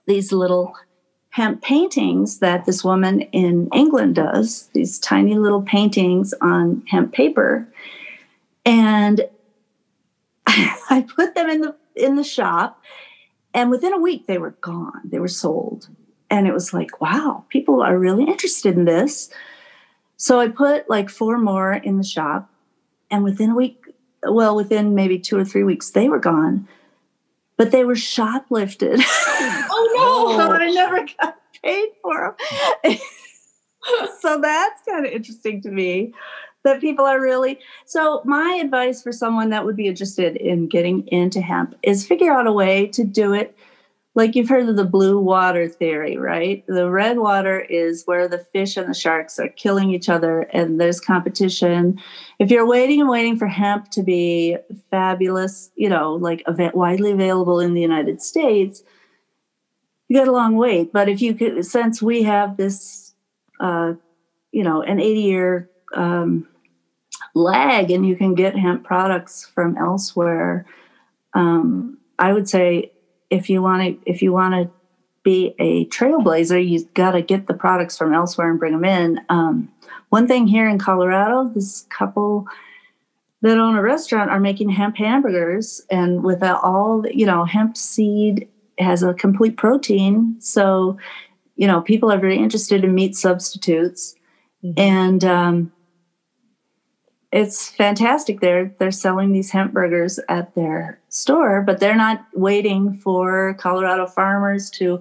these 0.06 0.32
little 0.32 0.74
hemp 1.30 1.62
paintings 1.62 2.40
that 2.40 2.66
this 2.66 2.84
woman 2.84 3.20
in 3.20 3.68
England 3.72 4.16
does, 4.16 4.68
these 4.72 4.98
tiny 4.98 5.36
little 5.36 5.62
paintings 5.62 6.34
on 6.40 6.82
hemp 6.88 7.12
paper. 7.12 7.66
And 8.64 9.22
I 10.46 11.06
put 11.14 11.34
them 11.34 11.48
in 11.48 11.60
the 11.60 11.76
in 11.94 12.16
the 12.16 12.24
shop 12.24 12.82
and 13.52 13.70
within 13.70 13.92
a 13.92 13.98
week 13.98 14.26
they 14.26 14.38
were 14.38 14.54
gone. 14.60 15.00
They 15.04 15.18
were 15.18 15.28
sold. 15.28 15.88
And 16.30 16.46
it 16.46 16.52
was 16.52 16.72
like 16.72 17.00
wow 17.00 17.44
people 17.48 17.82
are 17.82 17.98
really 17.98 18.24
interested 18.24 18.76
in 18.76 18.84
this. 18.84 19.30
So 20.16 20.40
i 20.40 20.48
put 20.48 20.90
like 20.90 21.08
four 21.08 21.38
more 21.38 21.72
in 21.72 21.96
the 21.96 22.04
shop 22.04 22.50
and 23.10 23.24
within 23.24 23.50
a 23.50 23.54
week 23.54 23.82
well 24.28 24.54
within 24.54 24.94
maybe 24.94 25.18
two 25.18 25.38
or 25.38 25.44
three 25.44 25.64
weeks 25.64 25.90
they 25.90 26.08
were 26.08 26.18
gone. 26.18 26.66
But 27.56 27.70
they 27.70 27.84
were 27.84 27.94
shoplifted 27.94 29.00
oh, 29.06 29.79
so 30.36 30.52
i 30.52 30.70
never 30.70 31.06
got 31.20 31.36
paid 31.62 31.88
for 32.02 32.36
them 32.82 32.96
so 34.20 34.40
that's 34.40 34.82
kind 34.88 35.06
of 35.06 35.12
interesting 35.12 35.60
to 35.60 35.70
me 35.70 36.12
that 36.62 36.80
people 36.80 37.06
are 37.06 37.20
really 37.20 37.58
so 37.86 38.22
my 38.24 38.58
advice 38.62 39.02
for 39.02 39.12
someone 39.12 39.50
that 39.50 39.64
would 39.64 39.76
be 39.76 39.86
interested 39.86 40.36
in 40.36 40.68
getting 40.68 41.06
into 41.08 41.40
hemp 41.40 41.74
is 41.82 42.06
figure 42.06 42.32
out 42.32 42.46
a 42.46 42.52
way 42.52 42.86
to 42.86 43.04
do 43.04 43.32
it 43.32 43.56
like 44.16 44.34
you've 44.34 44.48
heard 44.48 44.68
of 44.68 44.76
the 44.76 44.84
blue 44.84 45.18
water 45.18 45.68
theory 45.68 46.16
right? 46.16 46.64
The 46.66 46.90
red 46.90 47.18
water 47.18 47.60
is 47.60 48.02
where 48.06 48.26
the 48.28 48.44
fish 48.52 48.76
and 48.76 48.88
the 48.88 48.94
sharks 48.94 49.38
are 49.38 49.48
killing 49.48 49.90
each 49.90 50.08
other 50.08 50.40
and 50.52 50.80
there's 50.80 51.00
competition. 51.00 52.00
If 52.38 52.50
you're 52.50 52.66
waiting 52.66 53.00
and 53.00 53.08
waiting 53.08 53.38
for 53.38 53.46
hemp 53.46 53.90
to 53.90 54.02
be 54.02 54.56
fabulous 54.90 55.70
you 55.76 55.88
know 55.88 56.14
like 56.14 56.42
widely 56.74 57.12
available 57.12 57.60
in 57.60 57.74
the 57.74 57.80
united 57.80 58.20
states 58.20 58.82
you 60.10 60.18
got 60.18 60.28
a 60.28 60.32
long 60.32 60.56
wait 60.56 60.92
but 60.92 61.08
if 61.08 61.22
you 61.22 61.32
could 61.34 61.64
since 61.64 62.02
we 62.02 62.24
have 62.24 62.56
this 62.56 63.14
uh, 63.60 63.94
you 64.52 64.64
know 64.64 64.82
an 64.82 65.00
80 65.00 65.20
year 65.20 65.70
um, 65.94 66.46
lag 67.34 67.90
and 67.90 68.04
you 68.04 68.16
can 68.16 68.34
get 68.34 68.56
hemp 68.56 68.84
products 68.84 69.46
from 69.54 69.78
elsewhere 69.78 70.66
um, 71.34 71.96
i 72.18 72.32
would 72.32 72.48
say 72.48 72.92
if 73.30 73.48
you 73.48 73.62
want 73.62 73.82
to 73.82 74.10
if 74.10 74.20
you 74.20 74.32
want 74.32 74.52
to 74.52 74.70
be 75.22 75.54
a 75.58 75.86
trailblazer 75.86 76.66
you've 76.66 76.92
got 76.94 77.12
to 77.12 77.22
get 77.22 77.46
the 77.46 77.54
products 77.54 77.96
from 77.96 78.14
elsewhere 78.14 78.50
and 78.50 78.58
bring 78.58 78.72
them 78.72 78.84
in. 78.86 79.20
Um, 79.28 79.70
one 80.08 80.26
thing 80.26 80.46
here 80.46 80.68
in 80.68 80.78
colorado 80.78 81.50
this 81.54 81.86
couple 81.90 82.46
that 83.42 83.58
own 83.58 83.76
a 83.76 83.82
restaurant 83.82 84.30
are 84.30 84.40
making 84.40 84.70
hemp 84.70 84.96
hamburgers 84.96 85.82
and 85.90 86.24
with 86.24 86.42
all 86.42 87.06
you 87.06 87.26
know 87.26 87.44
hemp 87.44 87.76
seed 87.76 88.48
has 88.80 89.02
a 89.02 89.14
complete 89.14 89.56
protein 89.56 90.36
so 90.40 90.96
you 91.56 91.66
know 91.66 91.80
people 91.80 92.10
are 92.10 92.18
very 92.18 92.38
interested 92.38 92.84
in 92.84 92.94
meat 92.94 93.14
substitutes 93.14 94.14
mm-hmm. 94.64 94.78
and 94.78 95.24
um, 95.24 95.72
it's 97.32 97.68
fantastic. 97.68 98.40
They're 98.40 98.74
they're 98.78 98.90
selling 98.90 99.32
these 99.32 99.50
hemp 99.50 99.72
burgers 99.72 100.18
at 100.28 100.54
their 100.54 101.00
store, 101.10 101.62
but 101.62 101.78
they're 101.78 101.96
not 101.96 102.26
waiting 102.34 102.94
for 102.94 103.54
Colorado 103.54 104.06
farmers 104.06 104.68
to 104.70 104.98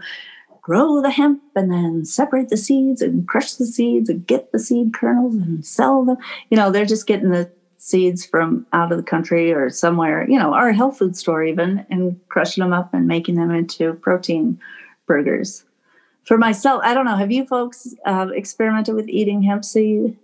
grow 0.62 1.02
the 1.02 1.10
hemp 1.10 1.42
and 1.56 1.72
then 1.72 2.06
separate 2.06 2.50
the 2.50 2.58
seeds 2.58 3.02
and 3.02 3.28
crush 3.28 3.54
the 3.54 3.66
seeds 3.66 4.10
and 4.10 4.28
get 4.28 4.52
the 4.52 4.60
seed 4.60 4.94
kernels 4.94 5.34
and 5.34 5.66
sell 5.66 6.06
them. 6.06 6.18
You 6.52 6.58
know, 6.58 6.70
they're 6.70 6.86
just 6.86 7.08
getting 7.08 7.32
the 7.32 7.52
seeds 7.80 8.26
from 8.26 8.68
out 8.74 8.92
of 8.92 8.98
the 8.98 9.04
country 9.04 9.52
or 9.54 9.70
somewhere, 9.70 10.30
you 10.30 10.38
know, 10.38 10.54
our 10.54 10.72
health 10.72 10.98
food 10.98 11.16
store 11.16 11.44
even, 11.44 11.86
and 11.90 12.20
crushing 12.28 12.62
them 12.62 12.74
up 12.74 12.94
and 12.94 13.08
making 13.08 13.36
them 13.36 13.52
into 13.52 13.94
protein 13.96 14.60
burgers. 15.08 15.64
For 16.26 16.38
myself, 16.38 16.82
I 16.84 16.94
don't 16.94 17.06
know. 17.06 17.16
Have 17.16 17.32
you 17.32 17.46
folks 17.46 17.96
uh, 18.06 18.28
experimented 18.34 18.96
with 18.96 19.08
eating 19.08 19.42
hemp 19.42 19.66
seed? 19.66 20.16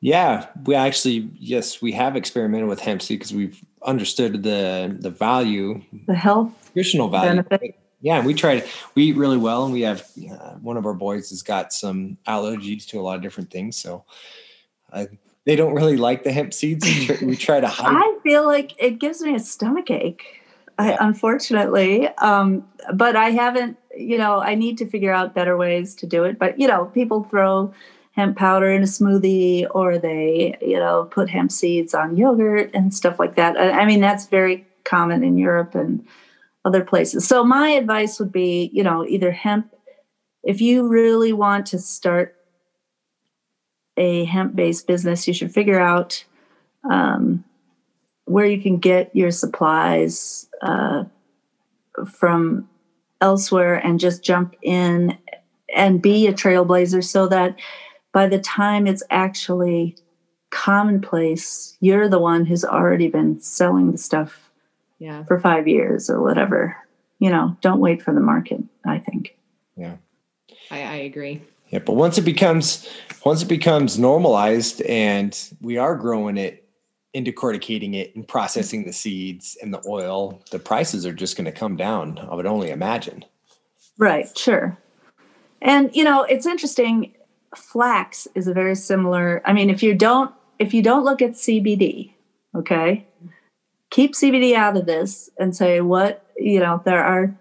Yeah, 0.00 0.46
we 0.66 0.74
actually 0.74 1.30
yes, 1.38 1.80
we 1.80 1.92
have 1.92 2.16
experimented 2.16 2.68
with 2.68 2.80
hemp 2.80 3.00
seed 3.00 3.20
because 3.20 3.32
we've 3.32 3.64
understood 3.82 4.42
the 4.42 4.94
the 4.98 5.08
value, 5.08 5.80
the 6.06 6.14
health, 6.14 6.52
nutritional 6.74 7.08
value. 7.08 7.42
Benefit. 7.42 7.78
Yeah, 8.02 8.22
we 8.22 8.34
tried. 8.34 8.64
We 8.94 9.04
eat 9.04 9.16
really 9.16 9.38
well, 9.38 9.64
and 9.64 9.72
we 9.72 9.80
have 9.80 10.06
uh, 10.30 10.56
one 10.56 10.76
of 10.76 10.84
our 10.84 10.92
boys 10.92 11.30
has 11.30 11.40
got 11.40 11.72
some 11.72 12.18
allergies 12.28 12.86
to 12.88 13.00
a 13.00 13.02
lot 13.02 13.16
of 13.16 13.22
different 13.22 13.50
things. 13.50 13.76
So, 13.76 14.04
I 14.92 15.08
they 15.46 15.56
don't 15.56 15.74
really 15.74 15.96
like 15.96 16.24
the 16.24 16.32
hemp 16.32 16.54
seeds. 16.54 16.86
We 17.20 17.36
try, 17.36 17.60
to 17.60 17.68
hide. 17.68 17.92
I 17.94 18.18
feel 18.22 18.46
like 18.46 18.72
it 18.78 18.98
gives 18.98 19.20
me 19.20 19.34
a 19.34 19.38
stomach 19.38 19.90
ache. 19.90 20.40
I, 20.78 20.96
unfortunately, 21.00 22.08
um, 22.18 22.66
but 22.94 23.14
I 23.16 23.30
haven't. 23.30 23.78
You 23.96 24.18
know, 24.18 24.40
I 24.40 24.56
need 24.56 24.78
to 24.78 24.86
figure 24.86 25.12
out 25.12 25.34
better 25.34 25.56
ways 25.56 25.94
to 25.96 26.06
do 26.06 26.24
it. 26.24 26.38
But 26.38 26.58
you 26.58 26.66
know, 26.66 26.86
people 26.86 27.24
throw 27.24 27.72
hemp 28.12 28.36
powder 28.36 28.72
in 28.72 28.82
a 28.82 28.86
smoothie, 28.86 29.66
or 29.72 29.98
they, 29.98 30.56
you 30.60 30.78
know, 30.78 31.04
put 31.10 31.28
hemp 31.28 31.52
seeds 31.52 31.94
on 31.94 32.16
yogurt 32.16 32.70
and 32.74 32.94
stuff 32.94 33.18
like 33.18 33.36
that. 33.36 33.56
I, 33.56 33.82
I 33.82 33.86
mean, 33.86 34.00
that's 34.00 34.26
very 34.26 34.66
common 34.84 35.22
in 35.22 35.36
Europe 35.36 35.74
and 35.74 36.04
other 36.64 36.84
places. 36.84 37.26
So 37.26 37.44
my 37.44 37.70
advice 37.70 38.18
would 38.18 38.32
be, 38.32 38.70
you 38.72 38.82
know, 38.82 39.04
either 39.06 39.30
hemp. 39.30 39.72
If 40.42 40.60
you 40.60 40.88
really 40.88 41.32
want 41.32 41.66
to 41.66 41.78
start 41.78 42.36
a 43.96 44.24
hemp-based 44.24 44.86
business, 44.86 45.28
you 45.28 45.34
should 45.34 45.52
figure 45.52 45.80
out 45.80 46.24
um, 46.90 47.44
where 48.24 48.46
you 48.46 48.60
can 48.60 48.78
get 48.78 49.14
your 49.14 49.30
supplies 49.30 50.48
uh, 50.62 51.04
from 52.06 52.68
elsewhere 53.20 53.74
and 53.76 54.00
just 54.00 54.22
jump 54.22 54.54
in 54.62 55.16
and 55.74 56.02
be 56.02 56.26
a 56.26 56.32
trailblazer 56.32 57.02
so 57.02 57.26
that 57.26 57.56
by 58.12 58.26
the 58.26 58.38
time 58.38 58.86
it's 58.86 59.02
actually 59.10 59.96
commonplace, 60.50 61.76
you're 61.80 62.08
the 62.08 62.18
one 62.18 62.44
who's 62.44 62.64
already 62.64 63.08
been 63.08 63.40
selling 63.40 63.90
the 63.90 63.98
stuff 63.98 64.50
yeah. 64.98 65.24
for 65.24 65.40
five 65.40 65.66
years 65.66 66.08
or 66.08 66.22
whatever. 66.22 66.76
You 67.18 67.30
know, 67.30 67.56
don't 67.60 67.80
wait 67.80 68.02
for 68.02 68.14
the 68.14 68.20
market, 68.20 68.62
I 68.84 68.98
think. 68.98 69.36
Yeah. 69.76 69.96
I, 70.70 70.82
I 70.82 70.94
agree. 70.96 71.42
Yeah, 71.70 71.80
but 71.80 71.94
once 71.94 72.18
it 72.18 72.24
becomes 72.24 72.88
once 73.24 73.42
it 73.42 73.48
becomes 73.48 73.98
normalized 73.98 74.82
and 74.82 75.38
we 75.60 75.78
are 75.78 75.96
growing 75.96 76.36
it 76.36 76.64
decorticating 77.14 77.94
it 77.94 78.14
and 78.16 78.26
processing 78.26 78.84
the 78.84 78.92
seeds 78.92 79.56
and 79.62 79.72
the 79.72 79.82
oil, 79.86 80.42
the 80.50 80.58
prices 80.58 81.06
are 81.06 81.12
just 81.12 81.36
going 81.36 81.44
to 81.44 81.52
come 81.52 81.76
down. 81.76 82.18
I 82.30 82.34
would 82.34 82.46
only 82.46 82.70
imagine. 82.70 83.24
Right, 83.98 84.36
sure. 84.36 84.76
And 85.62 85.94
you 85.94 86.04
know, 86.04 86.24
it's 86.24 86.46
interesting. 86.46 87.14
Flax 87.56 88.26
is 88.34 88.48
a 88.48 88.52
very 88.52 88.74
similar. 88.74 89.40
I 89.44 89.52
mean, 89.52 89.70
if 89.70 89.82
you 89.82 89.94
don't 89.94 90.34
if 90.58 90.74
you 90.74 90.82
don't 90.82 91.04
look 91.04 91.22
at 91.22 91.32
CBD, 91.32 92.12
okay, 92.54 93.06
keep 93.90 94.14
CBD 94.14 94.54
out 94.54 94.76
of 94.76 94.86
this 94.86 95.30
and 95.38 95.56
say 95.56 95.80
what 95.80 96.26
you 96.36 96.58
know. 96.60 96.82
There 96.84 97.02
are 97.02 97.34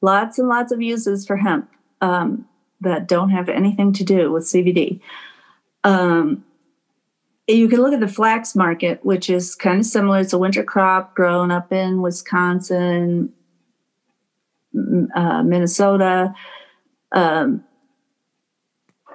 lots 0.00 0.38
and 0.38 0.48
lots 0.48 0.72
of 0.72 0.82
uses 0.82 1.26
for 1.26 1.36
hemp 1.36 1.70
um, 2.00 2.46
that 2.80 3.08
don't 3.08 3.30
have 3.30 3.48
anything 3.48 3.92
to 3.94 4.04
do 4.04 4.30
with 4.32 4.44
CBD. 4.44 5.00
Um, 5.84 6.44
you 7.46 7.68
can 7.68 7.80
look 7.80 7.92
at 7.92 8.00
the 8.00 8.08
flax 8.08 8.54
market, 8.54 9.04
which 9.04 9.28
is 9.28 9.54
kind 9.54 9.80
of 9.80 9.86
similar. 9.86 10.20
It's 10.20 10.32
a 10.32 10.38
winter 10.38 10.62
crop 10.62 11.14
grown 11.14 11.50
up 11.50 11.72
in 11.72 12.00
Wisconsin, 12.00 13.32
uh, 15.14 15.42
Minnesota. 15.42 16.34
Um, 17.12 17.64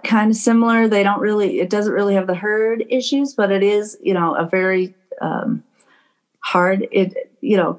kind 0.04 0.30
of 0.32 0.38
similar. 0.38 0.88
They 0.88 1.04
don't 1.04 1.20
really, 1.20 1.60
it 1.60 1.70
doesn't 1.70 1.94
really 1.94 2.14
have 2.16 2.28
the 2.28 2.36
hurd 2.36 2.86
issues, 2.90 3.34
but 3.34 3.52
it 3.52 3.64
is, 3.64 3.98
you 4.02 4.14
know, 4.14 4.36
a 4.36 4.46
very 4.46 4.94
um, 5.22 5.64
hard, 6.40 6.88
it, 6.92 7.32
you 7.42 7.58
know, 7.58 7.74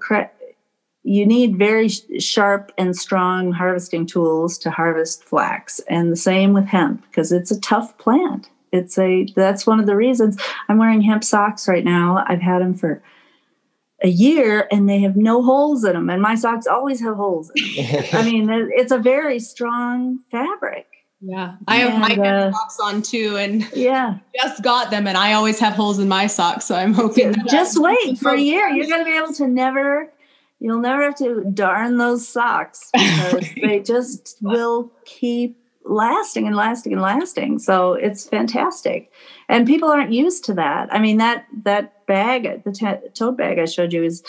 you 1.07 1.25
need 1.25 1.57
very 1.57 1.89
sharp 1.89 2.73
and 2.77 2.97
strong 2.97 3.53
harvesting 3.53 4.07
tools 4.07 4.59
to 4.59 4.73
harvest 4.73 5.23
flax. 5.23 5.79
And 5.89 6.11
the 6.11 6.17
same 6.17 6.53
with 6.53 6.67
hemp, 6.67 7.07
because 7.07 7.31
it's 7.31 7.53
a 7.53 7.61
tough 7.61 7.97
plant. 7.97 8.51
It's 8.73 8.99
a 8.99 9.25
that's 9.37 9.69
one 9.69 9.79
of 9.79 9.87
the 9.87 9.95
reasons. 9.95 10.37
I'm 10.69 10.79
wearing 10.79 11.01
hemp 11.01 11.23
socks 11.23 11.69
right 11.69 11.85
now. 11.85 12.25
I've 12.27 12.41
had 12.41 12.61
them 12.61 12.75
for 12.75 13.03
a 14.03 14.09
year 14.09 14.67
and 14.73 14.89
they 14.89 14.99
have 14.99 15.17
no 15.17 15.43
holes 15.43 15.85
in 15.85 15.95
them 15.95 16.11
and 16.11 16.21
my 16.21 16.35
socks 16.35 16.67
always 16.67 17.01
have 17.01 17.17
holes 17.17 17.51
i 18.13 18.23
mean 18.27 18.47
it's 18.75 18.93
a 18.93 18.99
very 18.99 19.39
strong 19.39 20.19
fabric. 20.31 20.87
Yeah. 21.23 21.55
I 21.67 21.77
have 21.77 22.03
and, 22.11 22.19
my 22.19 22.29
uh, 22.29 22.53
socks 22.53 22.79
on 22.79 23.01
too 23.01 23.39
and 23.39 23.67
yeah. 23.73 24.19
just 24.37 24.63
got 24.63 24.91
them 24.91 25.07
and 25.07 25.17
i 25.17 25.33
always 25.33 25.59
have 25.61 25.73
holes 25.73 25.99
in 25.99 26.09
my 26.09 26.27
socks 26.27 26.67
so 26.67 26.75
i'm 26.75 26.93
hoping 26.93 27.35
just 27.49 27.81
wait 27.81 28.19
for 28.19 28.33
a 28.33 28.39
year. 28.39 28.69
you're 28.69 28.87
going 28.87 29.01
to 29.01 29.11
be 29.11 29.17
able 29.17 29.33
to 29.33 29.49
never 29.49 30.13
you'll 30.59 30.81
never 30.81 31.03
have 31.03 31.17
to 31.17 31.45
darn 31.53 31.99
those 31.99 32.27
socks 32.27 32.91
because 32.95 33.49
they 33.61 33.81
just 33.81 34.39
will 34.41 34.91
keep 35.05 35.59
lasting 35.85 36.47
and 36.47 36.57
lasting 36.57 36.93
and 36.93 37.03
lasting. 37.03 37.59
So 37.59 37.95
it's 37.95 38.29
fantastic. 38.29 39.11
And 39.49 39.67
people 39.67 39.91
aren't 39.91 40.13
used 40.13 40.45
to 40.47 40.55
that. 40.55 40.93
I 40.93 40.99
mean, 40.99 41.19
that 41.19 41.47
that 41.65 42.07
bag, 42.07 42.65
the 42.65 42.73
t- 42.73 43.09
tote 43.15 43.37
bag 43.37 43.59
I 43.59 43.65
showed 43.65 43.93
you 43.93 44.03
is 44.03 44.23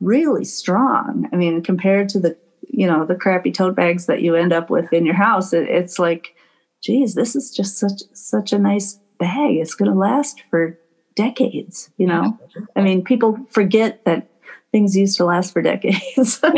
really 0.00 0.44
strong. 0.44 1.28
I 1.32 1.36
mean, 1.36 1.62
compared 1.62 2.08
to 2.10 2.20
the, 2.20 2.36
you 2.68 2.86
know, 2.86 3.04
the 3.04 3.14
crappy 3.14 3.52
tote 3.52 3.76
bags 3.76 4.06
that 4.06 4.22
you 4.22 4.34
end 4.34 4.52
up 4.52 4.70
with 4.70 4.92
in 4.92 5.06
your 5.06 5.14
house, 5.14 5.52
it, 5.52 5.68
it's 5.68 5.98
like, 5.98 6.34
geez, 6.82 7.14
this 7.14 7.36
is 7.36 7.54
just 7.54 7.78
such 7.78 8.02
such 8.12 8.52
a 8.52 8.58
nice 8.58 8.98
bag. 9.18 9.56
It's 9.56 9.74
going 9.74 9.90
to 9.90 9.96
last 9.96 10.42
for 10.50 10.78
decades, 11.14 11.90
you 11.96 12.06
know? 12.06 12.38
I 12.76 12.82
mean, 12.82 13.02
people 13.02 13.38
forget 13.50 14.04
that 14.04 14.28
things 14.76 14.96
used 14.96 15.16
to 15.16 15.24
last 15.24 15.52
for 15.52 15.62
decades. 15.62 16.40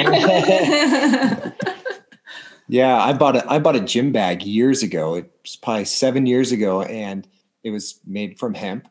Yeah, 2.68 2.98
I 2.98 3.14
bought 3.14 3.34
a 3.34 3.50
I 3.50 3.58
bought 3.58 3.76
a 3.76 3.80
gym 3.80 4.12
bag 4.12 4.42
years 4.42 4.82
ago. 4.82 5.14
It 5.14 5.30
was 5.42 5.56
probably 5.56 5.86
seven 5.86 6.26
years 6.26 6.52
ago, 6.52 6.82
and 6.82 7.26
it 7.64 7.70
was 7.70 7.98
made 8.06 8.38
from 8.38 8.52
hemp. 8.52 8.86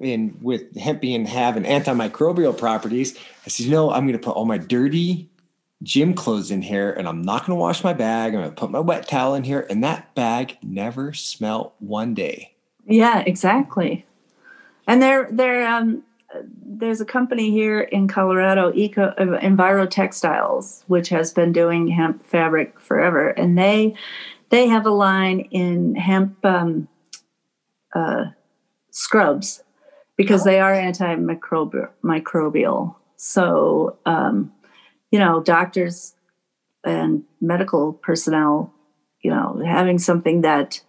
And 0.00 0.40
with 0.40 0.76
hemp 0.76 1.00
being 1.00 1.26
having 1.26 1.64
antimicrobial 1.64 2.56
properties, 2.56 3.18
I 3.44 3.48
said, 3.48 3.66
you 3.66 3.72
know, 3.72 3.90
I'm 3.90 4.06
going 4.06 4.16
to 4.16 4.24
put 4.24 4.36
all 4.36 4.44
my 4.44 4.58
dirty 4.58 5.28
gym 5.82 6.14
clothes 6.14 6.52
in 6.52 6.62
here, 6.62 6.92
and 6.92 7.08
I'm 7.08 7.20
not 7.20 7.44
going 7.44 7.56
to 7.56 7.60
wash 7.60 7.82
my 7.82 7.92
bag. 7.92 8.34
I'm 8.34 8.40
going 8.40 8.50
to 8.50 8.54
put 8.54 8.70
my 8.70 8.78
wet 8.78 9.08
towel 9.08 9.34
in 9.34 9.42
here, 9.42 9.66
and 9.68 9.82
that 9.82 10.14
bag 10.14 10.56
never 10.62 11.12
smelled 11.12 11.72
one 11.80 12.14
day. 12.14 12.54
Yeah, 12.86 13.24
exactly. 13.26 14.06
And 14.86 15.02
they're 15.02 15.28
they're 15.32 15.66
um 15.66 16.04
there's 16.62 17.00
a 17.00 17.06
company 17.06 17.50
here 17.50 17.80
in 17.80 18.08
Colorado, 18.08 18.72
Eco 18.74 19.14
uh, 19.18 19.40
Enviro 19.40 19.88
Textiles, 19.88 20.84
which 20.86 21.08
has 21.08 21.32
been 21.32 21.52
doing 21.52 21.88
hemp 21.88 22.26
fabric 22.26 22.78
forever, 22.78 23.30
and 23.30 23.56
they 23.56 23.94
they 24.50 24.68
have 24.68 24.86
a 24.86 24.90
line 24.90 25.40
in 25.50 25.94
hemp 25.94 26.44
um, 26.44 26.88
uh, 27.94 28.26
scrubs 28.90 29.62
because 30.16 30.44
they 30.44 30.60
are 30.60 30.72
antimicrobial. 30.72 32.94
So 33.16 33.96
um, 34.04 34.52
you 35.10 35.18
know, 35.18 35.42
doctors 35.42 36.14
and 36.84 37.24
medical 37.40 37.94
personnel, 37.94 38.72
you 39.22 39.30
know, 39.30 39.62
having 39.64 39.98
something 39.98 40.42
that 40.42 40.80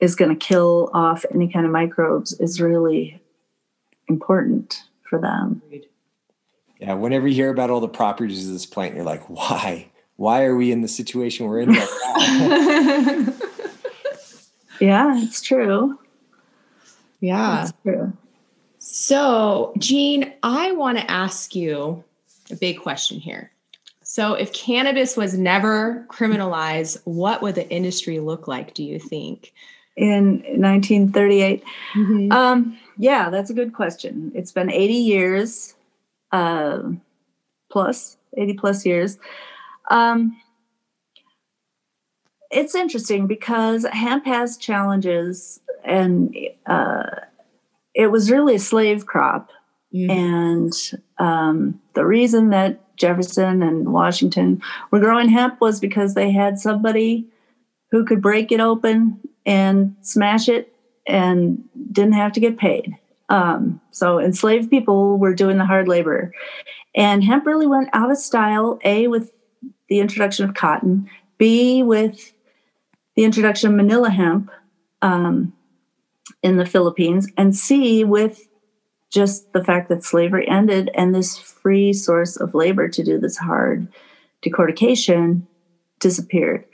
is 0.00 0.14
going 0.14 0.36
to 0.36 0.46
kill 0.46 0.90
off 0.92 1.24
any 1.32 1.50
kind 1.50 1.64
of 1.64 1.72
microbes 1.72 2.38
is 2.40 2.60
really 2.60 3.20
important 4.08 4.82
for 5.08 5.20
them. 5.20 5.62
Yeah, 6.80 6.94
whenever 6.94 7.26
you 7.26 7.34
hear 7.34 7.50
about 7.50 7.70
all 7.70 7.80
the 7.80 7.88
properties 7.88 8.46
of 8.46 8.52
this 8.52 8.66
plant, 8.66 8.94
you're 8.94 9.04
like, 9.04 9.28
why? 9.28 9.90
Why 10.16 10.44
are 10.44 10.56
we 10.56 10.72
in 10.72 10.82
the 10.82 10.88
situation 10.88 11.46
we're 11.46 11.60
in 11.60 11.70
right 11.70 11.88
now? 12.18 13.34
yeah, 14.80 15.22
it's 15.22 15.42
true. 15.42 15.98
Yeah. 17.20 17.62
It's 17.62 17.72
true. 17.82 18.12
So, 18.78 19.72
Jean, 19.78 20.32
I 20.42 20.72
want 20.72 20.98
to 20.98 21.10
ask 21.10 21.54
you 21.54 22.04
a 22.50 22.56
big 22.56 22.80
question 22.80 23.18
here. 23.18 23.50
So, 24.02 24.34
if 24.34 24.52
cannabis 24.52 25.16
was 25.16 25.36
never 25.36 26.06
criminalized, 26.08 27.00
what 27.04 27.42
would 27.42 27.56
the 27.56 27.68
industry 27.68 28.20
look 28.20 28.46
like, 28.46 28.74
do 28.74 28.84
you 28.84 28.98
think? 28.98 29.52
In 29.96 30.36
1938? 30.60 31.64
Mm-hmm. 31.94 32.32
Um, 32.32 32.78
yeah, 32.98 33.30
that's 33.30 33.50
a 33.50 33.54
good 33.54 33.72
question. 33.72 34.32
It's 34.34 34.52
been 34.52 34.70
80 34.70 34.94
years 34.94 35.74
uh, 36.32 36.82
plus, 37.70 38.16
80 38.36 38.54
plus 38.54 38.86
years. 38.86 39.18
Um, 39.90 40.36
it's 42.50 42.74
interesting 42.74 43.26
because 43.26 43.84
hemp 43.84 44.24
has 44.26 44.56
challenges, 44.56 45.60
and 45.84 46.34
uh, 46.66 47.04
it 47.94 48.08
was 48.08 48.30
really 48.30 48.54
a 48.54 48.60
slave 48.60 49.06
crop. 49.06 49.50
Mm-hmm. 49.94 50.10
And 50.10 50.72
um, 51.18 51.80
the 51.94 52.04
reason 52.04 52.50
that 52.50 52.96
Jefferson 52.96 53.62
and 53.62 53.92
Washington 53.92 54.62
were 54.90 55.00
growing 55.00 55.28
hemp 55.28 55.60
was 55.60 55.80
because 55.80 56.14
they 56.14 56.30
had 56.30 56.58
somebody 56.58 57.26
who 57.90 58.04
could 58.04 58.22
break 58.22 58.50
it 58.52 58.60
open 58.60 59.20
and 59.44 59.94
smash 60.00 60.48
it 60.48 60.75
and 61.06 61.62
didn't 61.92 62.14
have 62.14 62.32
to 62.32 62.40
get 62.40 62.58
paid. 62.58 62.96
Um, 63.28 63.80
so 63.90 64.20
enslaved 64.20 64.70
people 64.70 65.18
were 65.18 65.34
doing 65.34 65.58
the 65.58 65.66
hard 65.66 65.88
labor. 65.88 66.32
And 66.94 67.24
hemp 67.24 67.46
really 67.46 67.66
went 67.66 67.88
out 67.92 68.10
of 68.10 68.18
style, 68.18 68.78
A, 68.84 69.08
with 69.08 69.30
the 69.88 70.00
introduction 70.00 70.48
of 70.48 70.54
cotton, 70.54 71.08
B, 71.38 71.82
with 71.82 72.32
the 73.16 73.24
introduction 73.24 73.70
of 73.70 73.76
manila 73.76 74.10
hemp. 74.10 74.50
Um, 75.02 75.52
in 76.42 76.56
the 76.56 76.66
Philippines, 76.66 77.28
and 77.36 77.56
C, 77.56 78.04
with 78.04 78.46
just 79.10 79.52
the 79.52 79.64
fact 79.64 79.88
that 79.88 80.04
slavery 80.04 80.46
ended 80.48 80.90
and 80.94 81.14
this 81.14 81.36
free 81.38 81.92
source 81.92 82.36
of 82.36 82.54
labor 82.54 82.88
to 82.88 83.02
do 83.02 83.18
this 83.18 83.36
hard 83.36 83.88
decortication 84.44 85.42
disappeared. 86.00 86.64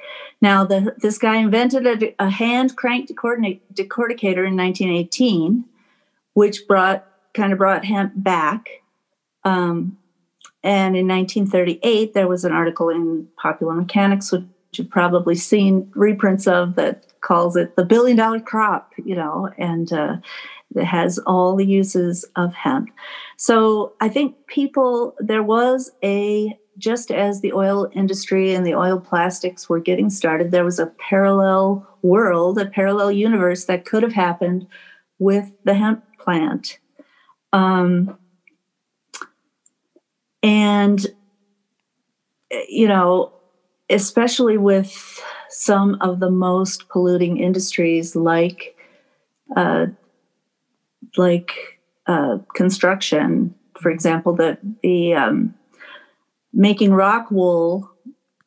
Now, 0.43 0.64
the, 0.64 0.95
this 0.99 1.18
guy 1.18 1.36
invented 1.36 1.86
a, 1.86 2.14
a 2.18 2.28
hand 2.28 2.76
crank 2.76 3.09
decorticator 3.09 4.45
in 4.45 4.57
1918, 4.57 5.64
which 6.34 6.66
brought 6.66 7.07
kind 7.32 7.53
of 7.53 7.59
brought 7.59 7.84
hemp 7.84 8.12
back. 8.16 8.68
Um, 9.45 9.97
and 10.64 10.97
in 10.97 11.09
1938, 11.09 12.12
there 12.12 12.28
was 12.28 12.45
an 12.45 12.53
article 12.53 12.88
in 12.88 13.28
Popular 13.40 13.74
Mechanics, 13.74 14.32
which 14.32 14.45
you've 14.74 14.90
probably 14.90 15.36
seen 15.36 15.90
reprints 15.95 16.47
of, 16.47 16.74
that 16.74 17.07
calls 17.20 17.57
it 17.57 17.76
the 17.76 17.84
billion 17.84 18.16
dollar 18.16 18.40
crop, 18.40 18.93
you 19.05 19.14
know, 19.14 19.49
and 19.59 19.93
uh, 19.93 20.16
it 20.74 20.84
has 20.84 21.18
all 21.20 21.57
the 21.57 21.66
uses 21.66 22.24
of 22.36 22.53
hemp. 22.53 22.90
So 23.36 23.93
I 24.01 24.09
think 24.09 24.47
people, 24.47 25.14
there 25.18 25.43
was 25.43 25.93
a 26.03 26.57
just 26.78 27.10
as 27.10 27.40
the 27.40 27.52
oil 27.52 27.90
industry 27.94 28.54
and 28.54 28.66
the 28.66 28.74
oil 28.74 28.98
plastics 28.98 29.68
were 29.68 29.80
getting 29.80 30.10
started, 30.10 30.50
there 30.50 30.64
was 30.64 30.78
a 30.78 30.86
parallel 30.86 31.86
world, 32.02 32.58
a 32.58 32.66
parallel 32.66 33.12
universe 33.12 33.66
that 33.66 33.84
could 33.84 34.02
have 34.02 34.12
happened 34.12 34.66
with 35.18 35.52
the 35.64 35.74
hemp 35.74 36.04
plant. 36.18 36.78
Um, 37.52 38.16
and, 40.42 41.06
you 42.68 42.88
know, 42.88 43.32
especially 43.90 44.56
with 44.56 45.22
some 45.48 45.96
of 46.00 46.18
the 46.18 46.30
most 46.30 46.88
polluting 46.88 47.38
industries 47.38 48.16
like 48.16 48.74
uh, 49.54 49.86
like 51.16 51.78
uh, 52.06 52.38
construction, 52.54 53.54
for 53.78 53.90
example, 53.90 54.34
the 54.34 54.58
the 54.82 55.14
um, 55.14 55.54
making 56.53 56.92
rock 56.92 57.30
wool 57.30 57.90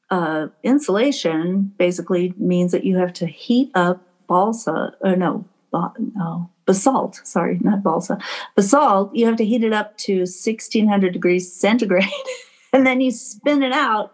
uh, 0.09 0.47
insulation 0.63 1.73
basically 1.77 2.33
means 2.37 2.71
that 2.71 2.83
you 2.83 2.97
have 2.97 3.13
to 3.13 3.25
heat 3.25 3.71
up 3.73 4.01
balsa 4.27 4.95
or 5.01 5.15
no, 5.15 5.45
no 5.73 6.49
basalt. 6.65 7.21
Sorry, 7.23 7.59
not 7.61 7.83
balsa. 7.83 8.17
Basalt. 8.55 9.15
You 9.15 9.25
have 9.25 9.37
to 9.37 9.45
heat 9.45 9.63
it 9.63 9.73
up 9.73 9.97
to 9.99 10.19
1600 10.19 11.13
degrees 11.13 11.51
centigrade. 11.51 12.09
and 12.73 12.85
then 12.85 12.99
you 12.99 13.09
spin 13.09 13.63
it 13.63 13.71
out 13.71 14.13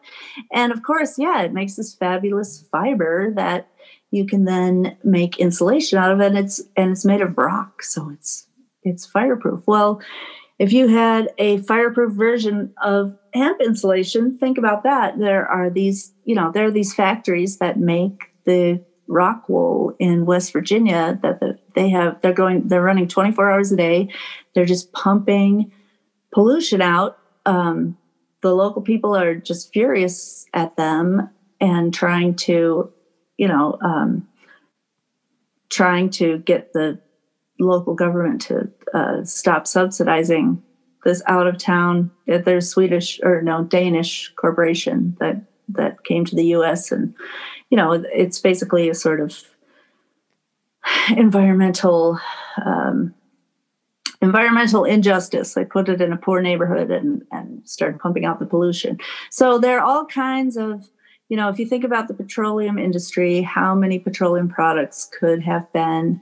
and 0.54 0.72
of 0.72 0.84
course 0.84 1.18
yeah 1.18 1.42
it 1.42 1.52
makes 1.52 1.76
this 1.76 1.96
fabulous 1.96 2.64
fiber 2.72 3.32
that 3.36 3.68
you 4.12 4.24
can 4.24 4.46
then 4.46 4.96
make 5.04 5.39
insulation 5.39 5.98
out 5.98 6.12
of 6.12 6.20
and 6.20 6.38
it's 6.38 6.62
and 6.78 6.92
it's 6.92 7.04
made 7.04 7.22
of 7.22 7.36
rock 7.38 7.82
so 7.82 8.12
it's 8.12 8.48
it's 8.84 9.06
fireproof 9.06 9.64
well 9.66 10.00
if 10.62 10.72
you 10.72 10.88
had 10.88 11.34
a 11.39 11.57
fireproof 11.57 12.14
version 12.14 12.72
of 12.80 13.18
hemp 13.34 13.59
insulation, 13.62 14.38
think 14.38 14.59
about 14.59 14.84
that. 14.84 15.18
There 15.18 15.43
are 15.47 15.72
these, 15.72 16.14
you 16.24 16.36
know, 16.36 16.51
there 16.51 16.68
are 16.68 16.72
these 16.72 16.93
factories 16.93 17.57
that 17.57 17.80
make 17.80 18.32
the 18.45 18.86
rock 19.07 19.49
wool 19.49 19.95
in 19.97 20.28
West 20.28 20.53
Virginia 20.53 21.18
that 21.24 21.39
the, 21.39 21.57
they 21.74 21.89
have, 21.89 22.22
they're 22.22 22.32
going, 22.32 22.68
they're 22.68 22.84
running 22.84 23.07
24 23.07 23.51
hours 23.51 23.72
a 23.72 23.76
day. 23.76 24.09
They're 24.53 24.66
just 24.66 24.93
pumping 24.93 25.72
pollution 26.32 26.80
out. 26.80 27.18
Um, 27.47 27.97
the 28.43 28.53
local 28.53 28.84
people 28.84 29.16
are 29.16 29.34
just 29.34 29.74
furious 29.74 30.45
at 30.53 30.78
them 30.78 31.32
and 31.59 31.91
trying 31.91 32.36
to, 32.36 32.93
you 33.36 33.47
know, 33.47 33.80
um, 33.84 34.28
trying 35.70 36.12
to 36.12 36.38
get 36.38 36.72
the 36.74 37.01
local 37.62 37.93
government 37.93 38.41
to 38.41 38.70
uh, 38.93 39.24
stop 39.24 39.68
subsidizing 39.68 40.62
this 41.03 41.22
out 41.28 41.47
of 41.47 41.57
town. 41.57 42.12
There's 42.28 42.70
Swedish 42.70 43.20
or 43.24 43.41
no 43.41 43.64
Danish 43.64 44.32
corporation 44.36 45.16
that 45.20 45.41
that 45.70 46.03
came 46.03 46.26
to 46.26 46.36
the 46.36 46.47
U.S. 46.47 46.91
and 46.91 47.14
you 47.70 47.78
know 47.78 47.91
it's 47.93 48.39
basically 48.39 48.89
a 48.89 48.95
sort 48.95 49.22
of 49.22 49.43
environmental 51.16 52.20
um, 52.66 53.14
environmental 54.22 54.84
injustice. 54.84 55.53
They 55.53 55.66
put 55.66 55.89
it 55.89 56.01
in 56.01 56.14
a 56.14 56.18
poor 56.18 56.41
neighborhood 56.41 56.91
and 56.91 57.24
and 57.32 57.68
started 57.68 57.99
pumping 57.99 58.26
out 58.26 58.39
the 58.39 58.45
pollution. 58.45 58.99
So 59.30 59.57
there 59.57 59.80
are 59.80 59.86
all 59.86 60.05
kinds 60.05 60.57
of 60.57 60.89
you 61.30 61.38
know 61.38 61.49
if 61.49 61.59
you 61.59 61.66
think 61.66 61.84
about 61.84 62.07
the 62.07 62.14
petroleum 62.14 62.78
industry, 62.78 63.41
how 63.41 63.74
many 63.76 63.99
petroleum 63.99 64.49
products 64.49 65.09
could 65.20 65.41
have 65.41 65.72
been 65.74 66.22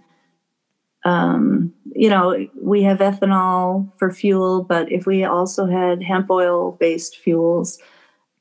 um, 1.05 1.73
you 1.93 2.09
know, 2.09 2.47
we 2.61 2.83
have 2.83 2.99
ethanol 2.99 3.91
for 3.97 4.11
fuel, 4.11 4.63
but 4.63 4.91
if 4.91 5.05
we 5.05 5.23
also 5.23 5.65
had 5.65 6.03
hemp 6.03 6.29
oil 6.29 6.73
based 6.79 7.17
fuels, 7.17 7.79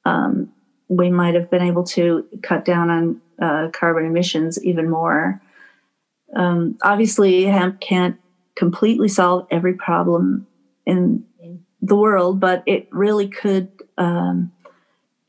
um, 0.05 0.53
we 0.89 1.11
might 1.11 1.35
have 1.35 1.51
been 1.51 1.63
able 1.63 1.85
to 1.85 2.27
cut 2.43 2.65
down 2.65 2.91
on 2.91 3.21
uh, 3.41 3.69
carbon 3.73 4.07
emissions 4.07 4.63
even 4.65 4.91
more. 4.91 5.41
Um, 6.35 6.77
obviously, 6.83 7.45
hemp 7.45 7.81
can't 7.81 8.17
completely 8.57 9.09
solve 9.09 9.47
every 9.51 9.75
problem 9.75 10.47
in 10.85 11.25
the 11.81 11.97
world, 11.97 12.41
but 12.41 12.63
it 12.67 12.89
really 12.91 13.29
could. 13.29 13.71
Um, 13.97 14.53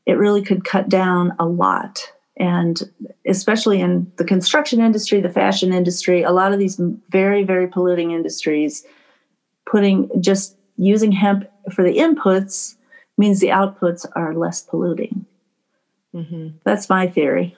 it 0.06 0.14
really 0.14 0.42
could 0.42 0.64
cut 0.64 0.88
down 0.88 1.34
a 1.38 1.46
lot 1.46 2.10
and 2.40 2.90
especially 3.26 3.80
in 3.80 4.10
the 4.16 4.24
construction 4.24 4.80
industry, 4.80 5.20
the 5.20 5.28
fashion 5.28 5.74
industry, 5.74 6.22
a 6.22 6.32
lot 6.32 6.54
of 6.54 6.58
these 6.58 6.80
very, 7.10 7.44
very 7.44 7.68
polluting 7.68 8.12
industries, 8.12 8.84
putting 9.66 10.10
just 10.22 10.56
using 10.78 11.12
hemp 11.12 11.44
for 11.70 11.84
the 11.84 11.98
inputs 11.98 12.76
means 13.18 13.40
the 13.40 13.48
outputs 13.48 14.06
are 14.16 14.34
less 14.34 14.62
polluting. 14.62 15.26
Mm-hmm. 16.14 16.56
That's 16.64 16.88
my 16.88 17.06
theory. 17.06 17.56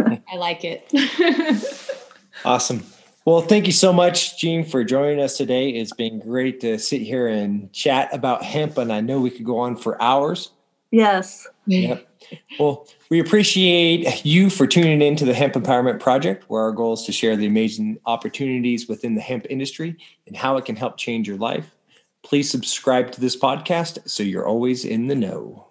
I 0.00 0.36
like 0.36 0.62
it. 0.64 0.92
awesome. 2.44 2.82
Well, 3.24 3.42
thank 3.42 3.66
you 3.66 3.72
so 3.72 3.92
much, 3.92 4.40
Jean, 4.40 4.64
for 4.64 4.82
joining 4.82 5.20
us 5.20 5.36
today. 5.36 5.70
It's 5.70 5.92
been 5.92 6.18
great 6.18 6.58
to 6.62 6.78
sit 6.80 7.02
here 7.02 7.28
and 7.28 7.72
chat 7.72 8.12
about 8.12 8.42
hemp, 8.42 8.76
and 8.76 8.92
I 8.92 9.02
know 9.02 9.20
we 9.20 9.30
could 9.30 9.44
go 9.44 9.58
on 9.58 9.76
for 9.76 10.02
hours. 10.02 10.50
Yes. 10.90 11.46
Yep. 11.66 12.09
Well, 12.58 12.86
we 13.10 13.20
appreciate 13.20 14.24
you 14.24 14.50
for 14.50 14.66
tuning 14.66 15.02
in 15.02 15.16
to 15.16 15.24
the 15.24 15.34
Hemp 15.34 15.54
Empowerment 15.54 16.00
Project, 16.00 16.44
where 16.48 16.62
our 16.62 16.72
goal 16.72 16.94
is 16.94 17.02
to 17.04 17.12
share 17.12 17.36
the 17.36 17.46
amazing 17.46 17.98
opportunities 18.06 18.88
within 18.88 19.14
the 19.14 19.20
hemp 19.20 19.46
industry 19.48 19.96
and 20.26 20.36
how 20.36 20.56
it 20.56 20.64
can 20.64 20.76
help 20.76 20.96
change 20.96 21.26
your 21.26 21.38
life. 21.38 21.76
Please 22.22 22.50
subscribe 22.50 23.10
to 23.12 23.20
this 23.20 23.36
podcast 23.36 24.08
so 24.08 24.22
you're 24.22 24.46
always 24.46 24.84
in 24.84 25.06
the 25.06 25.14
know. 25.14 25.69